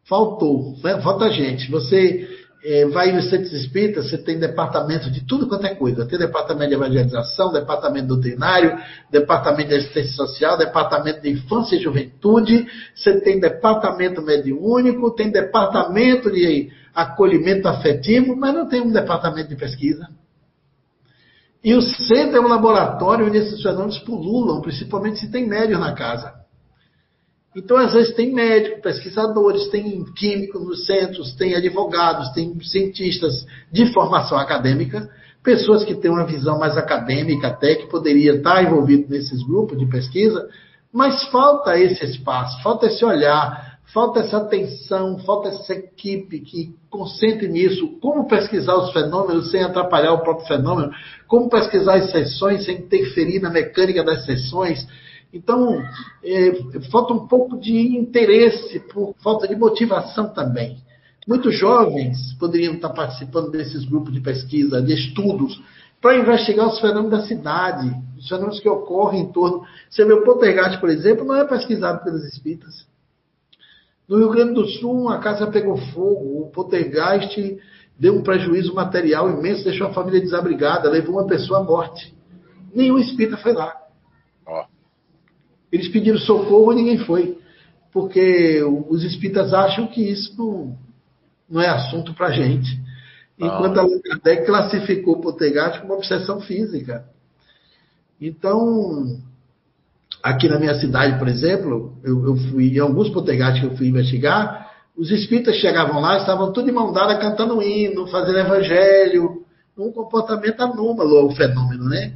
[0.03, 0.99] faltou, né?
[1.01, 1.71] falta gente.
[1.71, 2.27] Você
[2.63, 6.05] é, vai nos centros espíritas, você tem departamento de tudo quanto é coisa.
[6.05, 8.77] Tem departamento de evangelização, departamento doutrinário,
[9.09, 16.29] departamento de assistência social, departamento de infância e juventude, você tem departamento mediúnico, tem departamento
[16.29, 20.07] de acolhimento afetivo, mas não tem um departamento de pesquisa.
[21.63, 25.93] E o centro é um laboratório onde esses fenômenos pululam, principalmente se tem médios na
[25.93, 26.33] casa.
[27.55, 33.93] Então, às vezes, tem médicos, pesquisadores, tem químicos nos centros, tem advogados, tem cientistas de
[33.93, 35.07] formação acadêmica,
[35.43, 39.85] pessoas que têm uma visão mais acadêmica até, que poderia estar envolvido nesses grupos de
[39.85, 40.47] pesquisa,
[40.91, 47.47] mas falta esse espaço, falta esse olhar, falta essa atenção, falta essa equipe que concentre
[47.47, 50.91] nisso, como pesquisar os fenômenos sem atrapalhar o próprio fenômeno,
[51.27, 54.87] como pesquisar as sessões sem interferir na mecânica das sessões,
[55.33, 55.83] então,
[56.23, 60.77] é, falta um pouco de interesse, por falta de motivação também.
[61.27, 65.61] Muitos jovens poderiam estar participando desses grupos de pesquisa, de estudos,
[66.01, 69.63] para investigar os fenômenos da cidade, os fenômenos que ocorrem em torno.
[69.89, 72.86] Você vê o poltergeist, por exemplo, não é pesquisado pelos espíritas.
[74.07, 77.59] No Rio Grande do Sul, uma casa pegou fogo, o poltergeist
[77.99, 82.15] deu um prejuízo material imenso, deixou a família desabrigada, levou uma pessoa à morte.
[82.73, 83.75] Nenhum espírita foi lá.
[84.47, 84.63] Oh.
[85.71, 87.37] Eles pediram socorro e ninguém foi.
[87.91, 90.77] Porque os espíritas acham que isso não,
[91.49, 92.79] não é assunto para gente.
[93.37, 93.81] Enquanto ah.
[93.81, 97.05] Allan Kardec classificou o poltergeist como obsessão física.
[98.21, 99.19] Então,
[100.23, 103.87] aqui na minha cidade, por exemplo, eu, eu fui em alguns poltergeists que eu fui
[103.87, 109.43] investigar, os espíritas chegavam lá, estavam tudo de mão dada cantando hino, fazendo evangelho,
[109.77, 112.13] um comportamento anômalo o fenômeno, né?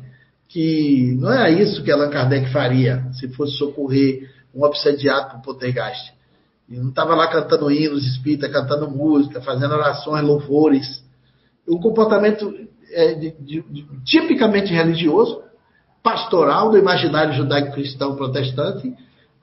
[0.51, 6.13] que não era isso que Allan Kardec faria se fosse socorrer um obsediado por poltergeist.
[6.69, 11.03] Ele não estava lá cantando hinos espírita, cantando música, fazendo orações, louvores.
[11.67, 12.53] Um comportamento
[12.91, 15.41] é, de, de, de, tipicamente religioso,
[16.03, 18.93] pastoral do imaginário judaico-cristão protestante,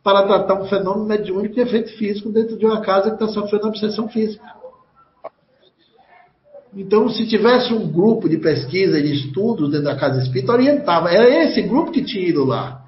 [0.02, 3.68] para tratar um fenômeno mediúnico de efeito físico dentro de uma casa que está sofrendo
[3.68, 4.44] obsessão física.
[6.74, 11.10] Então, se tivesse um grupo de pesquisa e de estudos dentro da casa espírita, orientava.
[11.10, 12.84] Era esse grupo que tinha ido lá.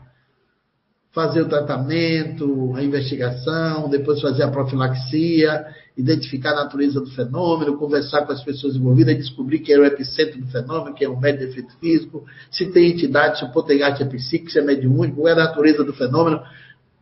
[1.12, 8.24] Fazer o tratamento, a investigação, depois fazer a profilaxia, identificar a natureza do fenômeno, conversar
[8.24, 11.40] com as pessoas envolvidas, descobrir que era o epicentro do fenômeno, que é o médio
[11.40, 15.28] de efeito físico, se tem entidade, se o potencial é psíquico, se é mediúnico, qual
[15.28, 16.42] é a natureza do fenômeno.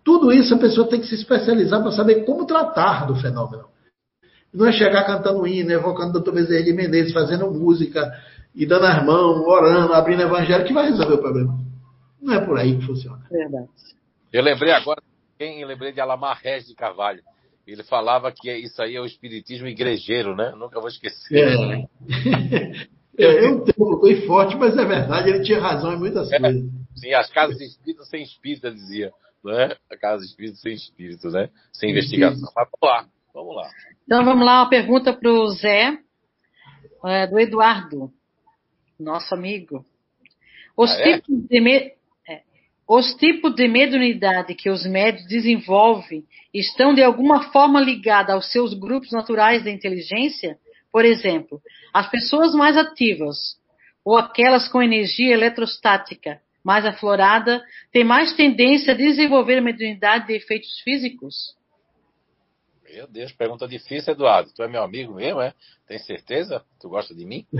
[0.02, 3.66] Tudo isso a pessoa tem que se especializar para saber como tratar do fenômeno.
[4.52, 8.10] Não é chegar cantando hino, evocando o doutor Bezerra de Menezes, fazendo música
[8.54, 11.58] e dando as mãos, orando, abrindo evangelho, que vai resolver o problema.
[12.20, 13.22] Não é por aí que funciona.
[13.30, 13.68] Verdade.
[14.32, 15.02] Eu lembrei agora,
[15.38, 17.22] quem eu lembrei de Alamar Regis de Carvalho.
[17.68, 20.52] Ele falava que isso aí é o espiritismo igrejeiro, né?
[20.56, 21.54] Nunca vou esquecer.
[21.54, 22.88] É.
[23.18, 26.70] Eu tenho foi forte, mas é verdade, ele tinha razão em muitas é, coisas.
[26.94, 29.12] Sim, as casas espíritas sem espírito, dizia.
[29.44, 29.76] Né?
[29.90, 31.50] A casa espírita sem espírito, né?
[31.72, 32.48] Sem investigação.
[32.54, 33.70] Mas vamos lá, vamos lá.
[34.04, 35.98] Então vamos lá, uma pergunta para o Zé,
[37.04, 38.12] é, do Eduardo,
[38.98, 39.84] nosso amigo.
[40.76, 41.20] Os, ah, é?
[41.20, 41.76] tipos de me...
[41.76, 41.97] é,
[42.88, 46.24] os tipos de mediunidade que os médios desenvolvem
[46.54, 50.58] estão de alguma forma ligados aos seus grupos naturais de inteligência?
[50.90, 51.60] Por exemplo,
[51.92, 53.58] as pessoas mais ativas
[54.02, 57.62] ou aquelas com energia eletrostática mais aflorada
[57.92, 61.56] têm mais tendência a desenvolver mediunidade de efeitos físicos?
[62.90, 64.50] Meu Deus, pergunta difícil, Eduardo.
[64.54, 65.52] Tu é meu amigo mesmo, é?
[65.86, 66.64] Tem certeza?
[66.80, 67.46] Tu gosta de mim?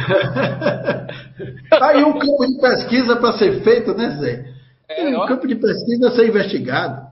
[1.71, 4.58] Tá aí um campo de pesquisa para ser feito, né, Zé?
[4.89, 7.07] É, um campo de pesquisa a ser investigado.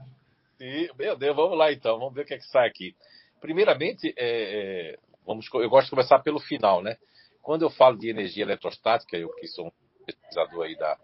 [0.57, 2.95] Sim, meu Deus, vamos lá então, vamos ver o que é que sai aqui.
[3.39, 6.97] Primeiramente, é, é, vamos, eu gosto de começar pelo final, né?
[7.43, 9.71] Quando eu falo de energia eletrostática, eu que sou um
[10.05, 10.97] pesquisador aí da,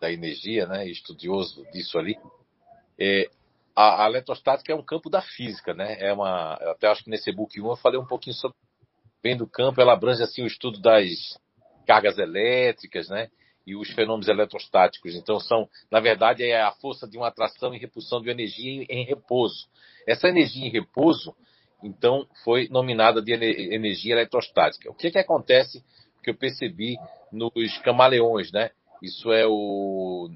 [0.00, 2.18] da energia, né, estudioso disso ali,
[2.98, 3.30] é,
[3.74, 5.96] a, a eletrostática é um campo da física, né?
[6.00, 8.56] É uma, eu até acho que nesse book 1 eu falei um pouquinho sobre
[9.22, 11.38] bem do campo, ela abrange assim o estudo das
[11.86, 13.30] cargas elétricas, né?
[13.68, 15.14] E os fenômenos eletrostáticos.
[15.14, 19.04] Então são, na verdade, é a força de uma atração e repulsão de energia em,
[19.04, 19.68] repouso.
[20.06, 21.34] Essa energia em repouso,
[21.82, 24.90] então, foi nominada de energia eletrostática.
[24.90, 25.84] O que que acontece
[26.22, 26.96] que eu percebi
[27.30, 28.70] nos camaleões, né?
[29.02, 30.30] Isso é o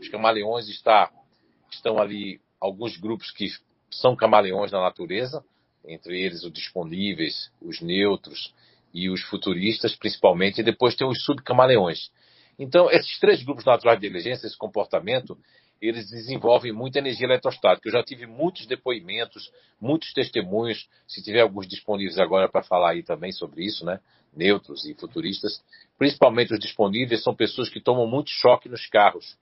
[0.00, 1.10] os camaleões está,
[1.70, 3.48] estão ali alguns grupos que
[3.90, 5.42] são camaleões na natureza,
[5.86, 8.52] entre eles os disponíveis, os neutros
[8.92, 12.10] e os futuristas, principalmente, e depois tem os subcamaleões.
[12.58, 15.36] Então, esses três grupos naturais de inteligência, esse comportamento,
[15.80, 17.88] eles desenvolvem muita energia eletrostática.
[17.88, 19.50] Eu já tive muitos depoimentos,
[19.80, 24.00] muitos testemunhos, se tiver alguns disponíveis agora para falar aí também sobre isso, né?
[24.34, 25.62] Neutros e futuristas.
[25.98, 29.36] Principalmente os disponíveis são pessoas que tomam muito choque nos carros.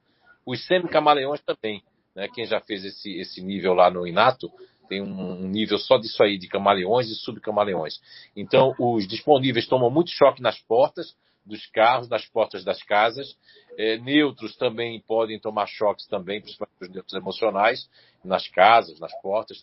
[0.45, 1.83] Os semicamaleões também,
[2.15, 2.29] né?
[2.35, 4.51] Quem já fez esse, esse nível lá no Inato,
[4.89, 7.99] tem um, nível só disso aí, de camaleões e subcamaleões.
[8.37, 11.15] Então, os disponíveis tomam muito choque nas portas,
[11.45, 13.37] dos carros, nas portas das casas.
[13.77, 17.89] É, neutros também podem tomar choques também, principalmente os neutros emocionais,
[18.25, 19.63] nas casas, nas portas.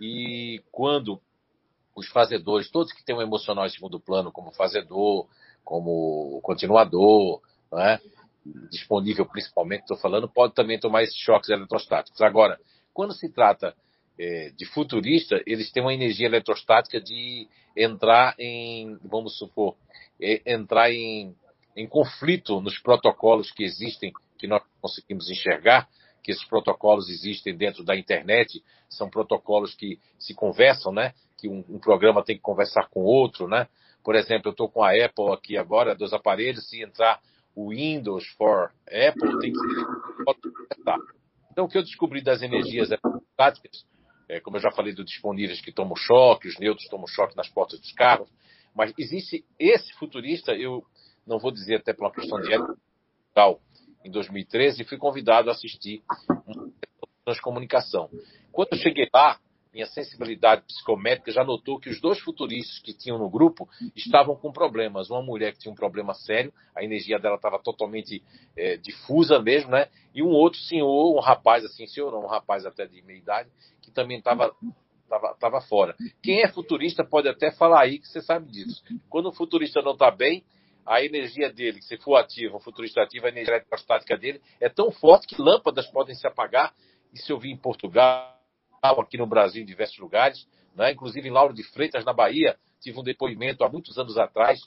[0.00, 1.20] E quando
[1.94, 5.28] os fazedores, todos que têm um emocional em segundo plano, como fazedor,
[5.64, 7.40] como continuador,
[7.70, 8.00] né,
[8.70, 12.20] disponível principalmente, estou falando, pode também tomar esses choques eletrostáticos.
[12.22, 12.58] Agora,
[12.92, 13.74] quando se trata
[14.20, 19.74] é, de futurista, eles têm uma energia eletrostática de entrar em, vamos supor,
[20.20, 21.34] é, entrar em,
[21.74, 25.88] em conflito nos protocolos que existem, que nós conseguimos enxergar,
[26.22, 31.14] que esses protocolos existem dentro da internet, são protocolos que se conversam, né?
[31.38, 33.68] Que um, um programa tem que conversar com outro, né?
[34.04, 37.22] Por exemplo, eu estou com a Apple aqui agora, dos aparelhos, se entrar
[37.56, 39.58] o Windows for Apple, tem que
[41.50, 43.88] Então, o que eu descobri das energias eletrostáticas
[44.30, 47.48] é, como eu já falei, dos disponíveis que tomam choque, os neutros tomam choque nas
[47.48, 48.30] portas dos carros.
[48.74, 50.84] Mas existe esse futurista, eu
[51.26, 52.76] não vou dizer até por uma questão de ética,
[54.04, 56.02] em 2013, e fui convidado a assistir
[56.46, 56.70] uma
[57.24, 58.08] transcomunicação.
[58.52, 59.38] Quando eu cheguei lá,
[59.72, 64.52] minha sensibilidade psicométrica já notou que os dois futuristas que tinham no grupo estavam com
[64.52, 65.10] problemas.
[65.10, 68.22] Uma mulher que tinha um problema sério, a energia dela estava totalmente
[68.56, 69.88] é, difusa mesmo, né?
[70.14, 73.48] E um outro senhor, um rapaz assim, senhor, um rapaz até de meia idade,
[73.80, 74.52] que também estava
[75.08, 75.96] tava, tava fora.
[76.22, 78.82] Quem é futurista pode até falar aí que você sabe disso.
[79.08, 80.44] Quando o futurista não está bem,
[80.86, 84.90] a energia dele, se for ativo, um futurista ativo, a energia eletrostática dele é tão
[84.90, 86.72] forte que lâmpadas podem se apagar.
[87.12, 88.39] Isso eu vi em Portugal,
[88.82, 90.92] aqui no Brasil, em diversos lugares, né?
[90.92, 94.60] inclusive em Lauro de Freitas, na Bahia, tive um depoimento há muitos anos atrás,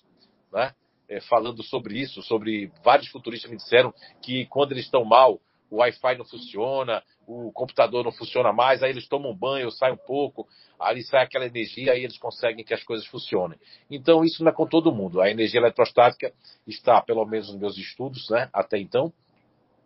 [0.52, 0.73] né?
[1.10, 5.77] É, falando sobre isso, sobre vários futuristas me disseram que quando eles estão mal, o
[5.77, 10.48] Wi-Fi não funciona, o computador não funciona mais, aí eles tomam banho, saem um pouco,
[10.80, 13.60] aí sai aquela energia, aí eles conseguem que as coisas funcionem.
[13.91, 15.19] Então, isso não é com todo mundo.
[15.19, 16.31] A energia eletrostática
[16.65, 19.11] está, pelo menos nos meus estudos, né, até então,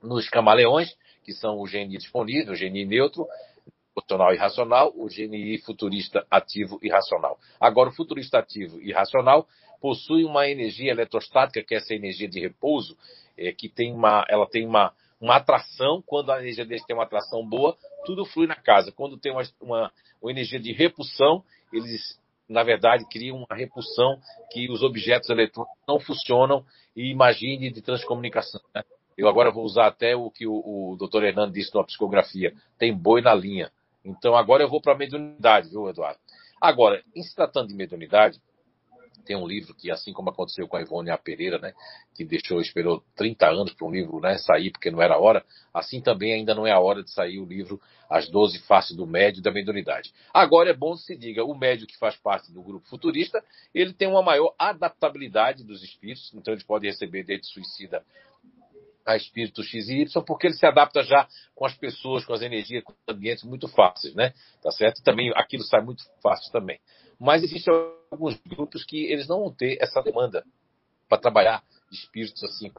[0.02, 3.26] nos camaleões, que são o GNI disponível, o GNI neutro,
[3.98, 7.40] emocional e racional, o GNI futurista ativo e racional.
[7.60, 9.48] Agora, o futurista ativo e racional
[9.82, 12.98] possui uma energia eletrostática, que é essa energia de repouso,
[13.38, 17.04] é, que tem uma, ela tem uma, uma atração, quando a energia deles tem uma
[17.04, 17.76] atração boa,
[18.06, 18.92] tudo flui na casa.
[18.92, 19.92] Quando tem uma, uma,
[20.22, 21.44] uma energia de repulsão,
[21.74, 24.20] eles, na verdade, criam uma repulsão
[24.52, 26.64] que os objetos eletrônicos não funcionam
[26.96, 28.62] e imagine de transcomunicação.
[28.74, 28.84] Né?
[29.18, 31.24] Eu agora vou usar até o que o, o Dr.
[31.24, 32.54] Hernando disse na psicografia.
[32.78, 33.72] Tem boi na linha.
[34.08, 36.20] Então agora eu vou para a mediunidade, viu, Eduardo?
[36.62, 38.40] Agora, em se tratando de mediunidade,
[39.26, 41.18] tem um livro que, assim como aconteceu com a Ivone A.
[41.18, 41.74] Pereira, né,
[42.16, 45.44] que deixou, esperou 30 anos para um livro né, sair porque não era a hora,
[45.74, 49.06] assim também ainda não é a hora de sair o livro As 12 Faces do
[49.06, 50.14] Médio e da Mediunidade.
[50.34, 53.44] Agora é bom se diga, o médio que faz parte do grupo futurista,
[53.76, 58.06] ele tem uma maior adaptabilidade dos espíritos, então ele pode receber desde suicida
[59.08, 62.42] a espírito X e Y, porque ele se adapta já com as pessoas, com as
[62.42, 64.34] energias, com os ambientes muito fáceis, né?
[64.62, 65.02] Tá certo?
[65.02, 66.80] Também aquilo sai muito fácil também.
[67.18, 67.74] Mas existem
[68.12, 70.44] alguns grupos que eles não vão ter essa demanda
[71.08, 72.70] para trabalhar espíritos assim,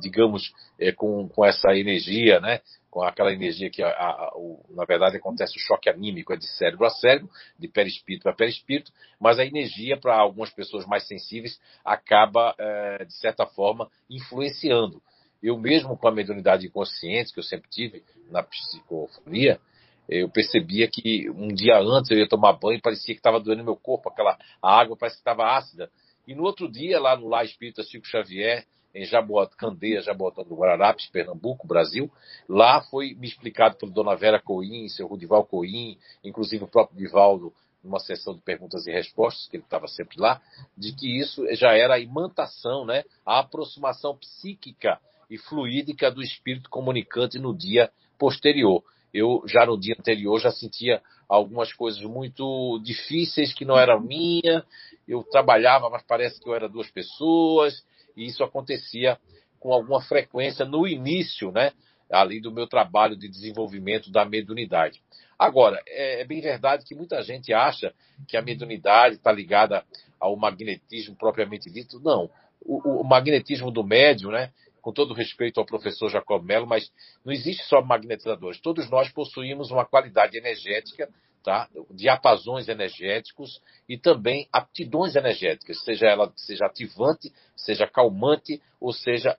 [0.00, 0.50] digamos,
[0.80, 2.60] é, com, com essa energia, né?
[2.90, 6.46] Com aquela energia que, a, a, o, na verdade, acontece o choque anímico, é de
[6.56, 8.90] cérebro a cérebro, de perispírito para perispírito,
[9.20, 15.02] mas a energia, para algumas pessoas mais sensíveis, acaba, é, de certa forma, influenciando
[15.44, 19.60] eu mesmo com a mediunidade inconsciente que eu sempre tive na psicofonia,
[20.08, 23.64] eu percebia que um dia antes eu ia tomar banho e parecia que estava doendo
[23.64, 25.90] meu corpo, aquela água parece que estava ácida.
[26.26, 30.54] E no outro dia, lá no Lar Espírita Chico Xavier, em Jaboat, Candeia, Jaboatão do
[30.54, 32.10] Guararapes, Pernambuco, Brasil,
[32.48, 37.52] lá foi me explicado pelo Dona Vera Coim, seu Rudival Coim, inclusive o próprio Divaldo,
[37.82, 40.40] numa sessão de perguntas e respostas, que ele estava sempre lá,
[40.76, 44.98] de que isso já era a imantação, né, a aproximação psíquica
[45.34, 48.82] e fluídica do espírito comunicante no dia posterior.
[49.12, 54.64] Eu já no dia anterior já sentia algumas coisas muito difíceis que não eram minha.
[55.06, 57.84] Eu trabalhava, mas parece que eu era duas pessoas
[58.16, 59.18] e isso acontecia
[59.58, 61.72] com alguma frequência no início, né,
[62.10, 65.00] ali do meu trabalho de desenvolvimento da mediunidade.
[65.38, 67.92] Agora, é, é bem verdade que muita gente acha
[68.28, 69.84] que a mediunidade está ligada
[70.20, 71.98] ao magnetismo propriamente dito.
[72.00, 72.30] Não.
[72.60, 74.50] O, o, magnetismo do médium, né?
[74.84, 76.92] Com todo respeito ao professor Jacob Mello, mas
[77.24, 78.60] não existe só magnetizadores.
[78.60, 81.08] Todos nós possuímos uma qualidade energética,
[81.42, 81.70] tá?
[81.90, 89.38] diapasões energéticos e também aptidões energéticas, seja ela seja ativante, seja calmante, ou seja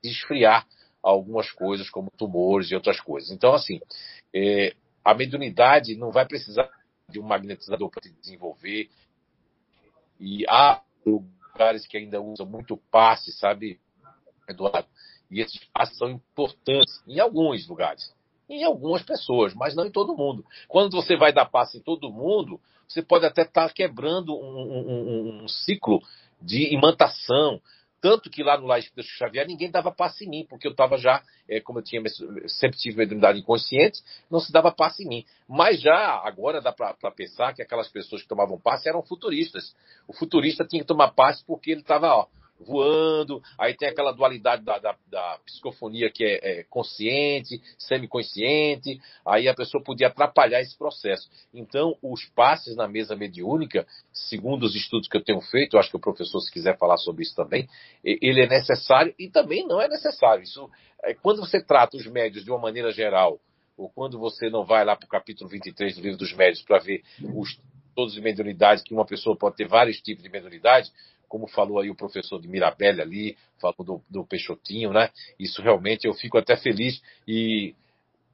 [0.00, 0.64] esfriar
[1.02, 3.32] algumas coisas, como tumores e outras coisas.
[3.32, 3.80] Então, assim,
[4.32, 6.70] é, a mediunidade não vai precisar
[7.08, 8.88] de um magnetizador para se desenvolver.
[10.20, 13.80] E há lugares que ainda usam muito passe, sabe,
[14.48, 14.88] Eduardo?
[15.30, 18.14] E esses passes são importantes em alguns lugares,
[18.48, 20.44] em algumas pessoas, mas não em todo mundo.
[20.68, 25.40] Quando você vai dar passe em todo mundo, você pode até estar tá quebrando um,
[25.40, 26.02] um, um ciclo
[26.40, 27.60] de imantação,
[28.02, 30.98] tanto que lá no Lá Espírito Xavier ninguém dava passe em mim, porque eu estava
[30.98, 32.02] já, é, como eu tinha
[32.48, 35.24] sempre tive mediunidade inconsciente, não se dava passe em mim.
[35.48, 39.74] Mas já agora dá para pensar que aquelas pessoas que tomavam passe eram futuristas.
[40.08, 42.26] O futurista tinha que tomar passe porque ele estava
[42.62, 49.48] voando, aí tem aquela dualidade da, da, da psicofonia que é, é consciente, semiconsciente, aí
[49.48, 51.28] a pessoa podia atrapalhar esse processo.
[51.52, 55.90] Então, os passes na mesa mediúnica, segundo os estudos que eu tenho feito, eu acho
[55.90, 57.68] que o professor, se quiser falar sobre isso também,
[58.04, 60.42] ele é necessário e também não é necessário.
[60.42, 60.70] Isso,
[61.04, 63.40] é, quando você trata os médios de uma maneira geral,
[63.76, 66.78] ou quando você não vai lá para o capítulo 23 do livro dos médios para
[66.78, 67.02] ver
[67.34, 67.58] os,
[67.94, 70.90] todas as mediunidades, que uma pessoa pode ter vários tipos de mediunidade,
[71.32, 75.08] como falou aí o professor de Mirabelle ali, falou do, do Peixotinho, né?
[75.38, 77.74] Isso realmente eu fico até feliz e,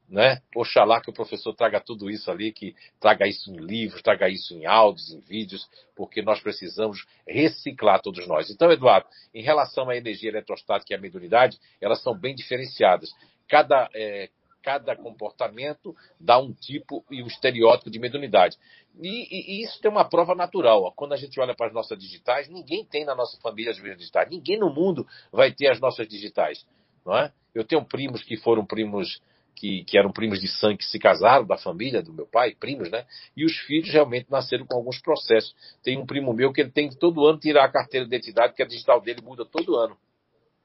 [0.09, 0.41] né?
[0.53, 4.53] Oxalá que o professor traga tudo isso ali, que traga isso em livros, traga isso
[4.53, 5.65] em áudios, em vídeos,
[5.95, 8.49] porque nós precisamos reciclar todos nós.
[8.49, 13.09] Então, Eduardo, em relação à energia eletrostática e à mediunidade, elas são bem diferenciadas.
[13.47, 14.29] Cada, é,
[14.61, 18.57] cada comportamento dá um tipo e um estereótipo de mediunidade.
[19.01, 20.83] E, e, e, isso tem uma prova natural.
[20.83, 20.91] Ó.
[20.91, 23.97] Quando a gente olha para as nossas digitais, ninguém tem na nossa família as mesmas
[23.97, 24.29] digitais.
[24.29, 26.65] Ninguém no mundo vai ter as nossas digitais.
[27.05, 27.31] Não é?
[27.53, 29.21] Eu tenho primos que foram primos
[29.55, 32.89] que, que, eram primos de sangue que se casaram da família do meu pai, primos,
[32.89, 33.05] né?
[33.35, 35.53] E os filhos realmente nasceram com alguns processos.
[35.83, 38.49] Tem um primo meu que ele tem que todo ano tirar a carteira de identidade,
[38.49, 39.97] porque a digital dele muda todo ano.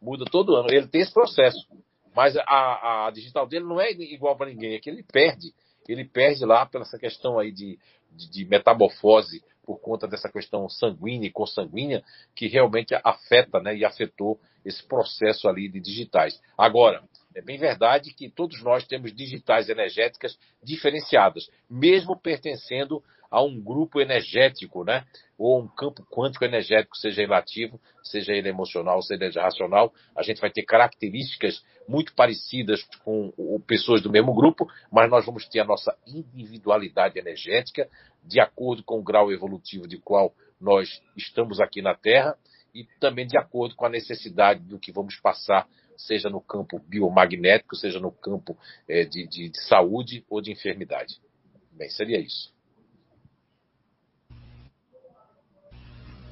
[0.00, 0.68] Muda todo ano.
[0.70, 1.66] Ele tem esse processo.
[2.14, 5.52] Mas a, a digital dele não é igual para ninguém, é que ele perde.
[5.88, 7.78] Ele perde lá pela essa questão aí de,
[8.12, 12.04] de, de metamorfose por conta dessa questão sanguínea e consanguínea
[12.34, 16.40] que realmente afeta né, e afetou esse processo ali de digitais.
[16.56, 17.02] Agora,
[17.34, 23.02] é bem verdade que todos nós temos digitais energéticas diferenciadas, mesmo pertencendo
[23.34, 25.04] a um grupo energético, né?
[25.36, 30.22] Ou um campo quântico energético, seja ele ativo, seja ele emocional, seja ele racional, a
[30.22, 33.32] gente vai ter características muito parecidas com
[33.66, 37.90] pessoas do mesmo grupo, mas nós vamos ter a nossa individualidade energética
[38.22, 42.38] de acordo com o grau evolutivo de qual nós estamos aqui na Terra
[42.72, 45.66] e também de acordo com a necessidade do que vamos passar
[45.96, 48.56] seja no campo biomagnético, seja no campo
[48.88, 51.20] é, de, de, de saúde ou de enfermidade.
[51.72, 52.53] Bem, seria isso.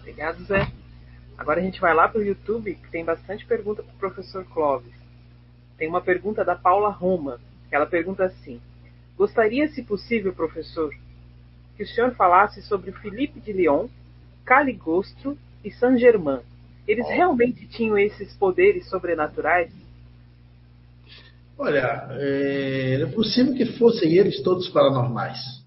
[0.02, 0.70] Obrigado, Zé.
[1.38, 4.44] Agora a gente vai lá para o YouTube, que tem bastante pergunta para o professor
[4.44, 4.92] Clóvis.
[5.78, 7.40] Tem uma pergunta da Paula Roma.
[7.70, 8.60] Ela pergunta assim:
[9.16, 10.94] Gostaria, se possível, professor,
[11.76, 13.88] que o senhor falasse sobre o Felipe de Lyon,
[14.44, 16.42] Caligostro e Saint-Germain
[16.86, 19.72] eles realmente tinham esses poderes sobrenaturais?
[21.56, 25.61] Olha, é, é possível que fossem eles todos paranormais.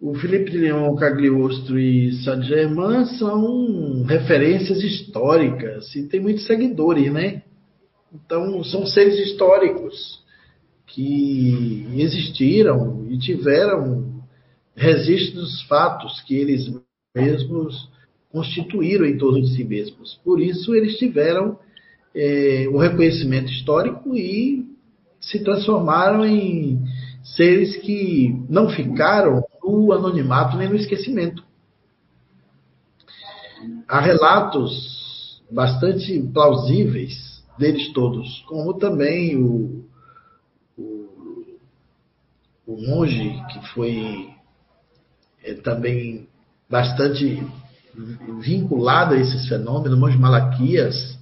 [0.00, 7.42] O Felipe Leão Cagliostro e Saint-Germain são referências históricas e tem muitos seguidores, né?
[8.12, 10.20] Então, são seres históricos
[10.86, 14.22] que existiram e tiveram
[14.74, 16.70] registros dos fatos que eles
[17.14, 17.90] mesmos
[18.30, 20.20] constituíram em torno de si mesmos.
[20.22, 21.58] Por isso, eles tiveram
[22.14, 24.66] é, o reconhecimento histórico e
[25.18, 26.82] se transformaram em
[27.24, 31.44] seres que não ficaram no anonimato nem no esquecimento.
[33.88, 39.84] Há relatos bastante plausíveis deles todos, como também o,
[40.76, 41.58] o,
[42.66, 44.30] o monge que foi
[45.42, 46.28] é, também
[46.68, 47.42] bastante
[48.40, 49.98] vinculado a esses fenômenos.
[49.98, 51.18] Monge Malaquias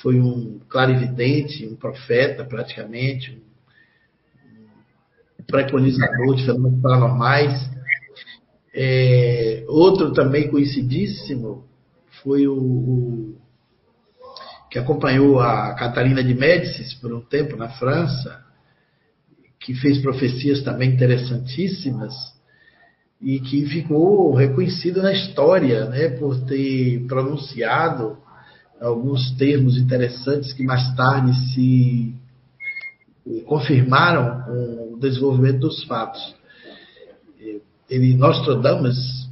[0.00, 3.42] foi um clarividente, um profeta praticamente,
[5.50, 7.70] preconizador de fenômenos paranormais.
[8.74, 11.64] É, outro também conhecidíssimo
[12.22, 13.36] foi o, o,
[14.70, 18.44] que acompanhou a Catarina de Médicis por um tempo na França,
[19.58, 22.14] que fez profecias também interessantíssimas
[23.20, 28.16] e que ficou reconhecido na história, né, por ter pronunciado
[28.80, 32.14] alguns termos interessantes que mais tarde se
[33.46, 36.34] confirmaram com desenvolvimento dos fatos.
[37.88, 39.28] Ele, Nostradamus,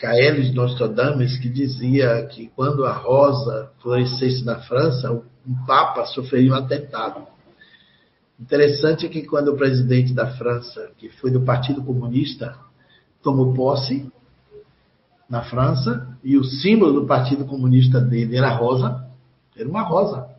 [0.00, 6.56] Caelis Nostradamus, que dizia que quando a rosa florescesse na França, um papa sofreria um
[6.56, 7.26] atentado.
[8.38, 12.56] Interessante é que quando o presidente da França, que foi do Partido Comunista,
[13.22, 14.10] tomou posse
[15.28, 19.04] na França, e o símbolo do Partido Comunista dele era rosa,
[19.56, 20.37] era uma rosa.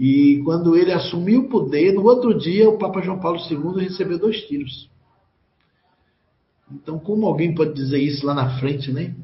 [0.00, 4.18] E quando ele assumiu o poder, no outro dia o Papa João Paulo II recebeu
[4.18, 4.88] dois tiros.
[6.72, 9.14] Então, como alguém pode dizer isso lá na frente, né?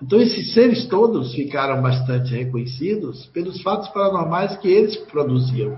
[0.00, 5.76] Então, esses seres todos ficaram bastante reconhecidos pelos fatos paranormais que eles produziam.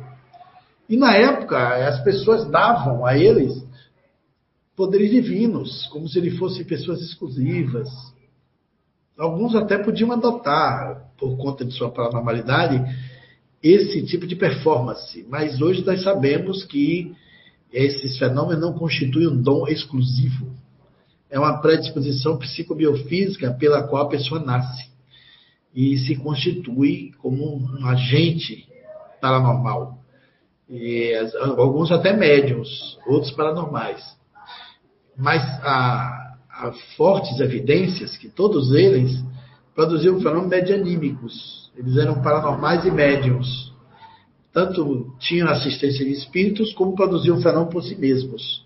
[0.86, 3.64] E na época, as pessoas davam a eles
[4.76, 7.88] poderes divinos, como se eles fossem pessoas exclusivas.
[9.18, 12.84] Alguns até podiam adotar, por conta de sua paranormalidade,
[13.62, 15.24] esse tipo de performance.
[15.28, 17.14] Mas hoje nós sabemos que
[17.72, 20.50] esses fenômenos não constituem um dom exclusivo.
[21.30, 24.90] É uma predisposição psicobiofísica pela qual a pessoa nasce
[25.74, 28.66] e se constitui como um agente
[29.20, 29.98] paranormal.
[30.68, 34.02] E, alguns até médiums, outros paranormais.
[35.16, 39.22] Mas há, há fortes evidências que todos eles
[39.74, 41.59] produziam fenômenos medianímicos.
[41.76, 43.72] Eles eram paranormais e médiums.
[44.52, 48.64] Tanto tinham assistência de espíritos, como produziam fenômenos por si mesmos.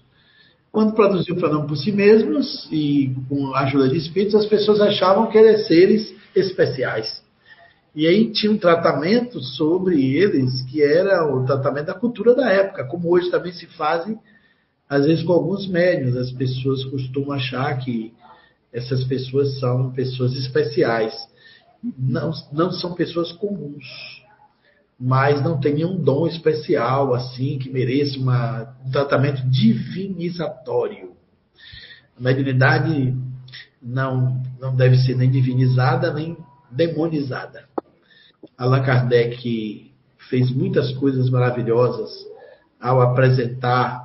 [0.72, 5.26] Quando produziam fenômenos por si mesmos e com a ajuda de espíritos, as pessoas achavam
[5.26, 7.22] que eram seres especiais.
[7.94, 12.84] E aí tinha um tratamento sobre eles que era o tratamento da cultura da época,
[12.86, 14.18] como hoje também se fazem
[14.88, 18.12] às vezes com alguns médios, as pessoas costumam achar que
[18.72, 21.14] essas pessoas são pessoas especiais.
[21.98, 23.84] Não, não são pessoas comuns,
[24.98, 31.12] mas não têm nenhum dom especial assim que mereça uma, um tratamento divinizatório.
[32.16, 33.14] A mediunidade
[33.82, 36.36] não, não deve ser nem divinizada nem
[36.70, 37.64] demonizada.
[38.56, 39.92] Allan Kardec
[40.30, 42.10] fez muitas coisas maravilhosas
[42.80, 44.04] ao apresentar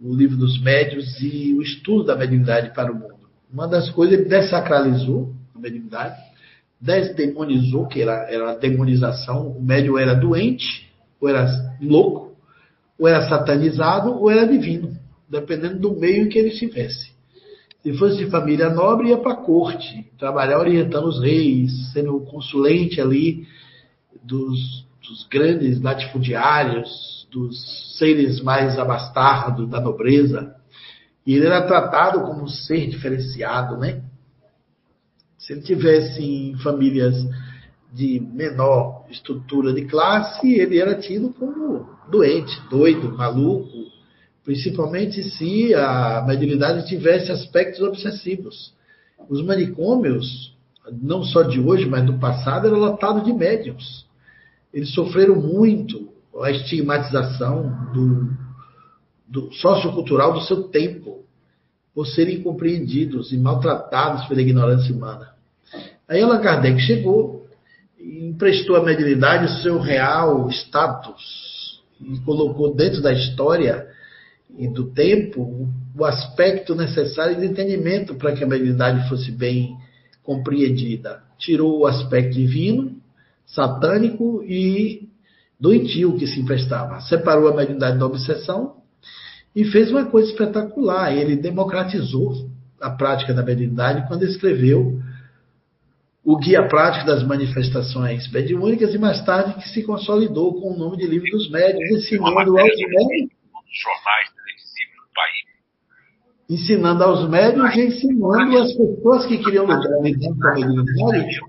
[0.00, 3.28] o livro dos médios e o estudo da mediunidade para o mundo.
[3.52, 6.20] Uma das coisas, ele desacralizou a mediunidade,
[6.84, 11.46] desdemonizou, que era, era a demonização, o médium era doente, ou era
[11.80, 12.36] louco,
[12.98, 14.94] ou era satanizado, ou era divino,
[15.28, 17.14] dependendo do meio em que ele estivesse.
[17.82, 22.26] Se fosse de família nobre, ia para a corte, trabalhar orientando os reis, sendo o
[22.26, 23.46] consulente ali
[24.22, 30.54] dos, dos grandes latifundiários, dos seres mais abastardos da nobreza.
[31.26, 34.02] E ele era tratado como um ser diferenciado, né?
[35.44, 37.14] Se ele tivesse em famílias
[37.92, 43.68] de menor estrutura de classe, ele era tido como doente, doido, maluco,
[44.42, 48.72] principalmente se a mediunidade tivesse aspectos obsessivos.
[49.28, 50.56] Os manicômios,
[50.90, 54.06] não só de hoje, mas do passado, eram lotados de médiums.
[54.72, 56.08] Eles sofreram muito
[56.40, 58.30] a estigmatização do,
[59.28, 61.22] do sociocultural do seu tempo,
[61.94, 65.33] por serem incompreendidos e maltratados pela ignorância humana.
[66.08, 67.46] Aí Allan Kardec chegou
[67.98, 73.86] e emprestou à mediunidade o seu real status e colocou dentro da história
[74.58, 79.76] e do tempo o aspecto necessário de entendimento para que a mediunidade fosse bem
[80.22, 81.22] compreendida.
[81.38, 82.96] Tirou o aspecto divino,
[83.46, 85.08] satânico e
[85.58, 87.00] doentio que se emprestava.
[87.00, 88.76] Separou a mediunidade da obsessão
[89.56, 91.16] e fez uma coisa espetacular.
[91.16, 95.00] Ele democratizou a prática da mediunidade quando escreveu
[96.24, 100.96] o Guia Prático das Manifestações Mediúnicas e mais tarde que se consolidou com o nome
[100.96, 103.30] de Livro dos Médios, ensinando aos médios.
[106.48, 111.40] Ensinando aos médios e ensinando as pessoas que queriam lidar com a mediunidade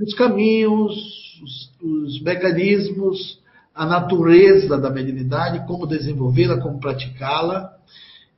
[0.00, 0.94] os caminhos,
[1.42, 3.38] os, os mecanismos,
[3.74, 7.70] a natureza da mediunidade, como desenvolvê-la, como praticá-la.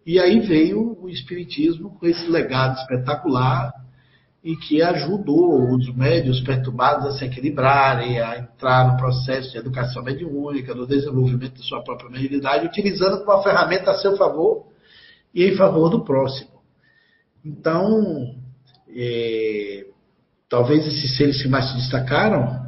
[0.05, 3.73] E aí veio o Espiritismo com esse legado espetacular
[4.43, 10.02] e que ajudou os médios perturbados a se equilibrarem, a entrar no processo de educação
[10.02, 14.66] mediúnica, no desenvolvimento de sua própria mediunidade, utilizando uma ferramenta a seu favor
[15.32, 16.51] e em favor do próximo.
[17.44, 18.35] Então,
[18.89, 19.86] é,
[20.48, 22.62] talvez esses seres que mais se destacaram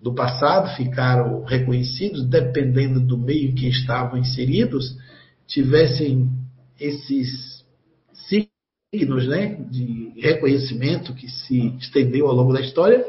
[0.00, 4.96] do passado ficaram reconhecidos, dependendo do meio em que estavam inseridos,
[5.46, 6.30] tivessem
[6.78, 7.62] esses
[8.92, 13.06] signos né, de reconhecimento que se estendeu ao longo da história,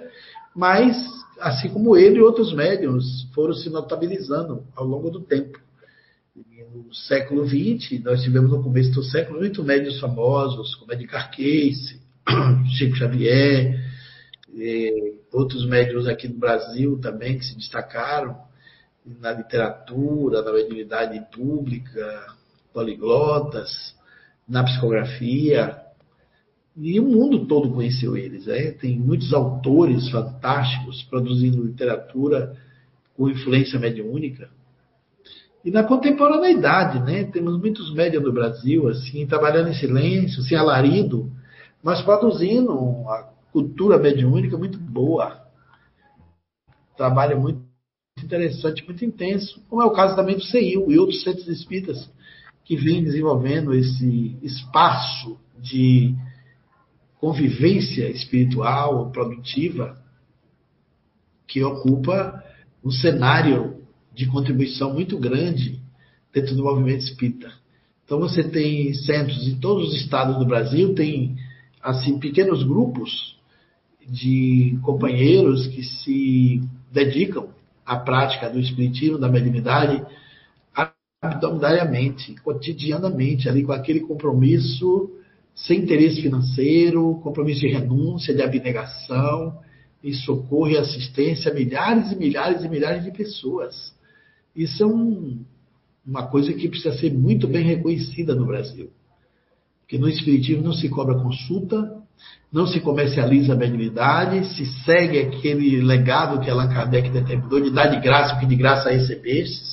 [0.56, 0.96] mas,
[1.40, 5.60] assim como ele outros médiums foram se notabilizando ao longo do tempo.
[6.36, 12.00] No século XX, nós tivemos no começo do século muito médios famosos, como Edgar Cayce,
[12.78, 13.84] Chico Xavier,
[15.34, 18.38] outros médiums aqui no Brasil também que se destacaram
[19.04, 22.28] na literatura, na mediunidade pública,
[22.72, 23.96] poliglotas,
[24.52, 25.78] na psicografia.
[26.76, 28.46] E o mundo todo conheceu eles.
[28.46, 28.72] Né?
[28.72, 32.56] Tem muitos autores fantásticos produzindo literatura
[33.16, 34.50] com influência mediúnica.
[35.64, 37.24] E na contemporaneidade, né?
[37.24, 41.32] temos muitos médios no Brasil, assim, trabalhando em silêncio, sem alarido,
[41.82, 42.74] mas produzindo
[43.08, 45.40] a cultura mediúnica muito boa.
[46.98, 47.62] Trabalho muito
[48.24, 52.10] interessante, muito intenso, como é o caso também do CEIU e outros centros espíritas
[52.72, 56.16] que vem desenvolvendo esse espaço de
[57.20, 60.02] convivência espiritual, produtiva,
[61.46, 62.42] que ocupa
[62.82, 63.84] um cenário
[64.16, 65.82] de contribuição muito grande
[66.34, 67.52] dentro do movimento espírita.
[68.06, 71.36] Então você tem centros em todos os estados do Brasil, tem
[71.84, 73.38] assim pequenos grupos
[74.08, 77.50] de companheiros que se dedicam
[77.86, 80.02] à prática do espiritismo, da mediunidade,
[81.22, 85.12] abdominariamente, cotidianamente, ali com aquele compromisso
[85.54, 89.60] sem interesse financeiro, compromisso de renúncia, de abnegação,
[90.04, 93.94] e socorro e assistência a milhares e milhares e milhares de pessoas.
[94.56, 95.46] Isso é um,
[96.06, 98.90] uma coisa que precisa ser muito bem reconhecida no Brasil.
[99.82, 102.02] Porque no Espiritismo não se cobra consulta,
[102.52, 107.88] não se comercializa a mediunidade, se segue aquele legado que Allan Kardec determinou de dar
[107.88, 109.71] de graça o que de graça recebestes,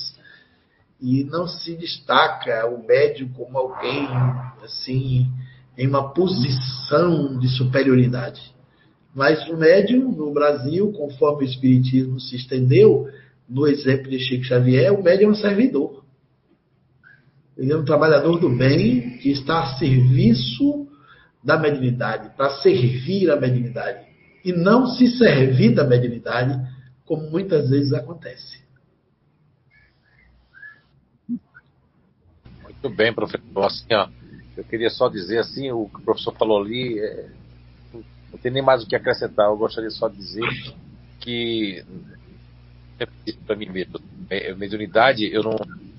[1.01, 4.07] e não se destaca o médium como alguém
[4.63, 5.27] assim
[5.77, 8.41] em uma posição de superioridade.
[9.15, 13.07] Mas o médium no Brasil, conforme o espiritismo se estendeu,
[13.47, 16.03] no exemplo de Chico Xavier, o médium é um servidor.
[17.57, 20.87] Ele é um trabalhador do bem que está a serviço
[21.43, 24.05] da mediunidade, para servir a mediunidade,
[24.43, 26.59] e não se servir da mediunidade,
[27.05, 28.68] como muitas vezes acontece.
[32.81, 33.65] Muito bem, professor.
[33.65, 34.07] Assim, ó,
[34.55, 37.29] eu queria só dizer assim, o que o professor falou ali, é,
[37.93, 39.47] não tem nem mais o que acrescentar.
[39.47, 40.47] Eu gostaria só de dizer
[41.19, 41.83] que
[43.45, 43.99] para mim mesmo,
[44.57, 45.55] mediunidade eu não,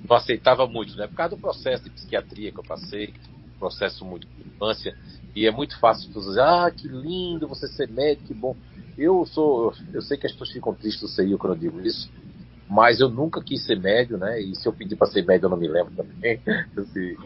[0.08, 1.06] não aceitava muito, né?
[1.06, 3.14] Por causa do processo de psiquiatria que eu passei,
[3.58, 4.96] processo muito de infância,
[5.34, 8.56] e é muito fácil dizer, ah, que lindo você ser médico, que bom.
[8.96, 12.10] Eu sou, eu sei que as pessoas ficam tristes, eu sei quando eu digo isso,
[12.70, 14.40] mas eu nunca quis ser médio, né?
[14.40, 16.40] E se eu pedir para ser médio, eu não me lembro também.
[16.76, 17.16] Assim,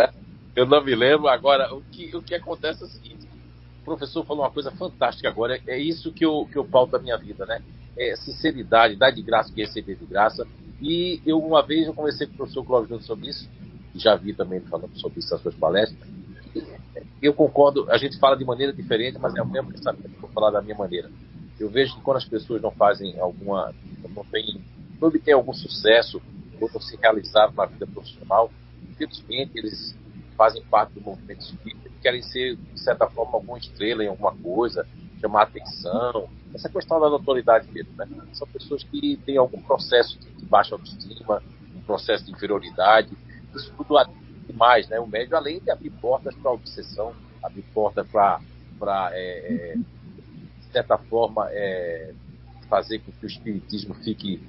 [0.00, 0.12] é?
[0.54, 1.28] eu não me lembro.
[1.28, 3.26] Agora, o que, o que acontece é o seguinte:
[3.80, 5.58] o professor falou uma coisa fantástica agora.
[5.66, 7.62] É isso que eu, que eu pauto da minha vida, né?
[7.96, 10.46] É sinceridade, dar de graça o que receber de graça.
[10.80, 13.48] E eu, uma vez, eu conversei com o professor Cláudio Nunes sobre isso.
[13.94, 16.08] Já vi também falando sobre isso nas suas palestras
[17.20, 20.50] eu concordo, a gente fala de maneira diferente, mas é o mesmo pensamento vou falar
[20.50, 21.10] da minha maneira.
[21.58, 23.74] Eu vejo que quando as pessoas não fazem alguma,
[24.14, 24.60] não tem,
[25.00, 26.20] não obtêm algum sucesso
[26.60, 28.50] ou não se realizaram na vida profissional,
[28.90, 29.96] infelizmente eles
[30.36, 34.86] fazem parte do movimento espírita querem ser, de certa forma, alguma estrela em alguma coisa,
[35.20, 36.28] chamar atenção.
[36.54, 38.06] Essa questão da notoriedade mesmo, né?
[38.32, 41.42] São pessoas que têm algum processo de baixa autoestima,
[41.76, 43.10] um processo de inferioridade.
[43.54, 43.96] Isso tudo
[44.46, 44.98] demais, né?
[44.98, 49.76] O médio, além de abrir portas para obsessão, abrir portas para, é,
[50.68, 52.12] de certa forma, é,
[52.68, 54.40] fazer com que o espiritismo fique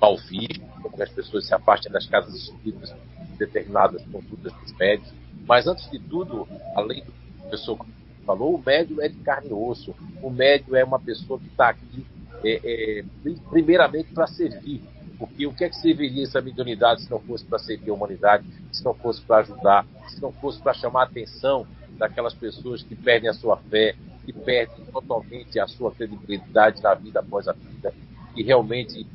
[0.00, 4.72] mal visto, com que as pessoas se afastem das casas espíritas de determinadas consultas dos
[4.72, 5.12] médios.
[5.46, 7.86] Mas, antes de tudo, além do que o professor
[8.24, 9.94] falou, o médio é de carne e osso.
[10.22, 12.04] O médio é uma pessoa que está aqui,
[12.44, 13.04] é, é,
[13.50, 14.82] primeiramente, para servir
[15.18, 18.46] porque o que é que serviria essa mediunidade se não fosse para servir a humanidade,
[18.72, 21.66] se não fosse para ajudar, se não fosse para chamar a atenção
[21.98, 23.94] daquelas pessoas que perdem a sua fé,
[24.26, 27.94] que perdem totalmente a sua credibilidade na vida após a vida,
[28.34, 29.06] que realmente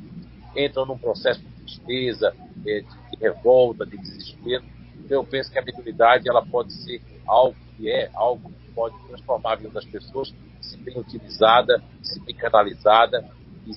[0.56, 2.34] entram num processo de tristeza,
[2.66, 4.64] é, de revolta, de desespero.
[4.96, 8.96] Então eu penso que a mediunidade ela pode ser algo que é, algo que pode
[9.06, 13.28] transformar a vida das pessoas, se bem utilizada, se bem canalizada
[13.66, 13.72] e,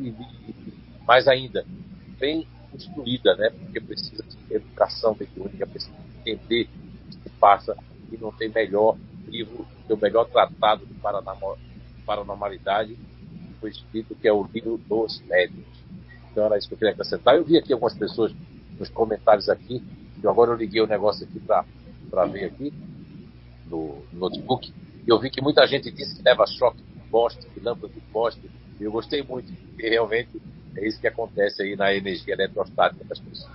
[0.00, 0.74] e, e
[1.06, 1.64] mais ainda,
[2.18, 3.50] bem instruída, né?
[3.50, 6.68] Porque precisa de educação mediúnica, precisa entender
[7.06, 7.74] o que se passa
[8.12, 8.98] e não tem melhor
[9.30, 10.94] livro, o melhor tratado de
[12.04, 12.96] paranormalidade
[13.60, 15.64] foi escrito, que é o livro dos médios.
[16.30, 17.36] Então era isso que eu queria acrescentar.
[17.36, 18.34] Eu vi aqui algumas pessoas
[18.78, 19.82] nos comentários aqui,
[20.22, 22.72] e agora eu liguei o negócio aqui para ver aqui
[23.66, 24.72] no, no notebook,
[25.06, 28.00] e eu vi que muita gente disse que leva choque de poste, que lâmpada de
[28.12, 30.40] poste, e eu gostei muito, porque realmente
[30.76, 33.50] é isso que acontece aí na energia eletrostática das pessoas.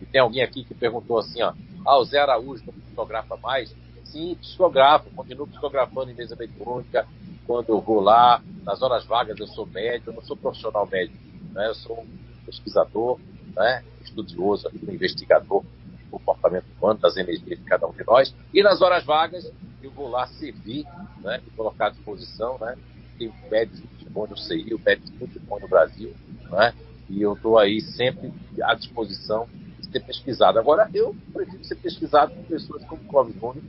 [0.00, 1.52] E tem alguém aqui que perguntou assim, ó,
[1.84, 3.74] ah, o Zé Araújo não psicografa mais?
[4.16, 7.06] Sim, psicografo, continuo psicografando em mesa eletrônica,
[7.46, 11.18] quando eu vou lá, nas horas vagas eu sou médico, eu não sou profissional médico,
[11.52, 11.68] né?
[11.68, 12.06] eu sou um
[12.46, 13.20] pesquisador,
[13.54, 13.84] né?
[14.02, 18.80] estudioso, um investigador do comportamento humano, das energias de cada um de nós, e nas
[18.80, 19.52] horas vagas
[19.82, 20.86] eu vou lá servir,
[21.20, 21.42] né?
[21.46, 22.74] e colocar à disposição, né?
[23.18, 26.14] tem médicos muito bons no CI, o médico muito bom no Brasil,
[26.50, 26.72] né?
[27.10, 28.32] e eu estou aí sempre
[28.62, 29.46] à disposição
[29.78, 30.58] de ter pesquisado.
[30.58, 33.62] Agora, eu prefiro ser pesquisado por pessoas como Clóvis Nunes,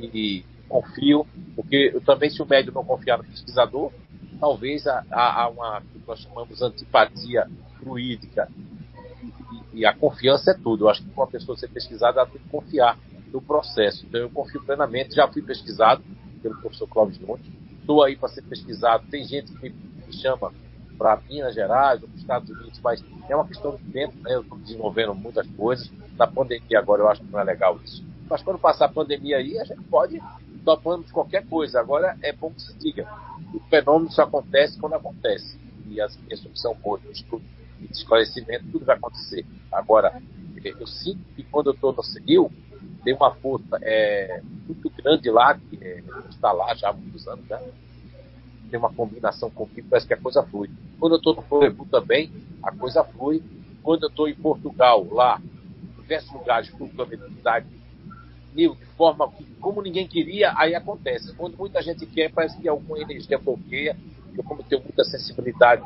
[0.00, 3.92] que confio, porque eu também, se o médico não confiar no pesquisador,
[4.40, 7.48] talvez há, uma que nós chamamos antipatia
[7.78, 8.48] fluídica.
[9.72, 10.84] E, e, a confiança é tudo.
[10.84, 12.98] Eu acho que uma pessoa ser pesquisada, ela tem que confiar
[13.32, 14.04] no processo.
[14.06, 15.14] Então eu confio plenamente.
[15.14, 16.02] Já fui pesquisado
[16.42, 17.46] pelo professor Cláudio Nunes.
[17.80, 19.06] Estou aí para ser pesquisado.
[19.10, 20.52] Tem gente que me chama
[20.98, 24.14] para Minas Gerais para os Estados Unidos, mas é uma questão de tempo.
[24.22, 24.34] Né?
[24.34, 25.90] Eu estou desenvolvendo muitas coisas.
[26.16, 28.04] Na pandemia agora eu acho que não é legal isso.
[28.28, 30.20] Mas quando passar a pandemia aí, a gente pode
[30.64, 31.78] topando qualquer coisa.
[31.78, 33.06] Agora é bom que se diga.
[33.52, 35.58] O fenômeno só acontece quando acontece.
[35.88, 37.44] E as pessoas são boas estudo
[37.80, 39.44] e esclarecimento, tudo vai acontecer.
[39.70, 40.22] Agora,
[40.64, 42.50] eu sinto que quando eu estou no civil,
[43.04, 47.46] tem uma força é, muito grande lá, que é, está lá já há muitos anos,
[47.46, 47.60] né?
[48.70, 50.68] tem uma combinação comigo, parece que a coisa flui.
[50.98, 53.40] Quando eu estou no Floribu também, a coisa flui.
[53.82, 57.60] Quando eu estou em Portugal, lá, em diversos lugares, com a
[58.54, 61.34] de forma que, como ninguém queria, aí acontece.
[61.34, 63.96] Quando muita gente quer, parece que alguma energia bloqueia.
[64.36, 65.82] Eu, como tenho muita sensibilidade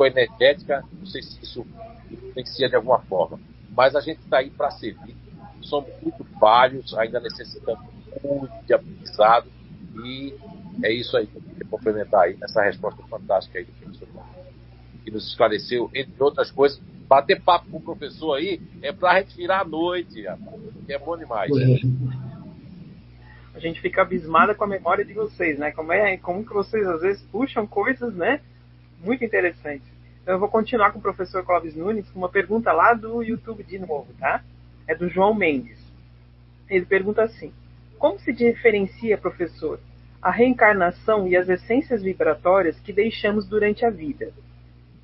[0.00, 1.66] energética, não sei se isso
[2.10, 3.40] influencia de alguma forma.
[3.76, 5.16] Mas a gente está aí para servir.
[5.62, 7.84] Somos muito falhos, ainda necessitamos
[8.22, 9.48] muito de aprendizado.
[10.04, 10.34] E
[10.82, 14.08] é isso aí que eu queria complementar aí, essa resposta fantástica aí do professor
[15.04, 19.60] que nos esclareceu, entre outras coisas, bater papo com o professor aí é para retirar
[19.60, 20.24] a noite,
[20.86, 21.50] que é bom demais.
[23.54, 25.70] A gente fica abismada com a memória de vocês, né?
[25.70, 28.40] Como é, como que vocês às vezes puxam coisas, né?
[29.00, 29.86] Muito interessantes.
[30.22, 33.62] Então eu vou continuar com o professor Clóvis Nunes com uma pergunta lá do YouTube
[33.62, 34.42] de novo, tá?
[34.88, 35.78] É do João Mendes.
[36.68, 37.52] Ele pergunta assim:
[37.98, 39.78] Como se diferencia, professor,
[40.20, 44.32] a reencarnação e as essências vibratórias que deixamos durante a vida?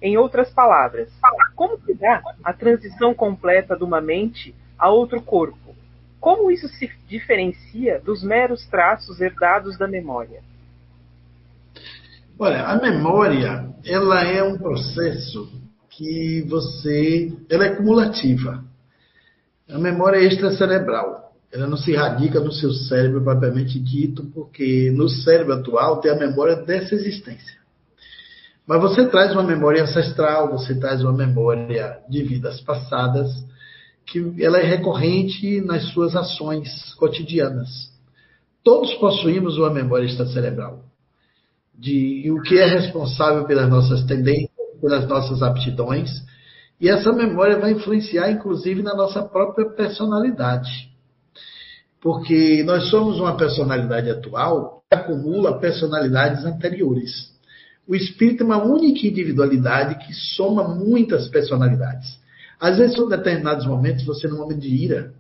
[0.03, 1.11] Em outras palavras,
[1.55, 5.77] como se dá a transição completa de uma mente a outro corpo?
[6.19, 10.43] Como isso se diferencia dos meros traços herdados da memória?
[12.39, 15.51] Olha, a memória, ela é um processo
[15.91, 18.65] que você, ela é cumulativa.
[19.69, 21.35] A memória é extracerebral.
[21.53, 26.17] Ela não se radica no seu cérebro propriamente dito, porque no cérebro atual tem a
[26.17, 27.60] memória dessa existência.
[28.67, 33.29] Mas você traz uma memória ancestral, você traz uma memória de vidas passadas,
[34.07, 37.91] que ela é recorrente nas suas ações cotidianas.
[38.63, 40.85] Todos possuímos uma memória extracerebral
[41.81, 44.51] de o que é responsável pelas nossas tendências,
[44.81, 46.11] pelas nossas aptidões,
[46.79, 50.91] e essa memória vai influenciar inclusive na nossa própria personalidade.
[52.01, 57.30] Porque nós somos uma personalidade atual que acumula personalidades anteriores.
[57.91, 62.21] O espírito é uma única individualidade que soma muitas personalidades.
[62.61, 65.13] Às vezes, em determinados momentos, você, no momento de ira,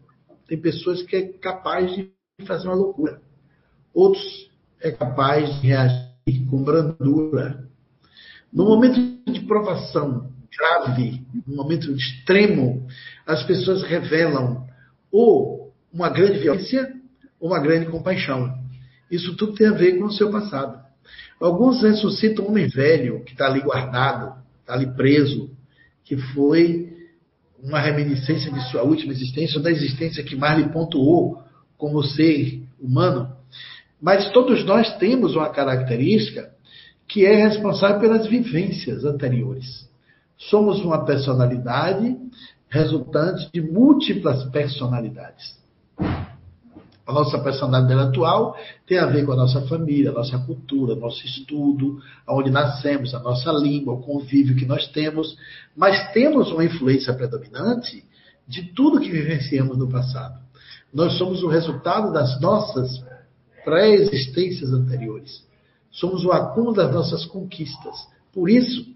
[0.47, 2.13] tem pessoas que é capaz de
[2.47, 3.21] fazer uma loucura.
[3.93, 4.49] Outros
[4.81, 7.69] é capaz de reagir com brandura.
[8.53, 9.01] No momento
[9.33, 12.87] de provação grave, no momento extremo,
[13.27, 14.65] as pessoas revelam
[15.11, 16.95] ou uma grande violência
[17.41, 18.55] ou uma grande compaixão.
[19.11, 20.89] Isso tudo tem a ver com o seu passado.
[21.41, 25.51] Alguns ressuscitam um homem velho que está ali guardado, está ali preso,
[26.05, 26.91] que foi
[27.63, 31.43] uma reminiscência de sua última existência, ou da existência que mais lhe pontuou
[31.77, 33.31] como ser humano.
[34.01, 36.51] Mas todos nós temos uma característica
[37.07, 39.89] que é responsável pelas vivências anteriores.
[40.39, 42.17] Somos uma personalidade
[42.69, 45.59] resultante de múltiplas personalidades.
[47.11, 48.57] A nossa personalidade atual
[48.87, 53.19] tem a ver com a nossa família, a nossa cultura, nosso estudo, aonde nascemos, a
[53.19, 55.37] nossa língua, o convívio que nós temos,
[55.77, 58.05] mas temos uma influência predominante
[58.47, 60.39] de tudo que vivenciamos no passado.
[60.95, 63.03] Nós somos o resultado das nossas
[63.65, 65.45] pré-existências anteriores.
[65.91, 68.07] Somos o acúmulo das nossas conquistas.
[68.33, 68.87] Por isso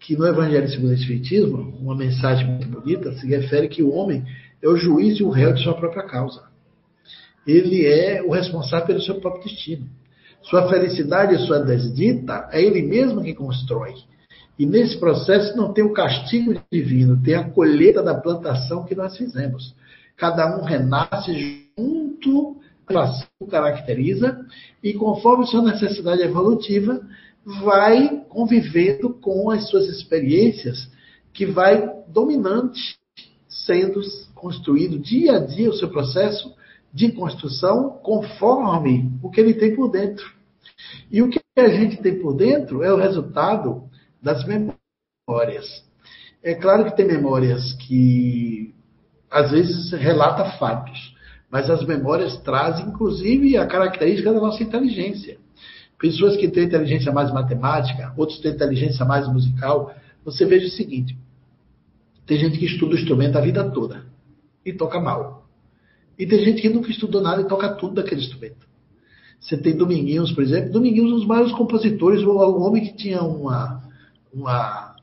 [0.00, 4.24] que no Evangelho segundo o Espiritismo, uma mensagem muito bonita se refere que o homem
[4.60, 6.50] é o juiz e o réu de sua própria causa.
[7.46, 9.86] Ele é o responsável pelo seu próprio destino.
[10.42, 13.94] Sua felicidade e sua desdita é ele mesmo que constrói.
[14.58, 19.16] E nesse processo não tem o castigo divino, tem a colheita da plantação que nós
[19.16, 19.74] fizemos.
[20.16, 22.56] Cada um renasce junto
[23.40, 24.44] o caracteriza
[24.82, 27.00] e conforme sua necessidade evolutiva
[27.44, 30.90] vai convivendo com as suas experiências
[31.32, 32.98] que vai dominante
[33.48, 34.00] sendo
[34.34, 36.52] construído dia a dia o seu processo
[36.92, 40.24] de construção conforme o que ele tem por dentro.
[41.10, 43.84] E o que a gente tem por dentro é o resultado
[44.20, 45.84] das memórias.
[46.42, 48.74] É claro que tem memórias que
[49.30, 51.14] às vezes relata fatos,
[51.50, 55.38] mas as memórias trazem inclusive a característica da nossa inteligência.
[55.98, 59.94] Pessoas que têm inteligência mais matemática, outros têm inteligência mais musical.
[60.24, 61.16] Você veja o seguinte:
[62.26, 64.04] tem gente que estuda o instrumento a vida toda
[64.64, 65.41] e toca mal.
[66.18, 68.66] E tem gente que nunca estudou nada e toca tudo daquele instrumento.
[69.40, 70.70] Você tem Dominguinhos, por exemplo.
[70.70, 73.82] Dominguinhos, um dos maiores compositores, um homem que tinha uma,
[74.32, 74.94] uma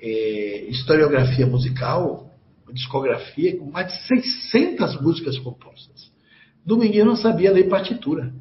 [0.00, 2.28] é, historiografia musical,
[2.64, 6.10] uma discografia com mais de 600 músicas compostas.
[6.66, 8.32] Dominguinhos não sabia ler partitura.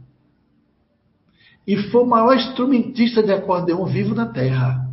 [1.67, 4.89] E foi o maior instrumentista de acordeão vivo na Terra.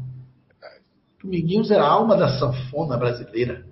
[1.22, 3.66] Dominguinhos era a alma da sanfona brasileira.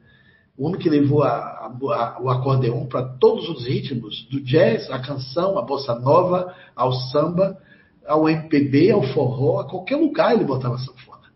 [0.56, 4.98] O homem que levou a, a, o acordeão para todos os ritmos, do jazz, a
[4.98, 7.60] canção, a bossa nova, ao samba,
[8.06, 11.30] ao MPB, ao forró, a qualquer lugar ele botava sanfona.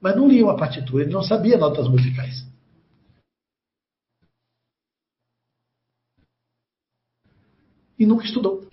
[0.00, 2.46] Mas não lia uma partitura, ele não sabia notas musicais.
[7.98, 8.66] E nunca estudou.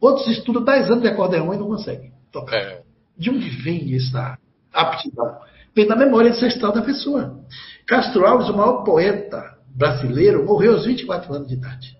[0.00, 2.56] Outros estudam 10 anos de acordeão e não conseguem tocar.
[2.56, 2.82] É.
[3.16, 4.38] De onde vem essa
[4.72, 5.40] aptidão?
[5.74, 7.40] Vem da memória ancestral da pessoa.
[7.86, 11.96] Castro Alves, o maior poeta brasileiro, morreu aos 24 anos de idade.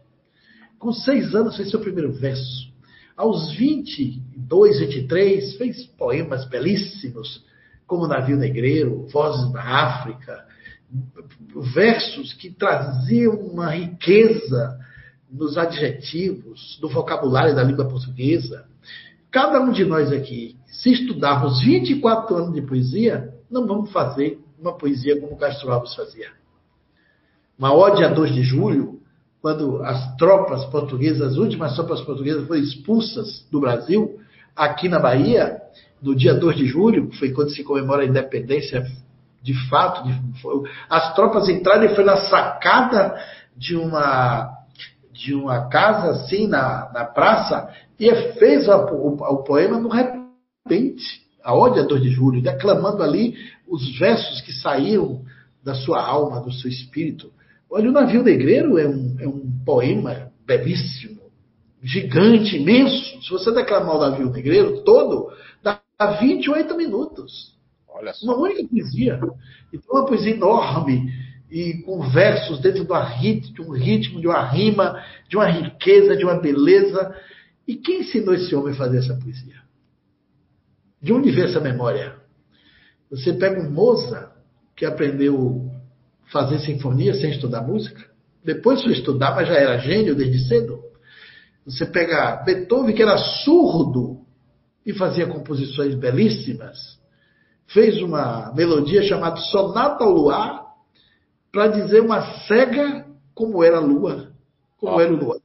[0.79, 2.71] Com seis anos fez seu primeiro verso.
[3.17, 7.45] Aos 22, 23, fez poemas belíssimos,
[7.87, 10.45] como Navio Negreiro, Vozes da África,
[11.75, 14.79] versos que traziam uma riqueza
[15.31, 18.67] nos adjetivos, no vocabulário da língua portuguesa.
[19.31, 24.77] Cada um de nós aqui, se estudarmos 24 anos de poesia, não vamos fazer uma
[24.77, 26.31] poesia como Castro Alves fazia.
[27.59, 29.01] Uma ode a 2 de julho,
[29.41, 34.19] quando as tropas portuguesas, as últimas tropas portuguesas foram expulsas do Brasil,
[34.57, 35.61] aqui na Bahia,
[36.01, 38.85] no dia 2 de julho, foi quando se comemora a independência
[39.43, 43.17] de fato, de, foi, as tropas entraram e foi na sacada
[43.57, 44.59] de uma
[45.13, 47.69] de uma casa assim na, na praça
[47.99, 51.05] e fez o, o, o poema no repente,
[51.43, 53.35] a ode a 2 de julho, declamando ali
[53.69, 55.23] os versos que saíram
[55.63, 57.33] da sua alma, do seu espírito.
[57.71, 61.23] Olha, o Navio Negreiro é um, é um poema belíssimo,
[61.83, 63.23] gigante, imenso.
[63.23, 65.33] Se você declamar o Navio Negreiro todo,
[65.63, 65.81] dá
[66.21, 67.57] 28 minutos.
[67.89, 68.27] Olha só.
[68.27, 69.21] Uma única poesia.
[69.73, 71.11] Então, uma poesia enorme
[71.51, 76.41] e com versos dentro de um ritmo, de uma rima, de uma riqueza, de uma
[76.41, 77.15] beleza.
[77.67, 79.62] E quem ensinou esse homem a fazer essa poesia?
[81.03, 82.15] De onde veio essa memória?
[83.11, 84.31] Você pega um Mozart,
[84.77, 85.71] que aprendeu
[86.31, 88.01] fazer sinfonia sem estudar música,
[88.45, 90.81] depois foi estudar, mas já era gênio desde cedo.
[91.67, 94.21] Você pega Beethoven, que era surdo
[94.87, 96.99] e fazia composições belíssimas,
[97.67, 100.67] fez uma melodia chamada Sonata ao Luar
[101.53, 104.33] para dizer uma cega como era a lua,
[104.79, 105.39] como era o luar.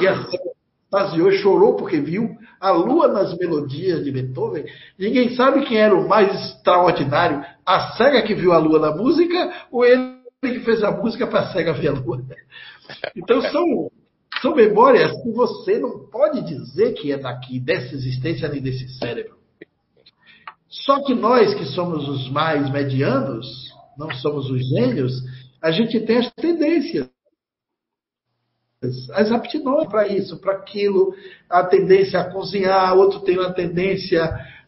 [0.00, 0.57] E a cega
[0.90, 4.64] Taziou chorou porque viu a lua nas melodias de Beethoven.
[4.98, 9.66] Ninguém sabe quem era o mais extraordinário, a cega que viu a lua na música
[9.70, 12.24] ou ele que fez a música para a cega ver a lua.
[13.14, 13.90] Então são,
[14.40, 19.36] são memórias que você não pode dizer que é daqui, dessa existência nem desse cérebro.
[20.68, 23.46] Só que nós que somos os mais medianos,
[23.98, 25.12] não somos os gênios,
[25.60, 27.08] a gente tem as tendências
[28.80, 31.12] as aptidões para isso, para aquilo,
[31.50, 34.22] a tendência a cozinhar, outro tem uma tendência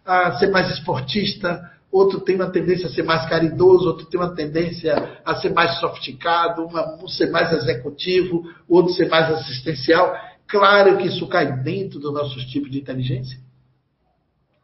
[0.04, 4.34] a ser mais esportista, outro tem uma tendência a ser mais caridoso, outro tem uma
[4.34, 6.66] tendência a ser mais sofisticado,
[7.00, 10.12] um ser mais executivo, outro ser mais assistencial.
[10.48, 13.38] Claro que isso cai dentro dos nossos tipos de inteligência,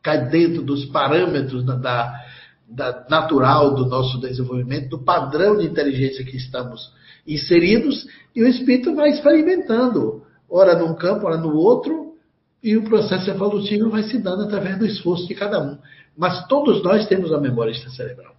[0.03, 2.21] cai dentro dos parâmetros da, da,
[2.69, 6.93] da natural do nosso desenvolvimento, do padrão de inteligência que estamos
[7.27, 12.15] inseridos, e o espírito vai experimentando, ora num campo, ora no outro,
[12.63, 15.79] e o processo evolutivo vai se dando através do esforço de cada um.
[16.17, 18.35] Mas todos nós temos a memória extracerebral.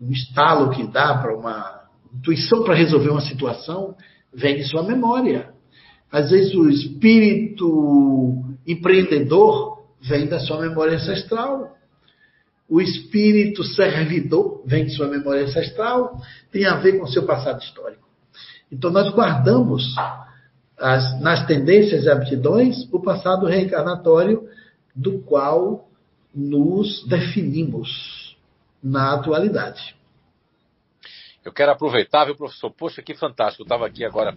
[0.00, 1.82] Um estalo que dá para uma
[2.14, 3.96] intuição para resolver uma situação
[4.32, 5.50] vem de sua memória.
[6.10, 11.76] Às vezes o espírito empreendedor vem da sua memória ancestral.
[12.72, 16.18] O espírito servidor vem de sua memória ancestral,
[16.50, 18.08] tem a ver com seu passado histórico.
[18.72, 19.94] Então nós guardamos
[20.78, 24.48] as, nas tendências e aptidões o passado reencarnatório
[24.96, 25.86] do qual
[26.34, 28.38] nos definimos
[28.82, 29.94] na atualidade.
[31.44, 32.70] Eu quero aproveitar, viu, professor?
[32.70, 33.64] Poxa, que fantástico.
[33.64, 34.34] Eu estava aqui agora.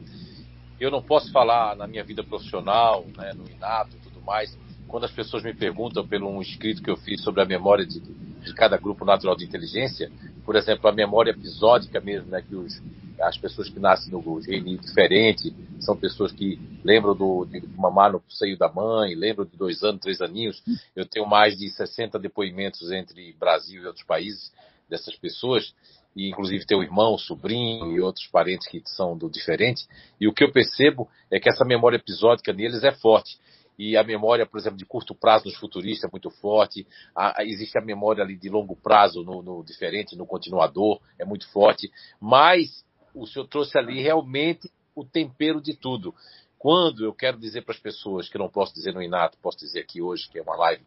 [0.77, 4.53] Eu não posso falar na minha vida profissional, né, no inato e tudo mais,
[4.87, 7.99] quando as pessoas me perguntam pelo um escrito que eu fiz sobre a memória de,
[7.99, 10.11] de cada grupo natural de inteligência,
[10.45, 12.81] por exemplo, a memória episódica mesmo, né, que os,
[13.19, 18.21] as pessoas que nascem no gene diferente são pessoas que lembram do, de mamar no
[18.29, 20.61] seio da mãe, lembram de dois anos, três aninhos.
[20.95, 24.51] Eu tenho mais de 60 depoimentos entre Brasil e outros países
[24.89, 25.73] dessas pessoas
[26.15, 29.85] e inclusive teu irmão, sobrinho e outros parentes que são do diferente.
[30.19, 33.37] E o que eu percebo é que essa memória episódica neles é forte.
[33.77, 36.87] E a memória, por exemplo, de curto prazo nos futuristas é muito forte.
[37.15, 41.25] A, a, existe a memória ali de longo prazo no, no, diferente, no continuador, é
[41.25, 41.91] muito forte.
[42.19, 46.13] Mas o senhor trouxe ali realmente o tempero de tudo.
[46.57, 49.81] Quando eu quero dizer para as pessoas, que não posso dizer no inato, posso dizer
[49.81, 50.83] aqui hoje, que é uma live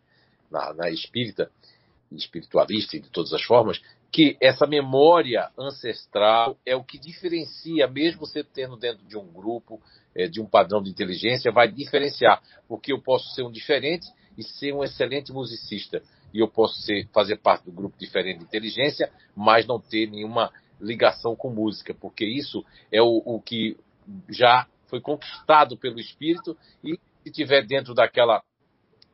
[0.50, 1.50] na, na espírita,
[2.10, 3.80] espiritualista e de todas as formas,
[4.10, 9.80] que essa memória ancestral é o que diferencia, mesmo você tendo dentro de um grupo,
[10.14, 14.06] é, de um padrão de inteligência, vai diferenciar, porque eu posso ser um diferente
[14.36, 16.02] e ser um excelente musicista,
[16.32, 20.50] e eu posso ser, fazer parte do grupo diferente de inteligência, mas não ter nenhuma
[20.80, 23.76] ligação com música, porque isso é o, o que
[24.28, 28.42] já foi conquistado pelo espírito e se tiver dentro daquela,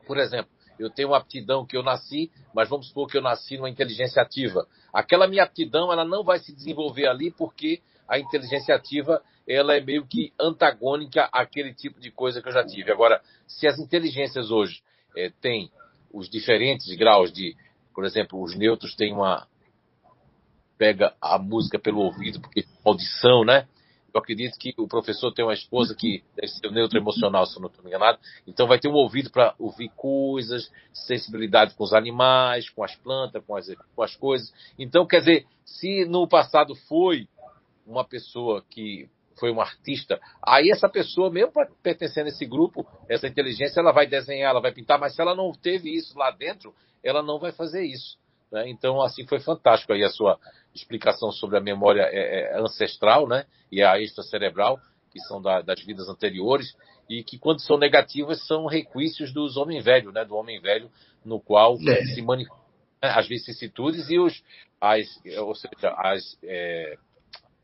[0.07, 3.57] por exemplo, eu tenho uma aptidão que eu nasci, mas vamos supor que eu nasci
[3.57, 4.67] numa inteligência ativa.
[4.93, 9.81] Aquela minha aptidão, ela não vai se desenvolver ali porque a inteligência ativa, ela é
[9.81, 12.91] meio que antagônica àquele tipo de coisa que eu já tive.
[12.91, 14.81] Agora, se as inteligências hoje
[15.15, 15.71] é, têm
[16.13, 17.55] os diferentes graus de,
[17.93, 19.47] por exemplo, os neutros têm uma
[20.77, 23.67] pega a música pelo ouvido porque audição, né?
[24.15, 27.61] Eu acredito que o professor tem uma esposa que deve ser neutro emocional, se eu
[27.61, 28.17] não estou enganado.
[28.47, 33.43] Então vai ter um ouvido para ouvir coisas, sensibilidade com os animais, com as plantas,
[33.45, 34.53] com as, com as coisas.
[34.79, 37.27] Então, quer dizer, se no passado foi
[37.85, 41.51] uma pessoa que foi um artista, aí essa pessoa, mesmo
[41.83, 45.35] pertencendo a esse grupo, essa inteligência, ela vai desenhar, ela vai pintar, mas se ela
[45.35, 46.73] não teve isso lá dentro,
[47.03, 48.17] ela não vai fazer isso.
[48.55, 48.69] Né?
[48.69, 50.39] Então, assim, foi fantástico aí a sua
[50.73, 53.45] explicação sobre a memória é, é, ancestral né?
[53.69, 54.79] e a extracerebral,
[55.11, 56.73] que são da, das vidas anteriores,
[57.09, 60.23] e que, quando são negativas, são requisitos dos homens velhos, né?
[60.23, 60.89] do homem velho,
[61.25, 62.05] no qual é.
[62.05, 62.63] se manifestam
[63.03, 63.09] né?
[63.09, 64.41] as vicissitudes e os,
[64.79, 65.05] as,
[65.39, 66.97] ou seja, as, é,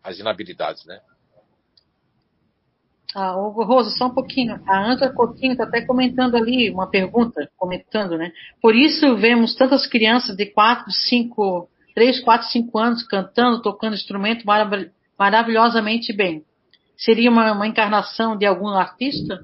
[0.03, 0.85] as inabilidades.
[0.85, 0.99] Né?
[3.13, 4.59] Ah, Rosa, só um pouquinho.
[4.65, 8.31] A Ângela Coutinho está até comentando ali uma pergunta, comentando, né?
[8.61, 14.45] Por isso vemos tantas crianças de 4, 5, 3, 4, 5 anos cantando, tocando instrumento
[14.45, 14.89] marav
[15.19, 16.43] maravilhosamente bem.
[16.97, 19.39] Seria uma, uma, encarnação de algum artista?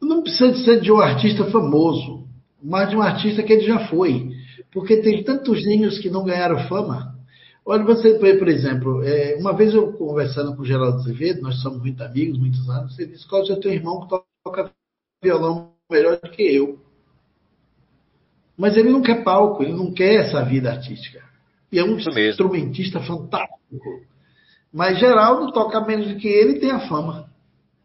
[0.00, 2.26] Não precisa ser de um artista famoso,
[2.62, 4.30] mas de um artista que ele já foi.
[4.72, 7.11] Porque tem tantos gênios que não ganharam fama
[7.64, 11.80] Olha, você, por exemplo, é, uma vez eu conversando com o Geraldo Azevedo, nós somos
[11.80, 14.08] muito amigos, muitos anos, ele disse, Cláudio, eu tenho um irmão que
[14.44, 14.72] toca
[15.22, 16.80] violão melhor do que eu.
[18.56, 21.22] Mas ele não quer palco, ele não quer essa vida artística.
[21.70, 24.02] E é um instrumentista fantástico.
[24.72, 27.30] Mas Geraldo toca menos do que ele e tem a fama.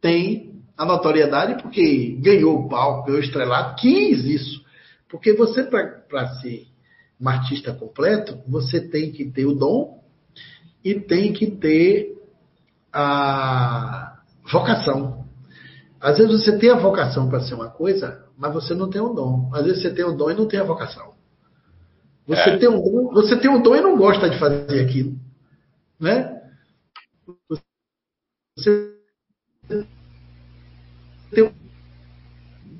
[0.02, 4.66] Tem a notoriedade porque ganhou o palco, ganhou o estrelado, quis isso.
[5.10, 6.68] Porque você, para ser
[7.20, 10.04] um artista completo, você tem que ter o dom
[10.84, 12.16] e tem que ter
[12.94, 14.20] a
[14.52, 15.26] vocação.
[16.00, 19.14] Às vezes você tem a vocação para ser uma coisa, mas você não tem o
[19.14, 19.50] dom.
[19.54, 21.16] Às vezes você tem o dom e não tem a vocação.
[22.28, 22.58] Você, é.
[22.58, 25.16] tem, um dom, você tem um dom e não gosta de fazer aquilo.
[26.00, 26.40] Né?
[28.58, 28.94] Você
[31.32, 31.52] tem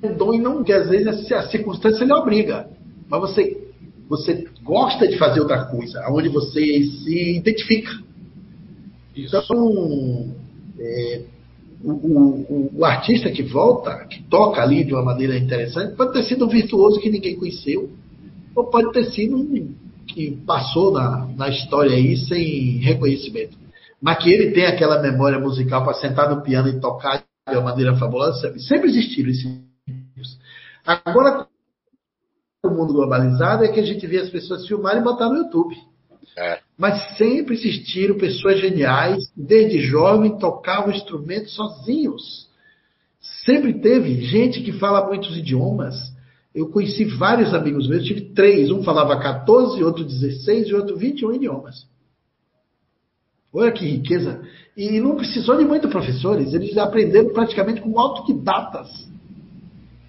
[0.02, 2.70] um dom e não, que às vezes a circunstância lhe obriga.
[3.08, 3.67] Mas você
[4.08, 7.90] você gosta de fazer outra coisa, onde você se identifica.
[9.14, 9.36] Isso.
[9.36, 10.34] Então,
[10.78, 11.22] é,
[11.84, 16.22] o, o, o, artista que volta, que toca ali de uma maneira interessante, pode ter
[16.22, 17.90] sido um virtuoso que ninguém conheceu,
[18.54, 19.74] ou pode ter sido um
[20.06, 23.56] que passou na, na história aí sem reconhecimento.
[24.00, 27.70] Mas que ele tem aquela memória musical para sentar no piano e tocar de uma
[27.70, 29.68] maneira fabulosa, sempre existiram esses
[30.86, 31.46] Agora,
[32.68, 35.74] o mundo globalizado é que a gente vê as pessoas filmarem e botar no YouTube.
[36.36, 36.60] É.
[36.76, 42.48] Mas sempre existiram pessoas geniais, desde jovem, tocavam instrumentos sozinhos.
[43.44, 45.96] Sempre teve gente que fala muitos idiomas.
[46.54, 48.70] Eu conheci vários amigos meus, tive três.
[48.70, 51.86] Um falava 14, outro 16 e outro 21 idiomas.
[53.52, 54.40] Olha que riqueza.
[54.76, 59.08] E não precisou de muitos professores, eles aprenderam praticamente com autodidatas.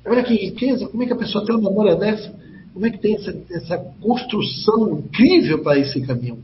[0.05, 2.33] Olha que riqueza, como é que a pessoa tem uma memória dessa?
[2.79, 6.41] Como é que tem essa, essa construção incrível para esse caminho?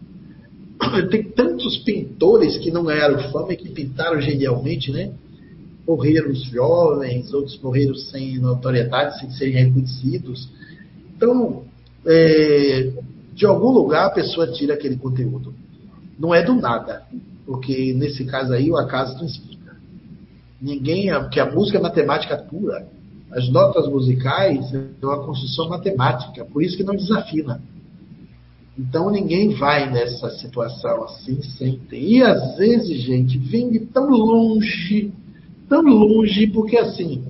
[1.09, 5.13] Tem tantos pintores que não ganharam fama e que pintaram genialmente, né?
[5.87, 10.49] Morreram jovens, outros morreram sem notoriedade, sem serem reconhecidos.
[11.15, 11.63] Então,
[12.05, 12.91] é,
[13.33, 15.53] de algum lugar a pessoa tira aquele conteúdo.
[16.19, 17.03] Não é do nada,
[17.45, 19.77] porque nesse caso aí o acaso não explica.
[20.61, 22.85] Ninguém, porque a música é matemática pura.
[23.35, 27.61] As notas musicais é uma construção matemática, por isso que não desafina.
[28.79, 32.01] Então ninguém vai nessa situação assim sem ter.
[32.01, 35.11] E às vezes, gente, vem de tão longe,
[35.67, 37.25] tão longe, porque assim,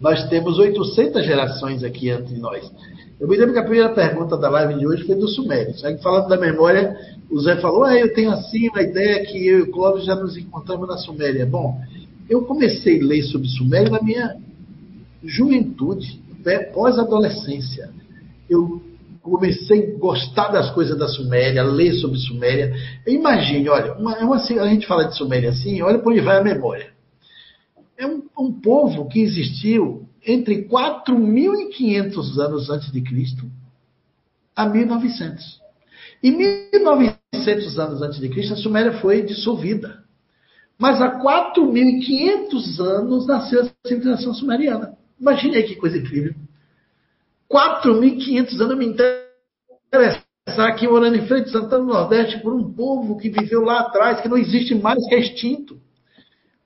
[0.00, 2.70] nós temos 800 gerações aqui entre nós.
[3.18, 5.74] Eu me lembro que a primeira pergunta da live de hoje foi do Sumério.
[5.82, 6.96] Aí, falando da memória,
[7.28, 10.14] o Zé falou: ah, eu tenho assim uma ideia que eu e o Clóvis já
[10.14, 11.44] nos encontramos na Suméria.
[11.44, 11.80] Bom,
[12.30, 14.36] eu comecei a ler sobre Suméria na minha
[15.22, 16.20] juventude,
[16.72, 17.90] pós-adolescência.
[18.48, 18.82] Eu
[19.22, 22.74] comecei a gostar das coisas da Suméria, ler sobre Suméria.
[23.06, 26.42] Imagine, olha, uma, uma, a gente fala de Suméria assim, olha para onde vai a
[26.44, 26.92] memória.
[27.96, 33.44] É um, um povo que existiu entre 4.500 anos antes de Cristo
[34.54, 35.60] a 1900.
[36.22, 40.02] E 1900 anos antes de Cristo, a Suméria foi dissolvida.
[40.78, 44.96] Mas há 4.500 anos nasceu a civilização sumeriana.
[45.20, 46.34] Imagine aí que coisa incrível.
[47.50, 50.22] 4.500 anos eu me interessar
[50.68, 54.20] aqui morando em frente de Santana do Nordeste por um povo que viveu lá atrás,
[54.20, 55.78] que não existe mais, que é extinto,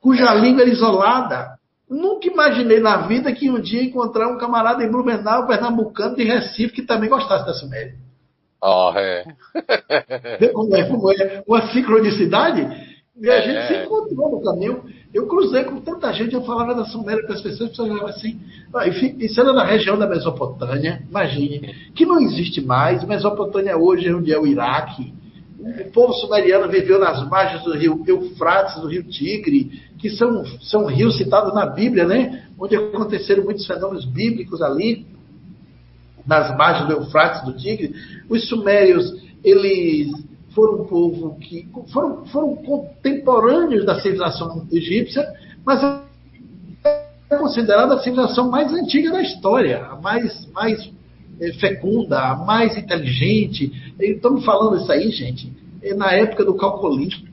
[0.00, 1.58] cuja língua era isolada.
[1.88, 6.74] Nunca imaginei na vida que um dia encontrar um camarada em Blumenau, pernambucano de Recife,
[6.74, 7.94] que também gostasse da Suméria.
[8.62, 9.24] Oh, é.
[10.38, 12.91] Vê como é, como é uma sincronicidade?
[13.22, 13.42] E a é.
[13.42, 14.82] gente se encontrou no caminho.
[15.14, 18.40] Eu cruzei com tanta gente, eu falava da Suméria para as pessoas, as pessoas assim.
[19.20, 23.04] Isso era na região da Mesopotâmia, imagine, que não existe mais.
[23.04, 25.14] Mesopotâmia hoje é onde é o Iraque.
[25.60, 30.86] O povo sumeriano viveu nas margens do rio Eufrates, do rio Tigre, que são, são
[30.86, 32.46] rios citados na Bíblia, né?
[32.58, 35.06] Onde aconteceram muitos fenômenos bíblicos ali,
[36.26, 37.94] nas margens do Eufrates, do Tigre.
[38.28, 40.10] Os sumérios, eles
[40.54, 45.26] foram um povo que foram, foram contemporâneos da civilização egípcia,
[45.64, 45.82] mas
[47.30, 50.90] é considerada a civilização mais antiga da história, a mais, mais
[51.40, 53.94] é, fecunda, a mais inteligente.
[53.98, 55.52] Estamos falando isso aí, gente,
[55.82, 57.26] é na época do calcolítico,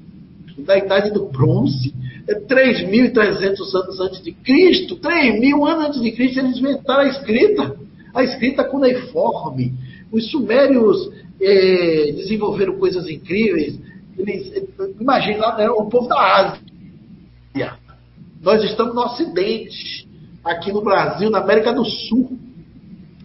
[0.59, 1.93] da idade do bronze,
[2.27, 7.75] é 3.300 anos antes de Cristo, 3.000 anos antes de Cristo, eles inventaram a escrita,
[8.13, 9.73] a escrita cuneiforme.
[10.11, 11.11] Os sumérios
[11.41, 13.79] é, desenvolveram coisas incríveis.
[14.17, 14.51] Eles,
[14.99, 16.69] imagina, né, o povo da Ásia.
[18.41, 20.07] Nós estamos no Ocidente,
[20.43, 22.37] aqui no Brasil, na América do Sul.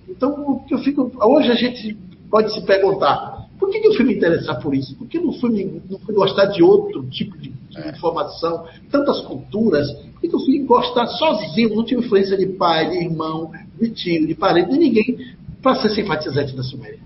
[0.09, 1.97] Então, eu fico, hoje a gente
[2.28, 4.97] pode se perguntar, por que, eu fui me interessar por isso?
[4.97, 7.90] Por que não fui, me, não fui gostar de outro tipo de, de é.
[7.90, 9.90] informação, tantas culturas?
[10.12, 14.27] Por que, eu fui gostar sozinho, não tive influência de pai, de irmão, de tio,
[14.27, 17.00] de parente, de ninguém, para ser simpatizante da Suméria?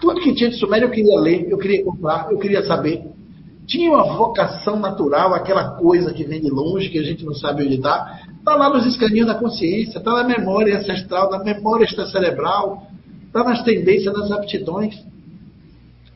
[0.00, 3.04] Tudo que tinha de Suméria eu queria ler, eu queria comprar, eu queria saber.
[3.66, 7.64] Tinha uma vocação natural, aquela coisa que vem de longe, que a gente não sabe
[7.64, 8.20] onde está.
[8.36, 12.88] Está lá nos escaninhos da consciência, está na memória ancestral, na memória extracerebral,
[13.26, 15.00] está nas tendências, nas aptidões.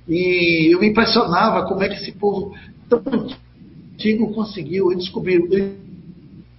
[0.08, 2.52] E eu me impressionava como é que esse povo
[2.88, 3.02] tão
[3.94, 4.92] antigo conseguiu.
[4.96, 5.78] descobrir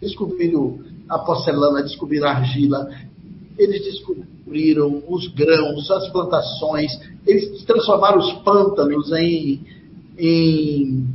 [0.01, 0.79] descobriram
[1.09, 2.89] a porcelana, descobriram a argila,
[3.57, 6.91] eles descobriram os grãos, as plantações,
[7.25, 9.61] eles transformaram os pântanos em,
[10.17, 11.07] em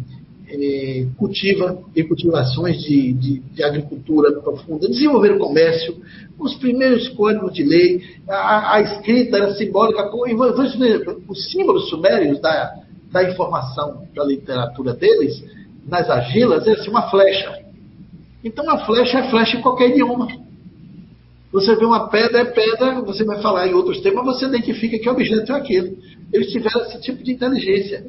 [0.49, 5.97] é, cultiva, em cultivações de, de, de, agricultura profunda, desenvolveram comércio,
[6.39, 10.11] os primeiros códigos de lei, a, a escrita era simbólica,
[11.29, 12.75] os símbolos sumérios da,
[13.13, 15.43] da informação da literatura deles,
[15.87, 17.61] nas argilas, é assim, uma flecha.
[18.43, 20.29] Então, a flecha é flecha em qualquer idioma.
[21.53, 25.09] Você vê uma pedra, é pedra, você vai falar em outros temas, você identifica que
[25.09, 25.99] objeto é aquele.
[26.33, 28.07] Eles tiveram esse tipo de inteligência.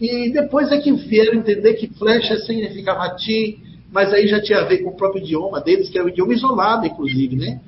[0.00, 3.58] E depois é que vieram entender que flecha significava ti,
[3.90, 6.32] mas aí já tinha a ver com o próprio idioma deles, que era um idioma
[6.32, 7.60] isolado, inclusive, né?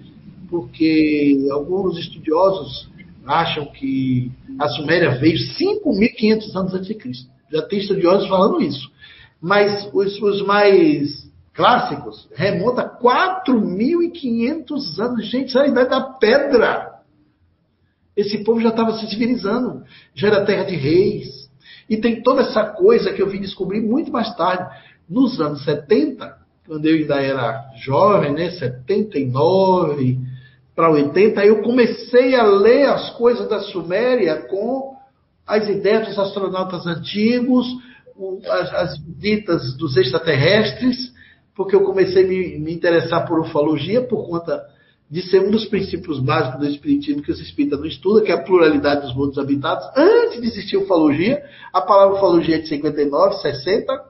[0.49, 2.89] Porque alguns estudiosos
[3.27, 7.29] acham que a Suméria veio 5.500 anos antes de Cristo.
[7.53, 8.91] Já tem estudiosos falando isso.
[9.41, 11.28] Mas os, os mais
[11.59, 15.27] clássicos remontam a 4.500 anos.
[15.27, 17.01] Gente, isso é a idade da pedra.
[18.17, 19.83] Esse povo já estava se civilizando,
[20.15, 21.51] já era terra de reis.
[21.91, 24.73] E tem toda essa coisa que eu vim descobrir muito mais tarde.
[25.11, 26.33] Nos anos 70,
[26.65, 30.17] quando eu ainda era jovem, né, 79
[30.77, 34.95] para 80, eu comecei a ler as coisas da Suméria com
[35.45, 37.67] as ideias dos astronautas antigos,
[38.49, 41.18] as, as visitas dos extraterrestres,
[41.59, 44.65] porque eu comecei a me, me interessar por ufologia por conta
[45.11, 48.35] de ser um dos princípios básicos do Espiritismo que os espíritas não estudam, que é
[48.37, 49.85] a pluralidade dos mundos habitados.
[49.97, 54.05] Antes de existir ufologia, a palavra ufologia é de 59, 60.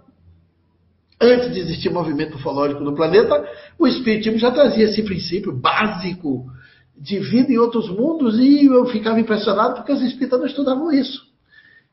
[1.19, 3.43] Antes de existir movimento ufológico no planeta,
[3.79, 6.45] o Espiritismo já trazia esse princípio básico
[6.95, 11.28] de vida em outros mundos e eu ficava impressionado porque os espíritas não estudavam isso.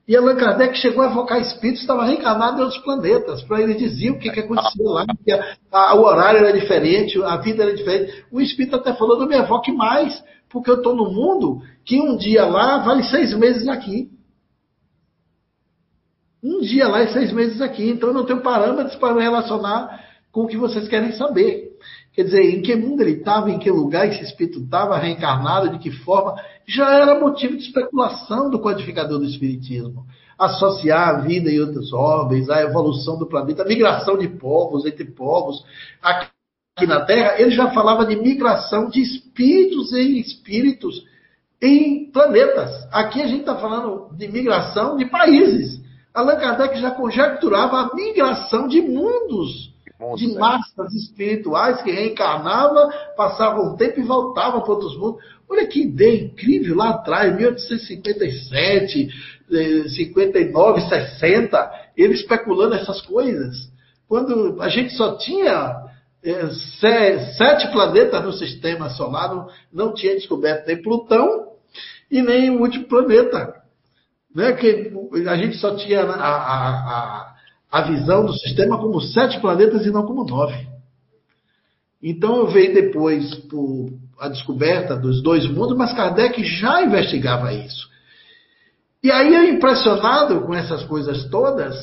[0.08, 3.74] E Allan Kardec chegou a evocar espíritos que estavam reencarnados em outros planetas, para ele
[3.74, 7.64] dizer o que, que acontecia lá, que a, a, o horário era diferente, a vida
[7.64, 8.24] era diferente.
[8.32, 12.16] O espírito até falou, não me evoque mais, porque eu estou no mundo que um
[12.16, 14.12] dia lá vale seis meses aqui.
[16.44, 17.90] Um dia lá e seis meses aqui.
[17.90, 21.72] Então eu não tenho parâmetros para me relacionar com o que vocês querem saber.
[22.14, 25.80] Quer dizer, em que mundo ele estava, em que lugar esse espírito estava, reencarnado, de
[25.80, 26.36] que forma,
[26.68, 30.06] já era motivo de especulação do codificador do espiritismo.
[30.38, 35.06] Associar a vida em outros ordens, a evolução do planeta, a migração de povos entre
[35.06, 35.64] povos.
[36.02, 36.28] Aqui,
[36.76, 41.06] aqui na Terra, ele já falava de migração de espíritos em espíritos
[41.62, 42.88] em planetas.
[42.92, 45.82] Aqui a gente está falando de migração de países.
[46.14, 49.74] Allan Kardec já conjecturava a migração de mundos
[50.16, 50.40] de né?
[50.40, 55.24] massas espirituais que reencarnavam, passavam um tempo e voltavam para outros mundos.
[55.50, 59.10] Olha que ideia incrível lá atrás, 1857,
[59.90, 63.56] 59, 60, ele especulando essas coisas.
[64.08, 65.84] Quando a gente só tinha
[66.24, 66.50] é,
[67.38, 71.52] sete planetas no sistema solar, não, não tinha descoberto nem Plutão
[72.10, 73.62] e nem o último planeta.
[74.34, 74.52] Né?
[74.54, 74.92] Que
[75.28, 77.36] a gente só tinha a, a, a
[77.76, 80.66] a visão do sistema como sete planetas e não como nove.
[82.02, 83.90] Então eu veio depois por
[84.20, 87.90] a descoberta dos dois mundos, mas Kardec já investigava isso.
[89.04, 91.76] E aí, impressionado com essas coisas todas,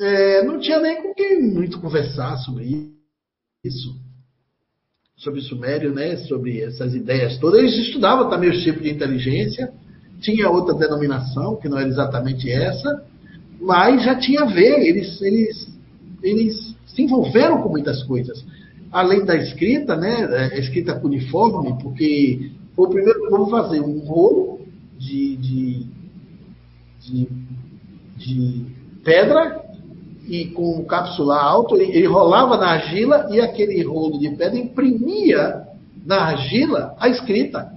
[0.00, 2.90] é, não tinha nem com quem muito conversar sobre
[3.64, 3.94] isso.
[5.16, 6.16] Sobre o Sumério, né?
[6.16, 7.60] sobre essas ideias todas.
[7.60, 9.72] Eles estudavam também os tipos de inteligência,
[10.20, 13.04] tinha outra denominação, que não era exatamente essa,
[13.60, 15.68] mas já tinha a ver, eles, eles,
[16.22, 18.44] eles se envolveram com muitas coisas.
[18.92, 24.60] Além da escrita, né, a escrita cuneiforme, porque foi o primeiro povo fazer um rolo
[24.98, 25.86] de, de,
[27.00, 27.28] de,
[28.18, 28.66] de
[29.02, 29.62] pedra
[30.28, 34.58] e com um cápsula alto, ele, ele rolava na argila e aquele rolo de pedra
[34.58, 35.66] imprimia
[36.04, 37.72] na argila a escrita.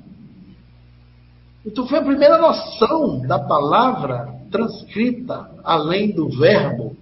[1.65, 6.95] Então foi a primeira noção da palavra transcrita, além do verbo,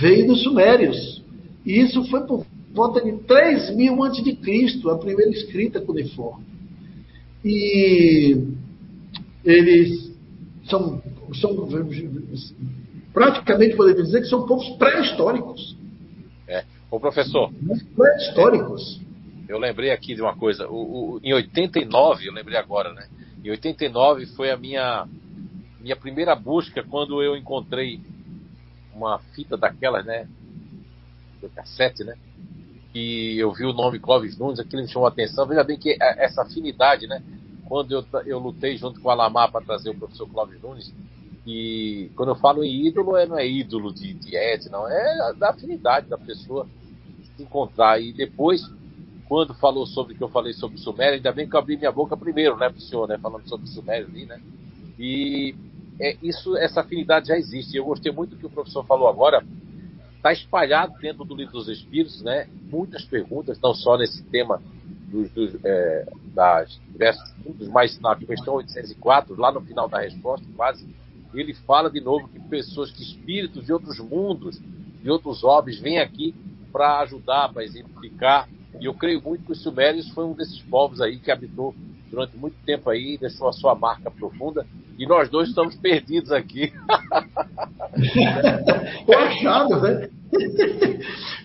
[0.00, 1.22] veio dos Sumérios.
[1.64, 2.44] E isso foi por
[2.76, 6.44] volta de 3 mil antes de Cristo, a primeira escrita cuneiforme.
[7.42, 8.36] E
[9.42, 10.12] eles
[10.66, 11.02] são,
[11.40, 11.68] são
[13.12, 15.76] praticamente podemos dizer que são povos pré-históricos.
[16.46, 16.64] É.
[16.90, 17.50] Ô professor.
[17.96, 19.00] Pré-históricos.
[19.48, 20.68] Eu lembrei aqui de uma coisa.
[20.68, 23.08] O, o, em 89, eu lembrei agora, né?
[23.42, 25.08] Em 89 foi a minha
[25.80, 28.00] minha primeira busca quando eu encontrei
[28.92, 30.28] uma fita daquelas, né?
[31.40, 32.16] Do cassete, né?
[32.96, 35.46] E eu vi o nome Clóvis Nunes, aquilo me chamou a atenção.
[35.46, 37.22] Veja bem que é, essa afinidade, né?
[37.66, 40.94] Quando eu, eu lutei junto com a Lamar para trazer o professor Clóvis Nunes,
[41.46, 45.34] e quando eu falo em ídolo, é, não é ídolo de, de Ed, não, é
[45.34, 46.66] da afinidade da pessoa
[47.36, 48.00] se encontrar.
[48.00, 48.62] E depois,
[49.28, 51.92] quando falou sobre que eu falei sobre o Sumério, ainda bem que eu abri minha
[51.92, 54.40] boca primeiro, né, pro senhor, né, falando sobre o Sumério ali, né?
[54.98, 55.54] E
[56.00, 57.76] é, isso, essa afinidade já existe.
[57.76, 59.44] Eu gostei muito do que o professor falou agora.
[60.26, 62.48] Está espalhado dentro do livro dos Espíritos, né?
[62.68, 64.60] Muitas perguntas, não só nesse tema
[65.08, 66.04] dos, dos é,
[66.34, 70.84] das diversos mundos, mas na questão 804, lá no final da resposta, quase,
[71.32, 74.60] ele fala de novo que pessoas, que espíritos de outros mundos,
[75.00, 76.34] de outros orbes, vêm aqui
[76.72, 78.48] para ajudar, para exemplificar.
[78.80, 81.72] E eu creio muito que os Sumérios foi um desses povos aí que habitou
[82.10, 84.66] durante muito tempo aí, deixou a sua marca profunda
[84.98, 86.72] e nós dois estamos perdidos aqui.
[89.06, 90.08] Tô achado, né?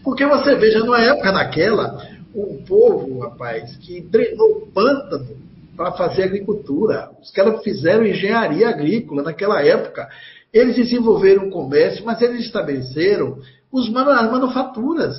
[0.03, 2.01] Porque você veja, numa época daquela,
[2.33, 5.37] um povo, rapaz, que drenou o pântano
[5.75, 7.11] para fazer agricultura.
[7.21, 10.07] Os caras fizeram engenharia agrícola naquela época.
[10.53, 13.39] Eles desenvolveram o comércio, mas eles estabeleceram
[13.71, 15.15] os manu as manufaturas.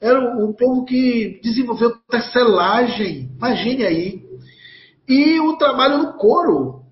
[0.00, 4.27] Era o, o povo que desenvolveu tecelagem, imagine aí.
[5.08, 6.82] E o trabalho no couro.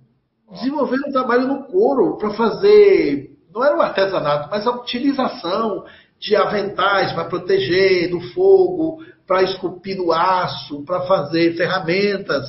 [0.52, 5.84] Desenvolveram o trabalho no couro para fazer, não era o artesanato, mas a utilização
[6.18, 12.46] de aventais para proteger do fogo, para esculpir no aço, para fazer ferramentas.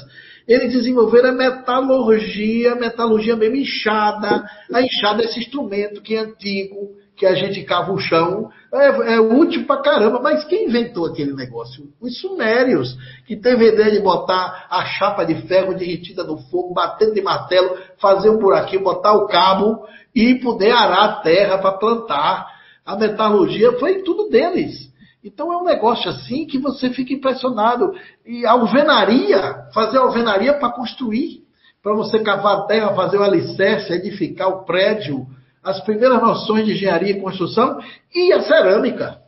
[0.47, 4.45] Eles desenvolveram a metalurgia, metalurgia mesmo inchada.
[4.71, 9.15] A inchada é esse instrumento que é antigo, que a gente cava o chão, é,
[9.15, 10.21] é útil pra caramba.
[10.21, 11.85] Mas quem inventou aquele negócio?
[11.99, 12.95] Os sumérios,
[13.25, 17.21] que teve a ideia de botar a chapa de ferro derretida no fogo, batendo de
[17.21, 19.83] martelo, fazer um buraquinho, botar o cabo
[20.13, 22.47] e poder arar a terra para plantar.
[22.85, 24.87] A metalurgia foi tudo deles.
[25.23, 27.93] Então é um negócio assim que você fica impressionado.
[28.27, 31.41] E a alvenaria, fazer alvenaria para construir,
[31.81, 35.25] para você cavar a terra, fazer o alicerce, edificar o prédio,
[35.67, 37.79] as primeiras noções de engenharia e construção,
[38.15, 39.19] e a cerâmica.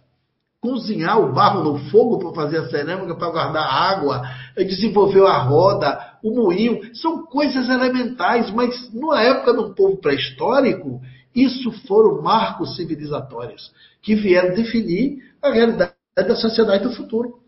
[0.62, 4.22] Cozinhar o barro no fogo para fazer a cerâmica, para guardar água,
[4.56, 11.02] desenvolver a roda, o moinho, são coisas elementais, mas numa época um povo pré-histórico,
[11.36, 13.72] isso foram marcos civilizatórios
[14.02, 17.40] que vieram definir a realidade da sociedade do futuro.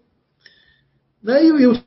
[1.23, 1.45] Né?
[1.45, 1.81] E, os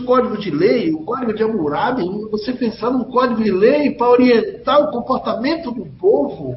[0.00, 4.80] códigos de lei, o código de Hammurabi, você pensar num código de lei para orientar
[4.80, 6.56] o comportamento do povo,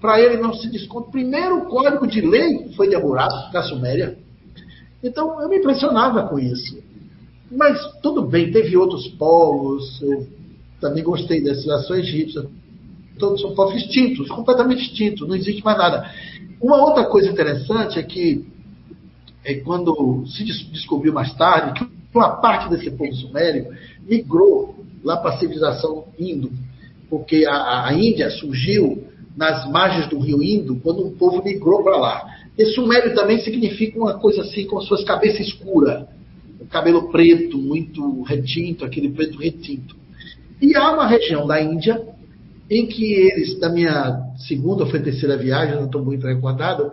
[0.00, 1.10] para ele não se descontar.
[1.10, 4.18] Primeiro o código de lei foi de Hammurabi, da Suméria.
[5.02, 6.78] Então eu me impressionava com isso.
[7.50, 10.26] Mas tudo bem, teve outros povos, eu
[10.80, 12.46] também gostei da civilização egípcia,
[13.18, 16.10] todos são povos extintos, completamente extintos, não existe mais nada.
[16.60, 18.44] Uma outra coisa interessante é que
[19.44, 23.68] é quando se descobriu mais tarde que uma parte desse povo sumério
[24.08, 26.50] migrou lá para a civilização indo,
[27.08, 29.04] porque a, a, Índia surgiu
[29.36, 32.24] nas margens do rio Indo quando um povo migrou para lá.
[32.58, 36.04] E sumério também significa uma coisa assim com suas cabeças escuras,
[36.58, 39.94] o cabelo preto, muito retinto, aquele preto retinto.
[40.60, 42.02] E há uma região da Índia
[42.68, 46.90] em que eles, da minha segunda ou terceira viagem, não estou muito recordado,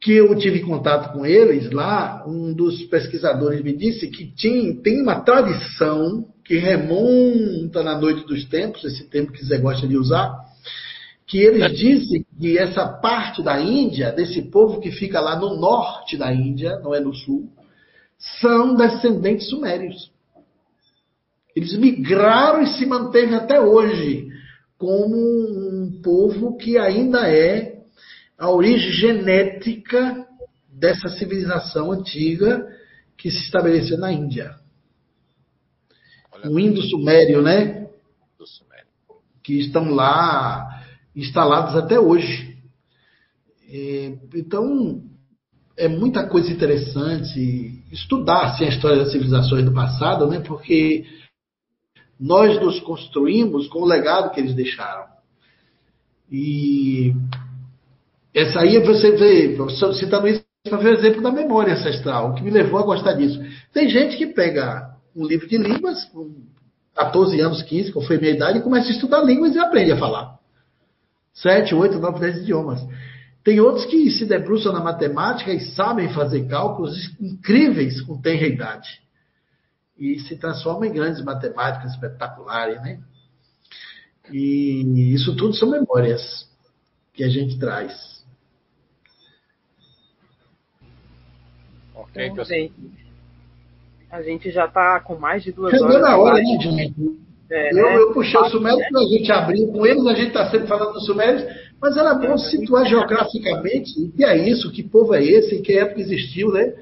[0.00, 5.02] que eu tive contato com eles lá, um dos pesquisadores me disse que tinha, tem
[5.02, 10.34] uma tradição que remonta na noite dos tempos, esse tempo que Zé gosta de usar,
[11.26, 16.16] que eles dizem que essa parte da Índia, desse povo que fica lá no norte
[16.16, 17.50] da Índia, não é no sul,
[18.40, 20.10] são descendentes sumérios.
[21.54, 24.28] Eles migraram e se mantêm até hoje
[24.78, 27.77] como um povo que ainda é
[28.38, 30.26] a origem genética
[30.68, 32.66] dessa civilização antiga
[33.16, 34.54] que se estabeleceu na Índia.
[36.44, 37.88] o Indo-Sumério, né?
[39.42, 40.84] Que estão lá
[41.16, 42.56] instalados até hoje.
[44.34, 45.02] Então,
[45.76, 50.38] é muita coisa interessante estudar assim, a história das civilizações do passado, né?
[50.40, 51.04] Porque
[52.20, 55.06] nós nos construímos com o legado que eles deixaram.
[56.30, 57.14] E
[58.34, 59.56] essa aí você vê,
[59.94, 63.14] citando isso para ver o exemplo da memória ancestral, o que me levou a gostar
[63.14, 63.40] disso.
[63.72, 66.34] Tem gente que pega um livro de línguas, com
[66.94, 69.96] 14 anos, 15, que foi minha idade, e começa a estudar línguas e aprende a
[69.96, 70.38] falar.
[71.32, 72.80] 7, 8, 9, 10 idiomas.
[73.44, 79.00] Tem outros que se debruçam na matemática e sabem fazer cálculos incríveis com tenra idade
[79.96, 83.00] e se transforma em grandes matemáticas espetaculares, né?
[84.30, 86.46] E isso tudo são memórias
[87.14, 88.22] que a gente traz.
[91.94, 92.74] Ok, então, gente,
[94.10, 96.00] a gente já está com mais de duas Chegou horas.
[96.00, 97.18] na hora, né, gente?
[97.50, 97.96] É, eu, né?
[97.96, 100.92] eu puxei o Sumério para a gente abrir com eles, a gente está sempre falando
[100.92, 101.44] dos Sumérios,
[101.80, 105.78] mas era bom situar geograficamente o que é isso, que povo é esse, em que
[105.78, 106.74] época existiu, né?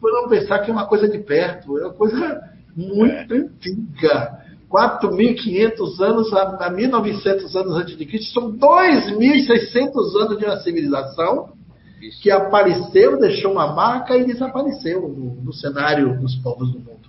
[0.00, 2.42] Por não pensar que é uma coisa de perto, é uma coisa
[2.76, 3.38] muito é.
[3.38, 4.44] antiga.
[4.70, 11.53] 4.500 anos a, a 1.900 anos antes de Cristo, são 2.600 anos de uma civilização
[12.10, 17.08] que apareceu, deixou uma marca e desapareceu no, no, cenário dos povos do mundo.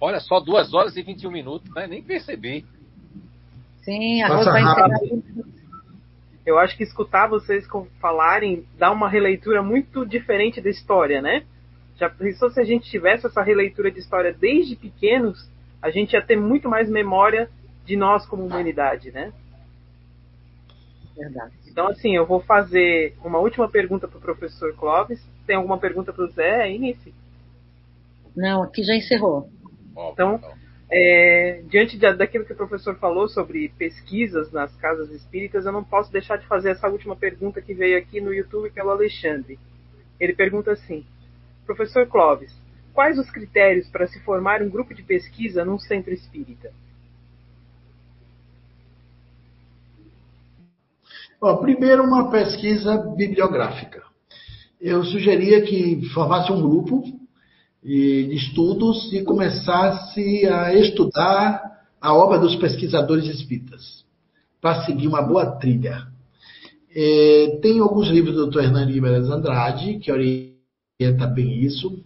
[0.00, 1.86] Olha só, 2 horas e 21 minutos, né?
[1.86, 2.64] nem percebi.
[3.82, 4.90] Sim, a Rosa vai encerrar.
[6.44, 7.66] Eu acho que escutar vocês
[8.00, 11.44] falarem dá uma releitura muito diferente da história, né?
[11.96, 15.48] Já pensou se a gente tivesse essa releitura de história desde pequenos,
[15.80, 17.48] a gente ia ter muito mais memória
[17.86, 19.32] de nós como humanidade, né?
[21.16, 21.54] Verdade.
[21.68, 25.24] Então, assim, eu vou fazer uma última pergunta para o professor Clóvis.
[25.46, 27.14] Tem alguma pergunta para o Zé aí, Nice?
[28.34, 29.48] Não, aqui já encerrou.
[30.12, 30.40] Então,
[30.90, 35.84] é, diante de, daquilo que o professor falou sobre pesquisas nas casas espíritas, eu não
[35.84, 39.58] posso deixar de fazer essa última pergunta que veio aqui no YouTube pelo Alexandre.
[40.18, 41.06] Ele pergunta assim:
[41.64, 42.52] Professor Clóvis,
[42.92, 46.72] quais os critérios para se formar um grupo de pesquisa num centro espírita?
[51.44, 54.02] Bom, primeiro, uma pesquisa bibliográfica.
[54.80, 57.04] Eu sugeria que formasse um grupo
[57.82, 64.06] de estudos e começasse a estudar a obra dos pesquisadores espíritas,
[64.58, 66.06] para seguir uma boa trilha.
[66.96, 68.60] É, tem alguns livros do Dr.
[68.60, 72.02] Hernani Guimarães Andrade, que orienta bem isso.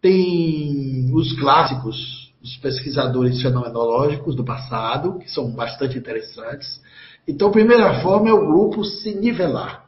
[0.00, 6.80] Tem os clássicos, os pesquisadores fenomenológicos do passado, que são bastante interessantes.
[7.26, 9.86] Então, a primeira forma é o grupo se nivelar.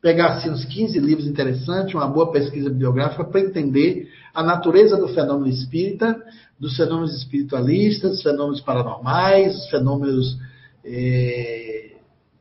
[0.00, 5.08] Pegar assim, uns 15 livros interessantes, uma boa pesquisa bibliográfica para entender a natureza do
[5.08, 6.16] fenômeno espírita,
[6.58, 10.38] dos fenômenos espiritualistas, dos fenômenos paranormais, os fenômenos
[10.84, 11.96] é,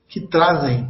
[0.07, 0.87] que trazem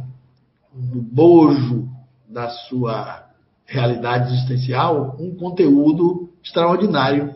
[0.74, 1.88] no bojo
[2.28, 3.26] da sua
[3.64, 7.34] realidade existencial um conteúdo extraordinário.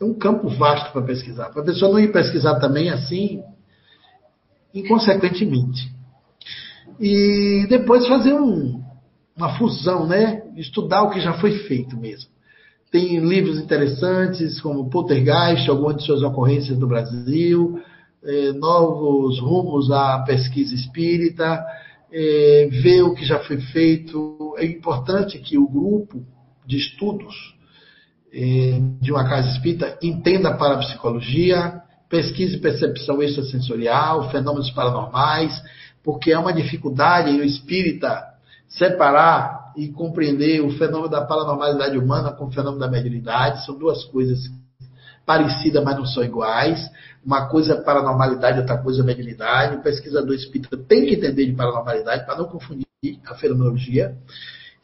[0.00, 1.50] É um campo vasto para pesquisar.
[1.50, 3.42] Para a pessoa não ir pesquisar também assim,
[4.80, 5.90] inconsequentemente.
[7.00, 8.82] E depois fazer um,
[9.36, 10.42] uma fusão, né?
[10.56, 12.30] Estudar o que já foi feito mesmo.
[12.90, 17.80] Tem livros interessantes como Poltergeist, algumas de suas ocorrências no Brasil,
[18.24, 21.64] eh, novos rumos à pesquisa espírita,
[22.10, 24.54] eh, ver o que já foi feito.
[24.56, 26.24] É importante que o grupo
[26.66, 27.34] de estudos
[28.32, 35.62] eh, de uma casa espírita entenda para a psicologia, pesquise percepção extrasensorial, fenômenos paranormais,
[36.02, 38.24] porque é uma dificuldade no espírita
[38.66, 43.64] separar e compreender o fenômeno da paranormalidade humana com o fenômeno da mediunidade.
[43.64, 44.50] São duas coisas
[45.24, 46.90] parecidas, mas não são iguais.
[47.24, 49.76] Uma coisa é paranormalidade, outra coisa é mediunidade.
[49.76, 52.86] O pesquisador espírita tem que entender de paranormalidade para não confundir
[53.26, 54.16] a fenomenologia.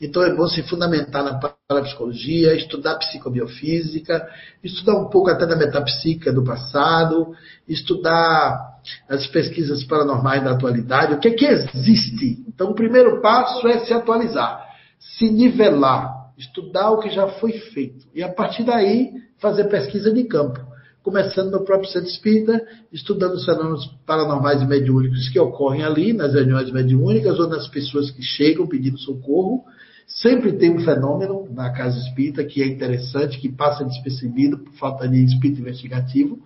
[0.01, 4.29] Então é bom se fundamentar na parapsicologia, estudar psicobiofísica,
[4.63, 7.35] estudar um pouco até da metapsíquica do passado,
[7.69, 8.75] estudar
[9.09, 12.45] as pesquisas paranormais da atualidade, o que é que existe.
[12.49, 14.67] Então o primeiro passo é se atualizar,
[14.99, 20.25] se nivelar, estudar o que já foi feito e a partir daí fazer pesquisa de
[20.25, 20.61] campo.
[21.03, 26.33] Começando no próprio centro espírita, estudando os fenômenos paranormais e mediúnicos que ocorrem ali, nas
[26.33, 29.65] reuniões mediúnicas ou nas pessoas que chegam pedindo socorro,
[30.07, 35.09] Sempre tem um fenômeno na casa espírita que é interessante, que passa despercebido por falta
[35.09, 36.41] de espírito investigativo.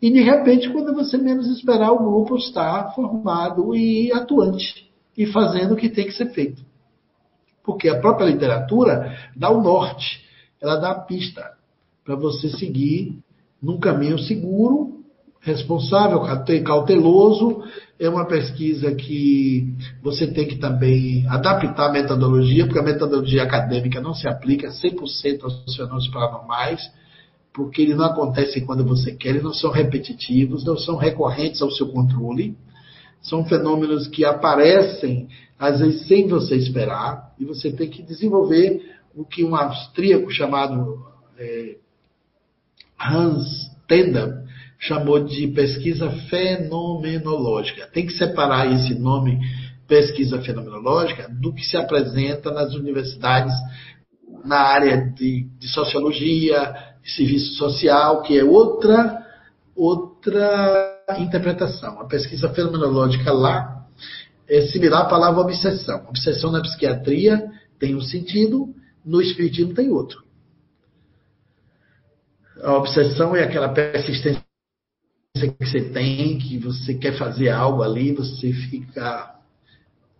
[0.00, 5.74] E de repente, quando você menos esperar, o grupo está formado e atuante e fazendo
[5.74, 6.64] o que tem que ser feito.
[7.62, 10.24] Porque a própria literatura dá o norte,
[10.60, 11.52] ela dá a pista
[12.04, 13.18] para você seguir
[13.62, 15.02] num caminho seguro
[15.42, 16.20] responsável,
[16.64, 17.62] cauteloso.
[17.98, 24.00] É uma pesquisa que você tem que também adaptar a metodologia, porque a metodologia acadêmica
[24.00, 26.90] não se aplica 100% aos fenômenos paranormais,
[27.52, 31.70] porque eles não acontecem quando você quer, eles não são repetitivos, não são recorrentes ao
[31.70, 32.56] seu controle.
[33.20, 38.82] São fenômenos que aparecem, às vezes, sem você esperar, e você tem que desenvolver
[39.14, 41.06] o que um austríaco chamado
[41.38, 41.76] é,
[42.98, 44.41] Hans Tenda
[44.82, 47.86] chamou de pesquisa fenomenológica.
[47.86, 49.38] Tem que separar esse nome
[49.86, 53.54] pesquisa fenomenológica do que se apresenta nas universidades
[54.44, 59.20] na área de, de sociologia, de serviço social, que é outra
[59.74, 62.00] outra interpretação.
[62.00, 63.86] A pesquisa fenomenológica lá
[64.48, 66.06] é similar à palavra obsessão.
[66.08, 67.40] Obsessão na psiquiatria
[67.78, 70.22] tem um sentido, no espiritismo tem outro.
[72.62, 74.41] A obsessão é aquela persistência
[75.48, 79.34] que você tem, que você quer fazer algo ali, você fica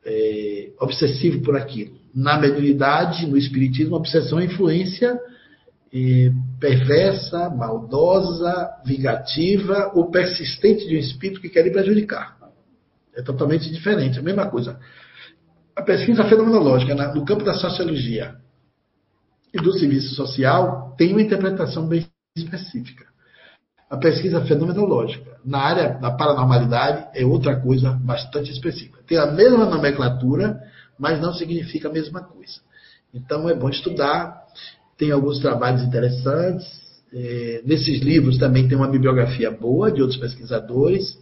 [0.05, 1.99] é, obsessivo por aquilo.
[2.15, 5.19] Na mediunidade, no espiritismo, obsessão é influência
[5.93, 12.39] é, perversa, maldosa, vingativa ou persistente de um espírito que quer lhe prejudicar.
[13.15, 14.81] É totalmente diferente, a mesma coisa.
[15.77, 18.37] A pesquisa fenomenológica no campo da sociologia
[19.53, 23.12] e do serviço social tem uma interpretação bem específica
[23.93, 25.37] a pesquisa fenomenológica.
[25.45, 29.01] Na área da paranormalidade é outra coisa bastante específica.
[29.07, 30.59] Tem a mesma nomenclatura,
[30.99, 32.63] mas não significa a mesma coisa.
[33.13, 34.45] Então é bom estudar.
[34.97, 36.65] Tem alguns trabalhos interessantes.
[37.13, 41.19] É, nesses livros também tem uma bibliografia boa de outros pesquisadores.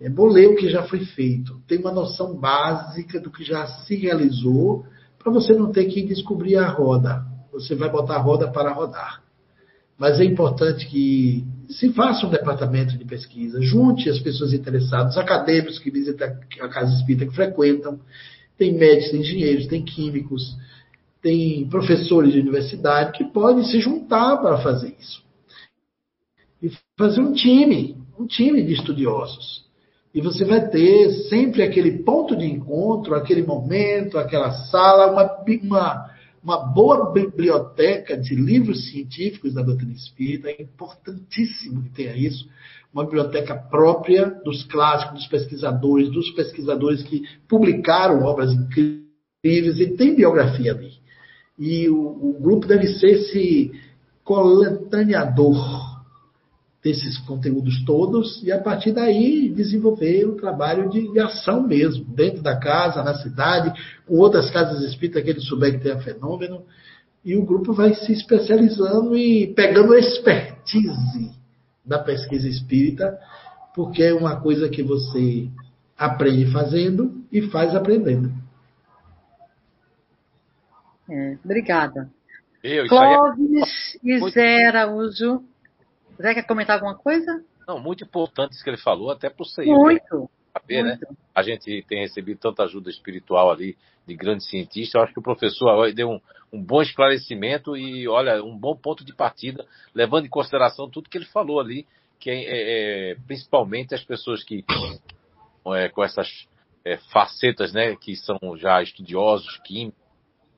[0.00, 3.64] É bom ler o que já foi feito, ter uma noção básica do que já
[3.64, 4.84] se realizou,
[5.20, 7.24] para você não ter que descobrir a roda.
[7.52, 9.22] Você vai botar a roda para rodar.
[10.02, 15.78] Mas é importante que se faça um departamento de pesquisa, junte as pessoas interessadas, acadêmicos
[15.78, 16.26] que visitam
[16.60, 18.00] a casa espírita, que frequentam,
[18.58, 20.56] tem médicos, tem engenheiros, tem químicos,
[21.22, 25.22] tem professores de universidade que podem se juntar para fazer isso.
[26.60, 29.66] E fazer um time, um time de estudiosos.
[30.12, 36.11] E você vai ter sempre aquele ponto de encontro, aquele momento, aquela sala, uma, uma,
[36.42, 40.50] uma boa biblioteca de livros científicos da doutrina espírita.
[40.50, 42.48] É importantíssimo que tenha isso.
[42.92, 50.16] Uma biblioteca própria dos clássicos, dos pesquisadores, dos pesquisadores que publicaram obras incríveis e tem
[50.16, 50.92] biografia ali.
[51.58, 53.72] E o, o grupo deve ser esse
[54.24, 55.91] coletâneador
[56.82, 62.42] desses conteúdos todos e a partir daí desenvolver o trabalho de, de, ação mesmo, dentro
[62.42, 63.72] da casa, na cidade,
[64.04, 66.64] com outras casas espíritas que ele souber que tem a fenômeno.
[67.24, 71.30] E o grupo vai se especializando e pegando expertise
[71.86, 73.16] da pesquisa espírita,
[73.76, 75.48] porque é uma coisa que você
[75.96, 78.32] aprende fazendo e faz aprendendo.
[81.08, 82.10] É, obrigada.
[82.62, 84.08] Eu, Clóvis é...
[84.08, 85.44] e Zé Araújo
[86.20, 87.44] Zé quer comentar alguma coisa?
[87.66, 89.66] Não, muito importante isso que ele falou, até para o CEI.
[89.66, 90.30] Muito.
[90.52, 90.98] Saber, né?
[91.34, 93.76] A gente tem recebido tanta ajuda espiritual ali
[94.06, 94.94] de grandes cientistas.
[94.94, 96.20] Eu acho que o professor deu um,
[96.52, 101.16] um bom esclarecimento e, olha, um bom ponto de partida, levando em consideração tudo que
[101.16, 101.86] ele falou ali,
[102.18, 104.64] que é, é, é principalmente as pessoas que
[105.74, 106.46] é, com essas
[106.84, 110.00] é, facetas, né, que são já estudiosos, químicos,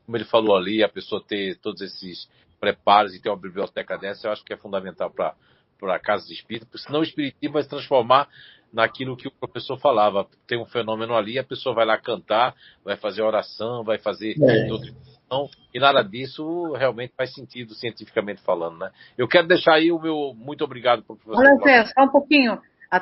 [0.05, 2.29] como ele falou ali, a pessoa ter todos esses
[2.65, 5.35] preparos e ter uma biblioteca dessa, eu acho que é fundamental para
[5.79, 8.29] para casa de espírito, porque senão o espiritismo vai se transformar
[8.73, 10.27] naquilo que o professor falava.
[10.47, 14.67] Tem um fenômeno ali, a pessoa vai lá cantar, vai fazer oração, vai fazer é.
[14.67, 18.91] nutrição, e nada disso realmente faz sentido cientificamente falando, né?
[19.19, 21.45] Eu quero deixar aí o meu muito obrigado para o professor.
[21.45, 22.59] Olha, Zé, só um pouquinho.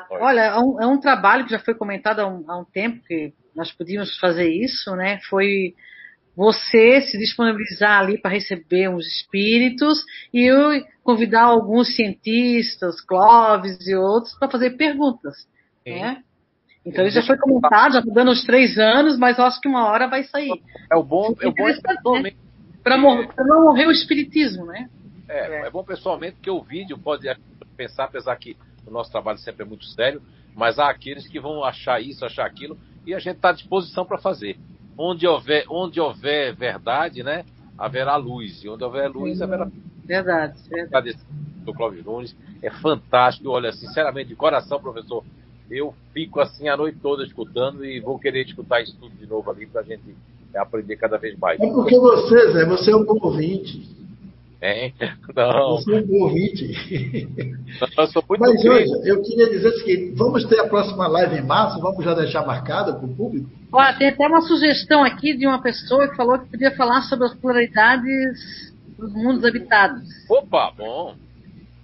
[0.09, 3.03] Olha, é um, é um, trabalho que já foi comentado há um, há um tempo
[3.05, 5.19] que nós podíamos fazer isso, né?
[5.29, 5.75] Foi
[6.35, 10.03] você se disponibilizar ali para receber uns espíritos
[10.33, 15.47] e eu convidar alguns cientistas, Clóvis e outros, para fazer perguntas.
[15.85, 16.23] Né?
[16.85, 19.85] Então isso já foi comentado, já está dando uns três anos, mas acho que uma
[19.85, 20.61] hora vai sair.
[20.91, 22.37] É o bom, é o bom pessoalmente.
[22.83, 24.89] Para não morrer o espiritismo, né?
[25.29, 27.27] É, é, bom pessoalmente que o vídeo pode
[27.77, 30.21] pensar, apesar que o nosso trabalho sempre é muito sério,
[30.53, 34.05] mas há aqueles que vão achar isso, achar aquilo, e a gente está à disposição
[34.05, 34.57] para fazer
[34.97, 37.45] onde houver, onde houver verdade, né,
[37.77, 38.63] haverá luz.
[38.63, 39.69] E onde houver luz, haverá.
[40.05, 41.17] Verdade, verdade.
[41.63, 42.35] Do Clóvis Nunes.
[42.61, 43.49] É fantástico.
[43.49, 45.23] Olha, sinceramente, de coração, professor,
[45.71, 49.49] eu fico assim a noite toda escutando e vou querer escutar isso tudo de novo
[49.49, 50.15] ali para a gente
[50.55, 51.59] aprender cada vez mais.
[51.59, 54.02] É porque você, Zé, você é um bom ouvinte.
[54.63, 54.93] É?
[55.35, 55.75] Não.
[55.75, 56.71] Você é um bom ouvinte.
[57.97, 61.35] Eu sou muito Mas hoje, eu queria dizer o seguinte: vamos ter a próxima live
[61.35, 63.49] em março, vamos já deixar marcada para o público?
[63.73, 67.25] Olha, tem até uma sugestão aqui de uma pessoa que falou que podia falar sobre
[67.25, 70.07] as pluralidades dos mundos habitados.
[70.29, 71.13] Opa, bom.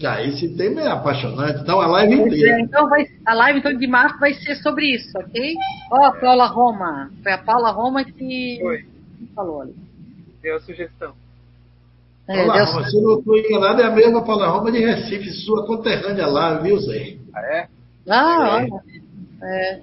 [0.01, 1.59] Ah, esse tema é apaixonante.
[1.59, 2.59] Então a live inteira.
[2.59, 5.53] É, então vai, a live então, de março vai ser sobre isso, ok?
[5.91, 7.11] Ó, oh, Paula Roma.
[7.21, 8.85] Foi a Paula Roma que Foi.
[9.35, 9.75] falou ali.
[10.41, 11.13] Deu a sugestão.
[12.29, 15.31] É, Paula Roma, se eu não estou enganado, é a mesma Paula Roma de Recife,
[15.31, 17.17] sua conterrânea lá, viu, Zé?
[17.33, 17.67] Ah, é?
[18.07, 18.71] Ah, é.
[18.71, 18.83] olha.
[19.41, 19.81] É.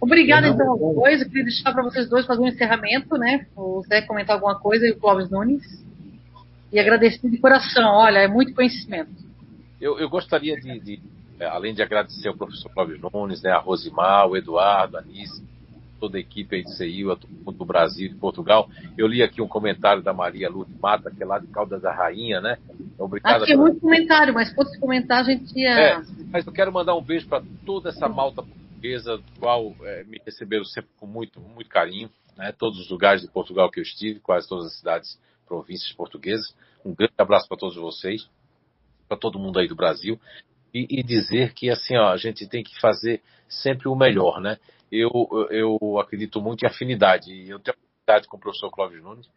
[0.00, 1.24] Obrigada, então, coisa.
[1.24, 3.44] Queria deixar para vocês dois fazer um encerramento, né?
[3.56, 5.64] O Zé comentar alguma coisa e o Clóvis Nunes.
[6.72, 7.96] E agradecer de coração.
[7.96, 9.10] Olha, é muito conhecimento.
[9.80, 11.00] Eu, eu gostaria de, de,
[11.40, 15.42] é, além de agradecer ao professor Clóvis Nunes, né, a Rosimar, o Eduardo, a Anice,
[16.00, 18.68] toda a equipe aí de CIU, do Brasil e de Portugal.
[18.96, 21.92] Eu li aqui um comentário da Maria Lourdes Mata, que é lá de Caldas da
[21.92, 22.58] Rainha, né?
[22.98, 23.44] Obrigada.
[23.44, 25.70] Aqui é muito comentário, mas se fosse comentar, a gente ia.
[25.70, 30.04] É, mas eu quero mandar um beijo para toda essa malta portuguesa, do qual é,
[30.04, 32.52] me receberam sempre com muito, muito carinho, né?
[32.52, 36.54] todos os lugares de Portugal que eu estive, quase todas as cidades, províncias portuguesas.
[36.84, 38.26] Um grande abraço para todos vocês,
[39.06, 40.18] para todo mundo aí do Brasil,
[40.72, 44.56] e, e, dizer que assim, ó, a gente tem que fazer sempre o melhor, né?
[44.90, 45.10] Eu,
[45.50, 49.28] eu acredito muito em afinidade, e eu tenho afinidade com o professor Clóvis Nunes,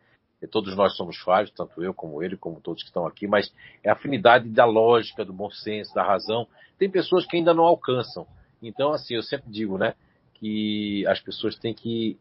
[0.42, 3.54] e todos nós somos falhos, tanto eu como ele, como todos que estão aqui, mas
[3.84, 6.48] é afinidade da lógica, do bom senso, da razão.
[6.78, 8.28] Tem pessoas que ainda não alcançam,
[8.62, 9.94] então, assim, eu sempre digo, né,
[10.36, 12.18] que as pessoas têm que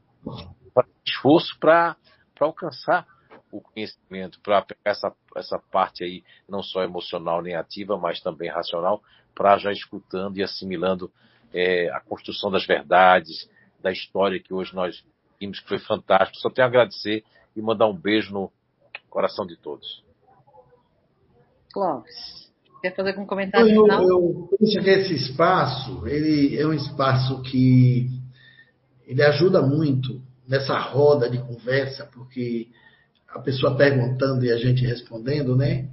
[0.74, 1.96] fazer esforço para
[2.40, 3.06] alcançar
[3.50, 8.50] o conhecimento, para pegar essa, essa parte aí, não só emocional nem ativa, mas também
[8.50, 9.02] racional,
[9.34, 11.12] para já escutando e assimilando
[11.52, 13.48] é, a construção das verdades,
[13.82, 15.04] da história que hoje nós
[15.40, 16.38] vimos que foi fantástico.
[16.38, 17.24] Só tenho a agradecer
[17.54, 18.50] e mandar um beijo no
[19.10, 20.02] coração de todos.
[21.72, 24.02] Clóvis, quer fazer algum comentário eu, final?
[24.08, 28.08] Eu penso que esse espaço, ele é um espaço que
[29.06, 32.68] ele ajuda muito nessa roda de conversa, porque
[33.28, 35.88] a pessoa perguntando e a gente respondendo, né?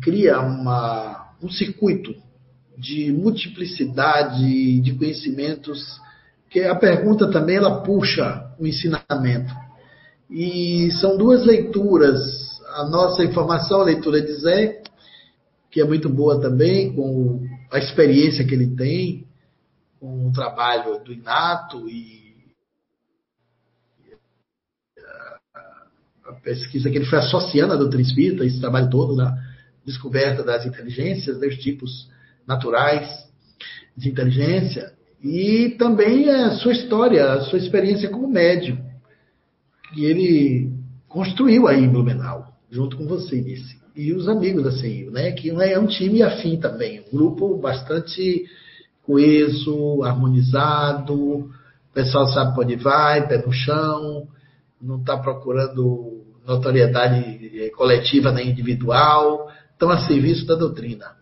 [0.00, 2.14] cria uma, um circuito
[2.76, 6.00] de multiplicidade de conhecimentos
[6.50, 9.52] que a pergunta também ela puxa o ensinamento.
[10.30, 12.20] E são duas leituras.
[12.74, 14.82] A nossa informação, a leitura de Zé,
[15.70, 19.26] que é muito boa também, com a experiência que ele tem,
[20.00, 22.26] com o trabalho do Inato e
[26.26, 29.36] a pesquisa que ele foi associando à doutrina espírita, esse trabalho todo da
[29.84, 32.10] descoberta das inteligências, dos tipos
[32.46, 33.26] naturais
[33.96, 34.92] de inteligência,
[35.22, 38.78] e também a sua história, a sua experiência como médium,
[39.92, 40.70] que ele
[41.08, 43.76] construiu aí em Blumenau, junto com você, Nice.
[43.96, 45.32] E os amigos da CEIU, né?
[45.32, 48.44] Que é um time afim também, um grupo bastante
[49.02, 51.50] coeso, harmonizado, o
[51.94, 54.28] pessoal sabe para onde vai, pé no chão,
[54.82, 61.16] não está procurando notoriedade coletiva nem individual, estão a serviço da doutrina.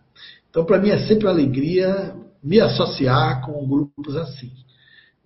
[0.55, 4.49] Então, para mim, é sempre uma alegria me associar com grupos assim.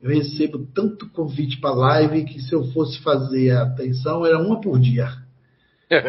[0.01, 4.59] Eu recebo tanto convite para live que se eu fosse fazer a atenção, era uma
[4.59, 5.07] por dia.
[5.87, 6.01] eu,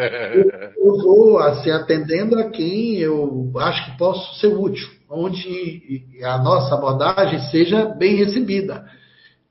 [0.75, 6.73] eu vou assim, atendendo a quem eu acho que posso ser útil, onde a nossa
[6.73, 8.83] abordagem seja bem recebida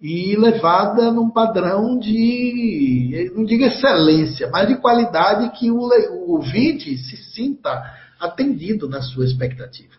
[0.03, 6.99] e levada num padrão de, não digo excelência, mas de qualidade que o, o ouvinte
[6.99, 7.81] se sinta
[8.21, 9.95] atendido na sua expectativa.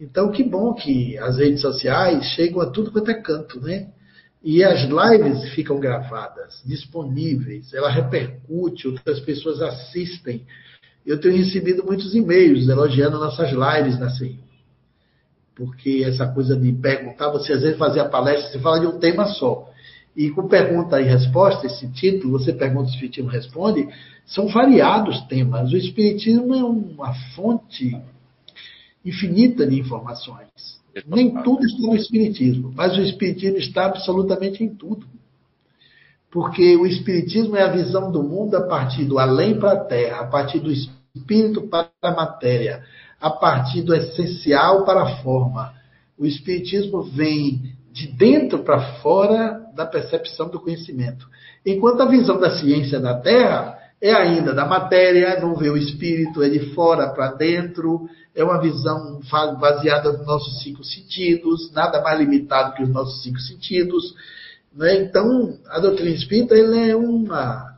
[0.00, 3.88] Então, que bom que as redes sociais chegam a tudo quanto é canto, né?
[4.42, 10.46] E as lives ficam gravadas, disponíveis, ela repercute, outras pessoas assistem.
[11.04, 14.40] Eu tenho recebido muitos e-mails elogiando nossas lives na CI.
[15.54, 19.26] Porque essa coisa de perguntar, você às vezes fazia palestra, você fala de um tema
[19.26, 19.69] só.
[20.16, 23.88] E com pergunta e resposta, esse título, você pergunta, o Espiritismo responde,
[24.26, 25.72] são variados temas.
[25.72, 27.96] O Espiritismo é uma fonte
[29.04, 30.48] infinita de informações.
[31.06, 35.06] Nem tudo está no Espiritismo, mas o Espiritismo está absolutamente em tudo.
[36.30, 40.20] Porque o Espiritismo é a visão do mundo a partir do além para a terra,
[40.20, 42.84] a partir do espírito para a matéria,
[43.20, 45.74] a partir do essencial para a forma.
[46.18, 51.26] O Espiritismo vem de dentro para fora da percepção do conhecimento.
[51.64, 56.42] Enquanto a visão da ciência da Terra é ainda da matéria, não vê o espírito,
[56.42, 59.20] é de fora para dentro, é uma visão
[59.60, 64.14] baseada nos nossos cinco sentidos, nada mais limitado que os nossos cinco sentidos.
[64.74, 65.02] Né?
[65.02, 67.76] Então, a doutrina espírita é uma,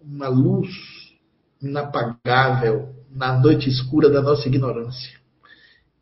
[0.00, 0.70] uma luz
[1.60, 5.18] inapagável na noite escura da nossa ignorância.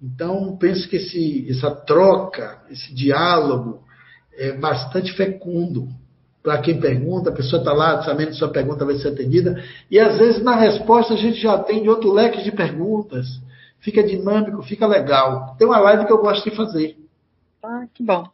[0.00, 3.85] Então, penso que esse, essa troca, esse diálogo
[4.36, 5.88] é bastante fecundo
[6.46, 9.98] para quem pergunta, a pessoa está lá sabendo que sua pergunta vai ser atendida, e
[9.98, 13.26] às vezes na resposta a gente já atende outro leque de perguntas.
[13.80, 15.56] Fica dinâmico, fica legal.
[15.58, 16.96] Tem uma live que eu gosto de fazer.
[17.64, 18.24] Ah, que bom.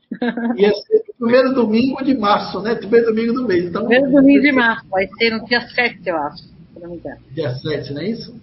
[0.56, 2.74] E é o primeiro domingo de março, né?
[2.74, 3.64] Primeiro domingo do mês.
[3.64, 6.96] Então, primeiro domingo de março, vai ser no dia 7, eu acho, se não me
[6.96, 7.20] engano.
[7.30, 8.34] Dia 7, não é isso?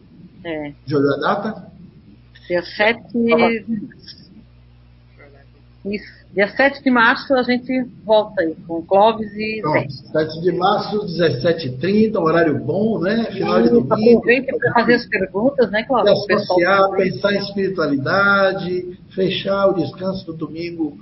[0.44, 0.74] É.
[0.84, 1.72] De olho a data?
[2.48, 3.00] Dia 7.
[5.86, 6.20] Isso.
[6.34, 11.00] Dia 7 de março a gente volta aí com Clóvis e Pronto, 7 de março,
[11.00, 13.26] 17h30, horário bom, né?
[13.32, 14.20] Final de domingo.
[14.20, 16.12] Aproveita para fazer as perguntas, né, Clóvis?
[16.12, 20.98] Associar, pensar em espiritualidade, fechar o descanso do domingo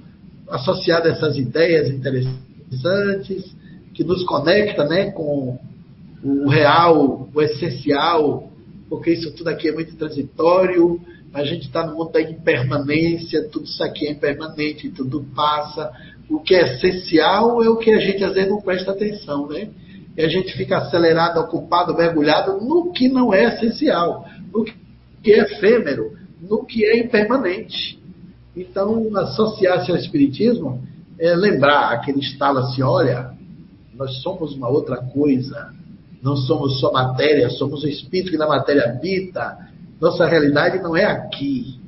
[0.50, 3.54] associado a essas ideias interessantes,
[3.94, 5.58] que nos conecta né, com
[6.24, 8.50] o real, o essencial,
[8.90, 11.02] porque isso tudo aqui é muito transitório
[11.38, 15.92] a gente está no mundo da impermanência, tudo isso aqui é impermanente, tudo passa.
[16.28, 19.70] O que é essencial é o que a gente às vezes não presta atenção, né?
[20.18, 25.42] E a gente fica acelerado, ocupado, mergulhado no que não é essencial, no que é
[25.42, 28.00] efêmero, no que é impermanente.
[28.56, 30.82] Então, associar-se ao Espiritismo
[31.20, 33.32] é lembrar aquele estalo assim: olha,
[33.94, 35.72] nós somos uma outra coisa,
[36.20, 39.67] não somos só matéria, somos o Espírito que na matéria habita
[40.00, 41.80] nossa realidade não é aqui.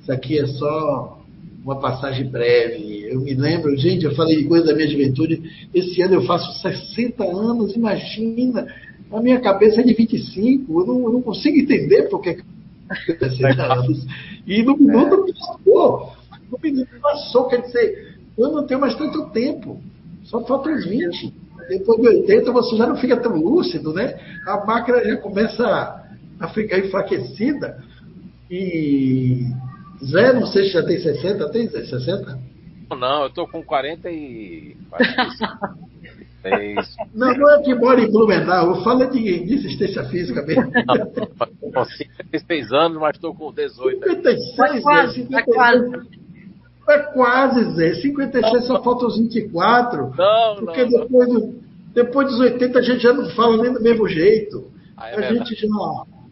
[0.00, 1.18] Isso aqui é só
[1.64, 3.08] uma passagem breve.
[3.10, 5.68] Eu me lembro, gente, eu falei de coisa da minha juventude.
[5.74, 8.66] Esse ano eu faço 60 anos, imagina.
[9.12, 10.80] A minha cabeça é de 25.
[10.80, 12.38] Eu não, eu não consigo entender por que
[13.18, 14.06] 60 anos.
[14.46, 16.12] E no minuto passou.
[16.50, 19.78] O menino passou, quer dizer, eu não tenho mais tanto tempo.
[20.24, 21.34] Só faltam os 20.
[21.68, 24.18] Depois de 80 você já não fica tão lúcido, né?
[24.46, 26.07] A máquina já começa
[26.40, 27.82] a ficar enfraquecida.
[28.50, 29.46] E
[30.04, 32.38] Zé, não sei se já tem 60, tem Zé, 60?
[32.90, 34.76] Não, eu tô com 40 e.
[37.12, 40.70] Não, não é que mora em Blumenau, eu falo de, de assistência física mesmo.
[41.74, 44.08] Com 56 anos, mas estou com 18.
[44.08, 45.34] 56, é quase, 56.
[45.34, 46.08] É quase.
[46.88, 47.94] É quase, Zé.
[47.94, 50.14] 56 só falta os 24.
[50.16, 51.54] Não, porque não, depois, do,
[51.92, 54.70] depois dos 80 a gente já não fala nem do mesmo jeito.
[54.96, 55.68] Ah, é a gente já,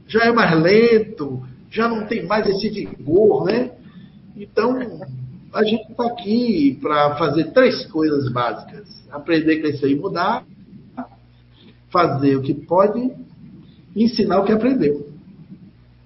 [0.06, 3.72] já é mais lento, já não tem mais esse vigor, né?
[4.36, 4.78] Então,
[5.52, 10.44] a gente está aqui para fazer três coisas básicas: aprender, crescer e mudar,
[11.90, 13.10] fazer o que pode
[13.94, 15.08] ensinar o que aprendeu.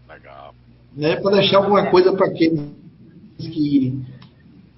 [0.08, 0.54] Legal.
[0.96, 1.16] Né?
[1.16, 2.60] Para deixar alguma coisa para aqueles
[3.38, 4.00] que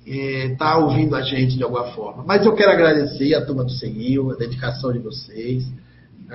[0.05, 2.25] está é, tá ouvindo a gente de alguma forma.
[2.27, 5.65] Mas eu quero agradecer a turma do Seguil, a dedicação de vocês,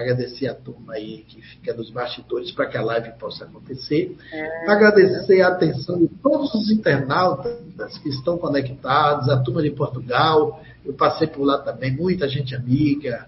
[0.02, 4.72] agradecer a turma aí que fica nos bastidores para que a live possa acontecer, é.
[4.72, 10.94] agradecer a atenção de todos os internautas que estão conectados, a turma de Portugal, eu
[10.94, 13.28] passei por lá também, muita gente amiga,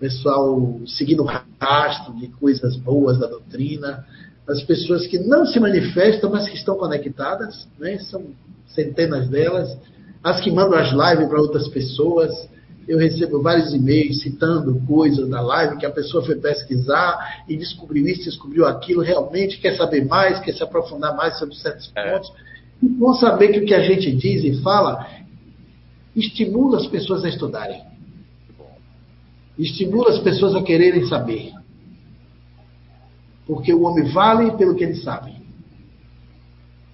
[0.00, 1.26] pessoal seguindo o
[1.60, 4.04] rastro de coisas boas da doutrina,
[4.48, 7.98] as pessoas que não se manifestam, mas que estão conectadas, né?
[7.98, 8.24] são
[8.66, 9.76] centenas delas,
[10.24, 12.48] as que mandam as lives para outras pessoas.
[12.88, 18.06] Eu recebo vários e-mails citando coisas da live que a pessoa foi pesquisar e descobriu
[18.08, 22.12] isso, descobriu aquilo, realmente quer saber mais, quer se aprofundar mais sobre certos é.
[22.12, 22.32] pontos.
[22.82, 25.06] E bom saber que o que a gente diz e fala
[26.16, 27.82] estimula as pessoas a estudarem.
[29.58, 31.52] Estimula as pessoas a quererem saber.
[33.46, 35.34] Porque o homem vale pelo que ele sabe.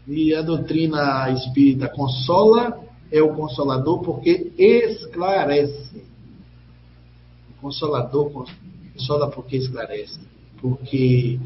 [0.08, 6.02] E a doutrina espírita consola, é o consolador porque esclarece.
[7.50, 10.20] O consolador consola porque esclarece.
[10.60, 11.38] Porque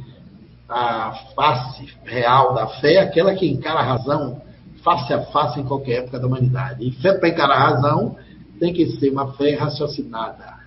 [0.69, 4.41] a face real da fé é aquela que encara a razão
[4.83, 6.87] face a face em qualquer época da humanidade.
[6.87, 8.17] E fé para encarar a razão
[8.59, 10.59] tem que ser uma fé raciocinada.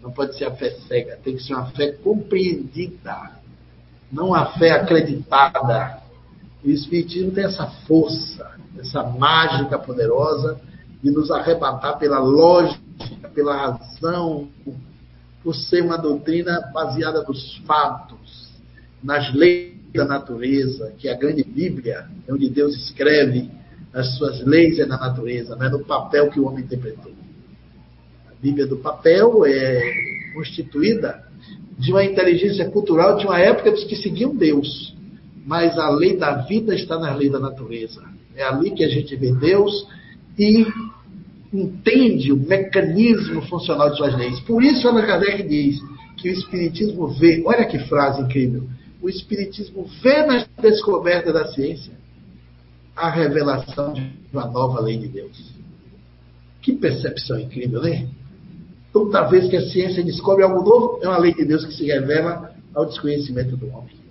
[0.00, 3.32] Não pode ser a fé cega, tem que ser uma fé compreendida.
[4.10, 6.02] Não a fé acreditada,
[6.64, 10.60] o Espiritismo tem essa força, essa mágica poderosa
[11.02, 14.48] de nos arrebatar pela lógica, pela razão,
[15.42, 18.50] por ser uma doutrina baseada nos fatos,
[19.02, 23.50] nas leis da natureza, que a grande Bíblia, é onde Deus escreve
[23.92, 27.12] as suas leis é na natureza, não é no papel que o homem interpretou.
[28.26, 29.82] A Bíblia do papel é
[30.32, 31.22] constituída
[31.78, 34.92] de uma inteligência cultural de uma época dos que seguiam Deus
[35.44, 38.02] mas a lei da vida está na lei da natureza.
[38.36, 39.86] É ali que a gente vê Deus
[40.38, 40.66] e
[41.52, 44.40] entende o mecanismo funcional de suas leis.
[44.40, 45.80] Por isso, Allan Kardec diz
[46.16, 48.66] que o Espiritismo vê, olha que frase incrível,
[49.02, 51.92] o Espiritismo vê na descoberta da ciência
[52.96, 55.52] a revelação de uma nova lei de Deus.
[56.60, 58.08] Que percepção incrível, né?
[58.92, 61.84] Toda vez que a ciência descobre algo novo, é uma lei de Deus que se
[61.84, 64.01] revela ao desconhecimento do homem.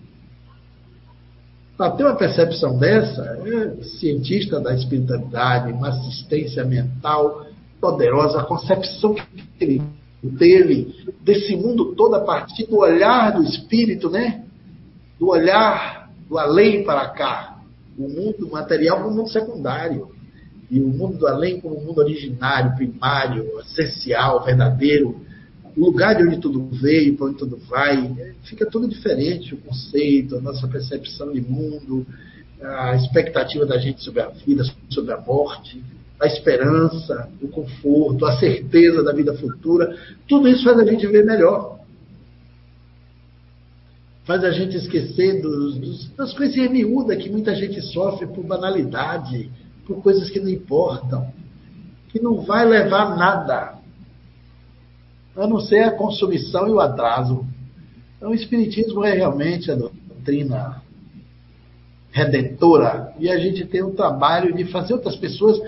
[1.77, 7.45] Para ter uma percepção dessa, é cientista da espiritualidade, uma assistência mental
[7.79, 9.23] poderosa, a concepção que
[9.59, 9.81] ele
[10.37, 14.43] teve desse mundo todo a partir do olhar do espírito, né?
[15.19, 17.57] Do olhar do além para cá.
[17.97, 20.09] O mundo material como mundo secundário.
[20.69, 25.19] E o mundo do além como o mundo originário, primário, essencial, verdadeiro
[25.75, 30.37] o lugar de onde tudo veio, para onde tudo vai, fica tudo diferente, o conceito,
[30.37, 32.05] a nossa percepção de mundo,
[32.61, 35.81] a expectativa da gente sobre a vida, sobre a morte,
[36.19, 39.95] a esperança, o conforto, a certeza da vida futura,
[40.27, 41.79] tudo isso faz a gente ver melhor.
[44.23, 49.49] Faz a gente esquecer dos, dos, das coisas miúdas que muita gente sofre por banalidade,
[49.85, 51.33] por coisas que não importam,
[52.09, 53.80] que não vai levar nada
[55.35, 57.45] a não ser a consumição e o atraso.
[58.17, 60.81] Então, o Espiritismo é realmente a doutrina
[62.11, 65.59] redentora e a gente tem o trabalho de fazer outras pessoas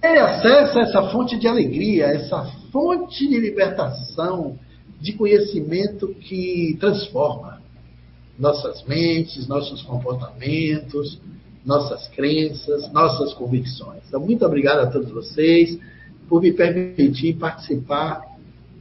[0.00, 4.56] terem acesso a essa fonte de alegria, essa fonte de libertação,
[5.00, 7.60] de conhecimento que transforma
[8.38, 11.20] nossas mentes, nossos comportamentos,
[11.64, 14.02] nossas crenças, nossas convicções.
[14.06, 15.78] Então, muito obrigado a todos vocês
[16.28, 18.22] por me permitir participar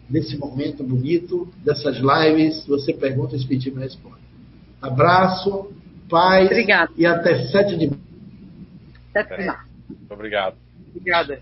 [0.10, 2.66] nesse momento bonito dessas lives.
[2.66, 4.18] Você pergunta, o Espiritismo responde.
[4.82, 5.72] Abraço,
[6.10, 6.92] paz Obrigada.
[6.98, 7.92] e até 7 de
[9.14, 9.68] 7 de março.
[9.90, 10.56] Muito obrigado.
[10.90, 11.42] Obrigada.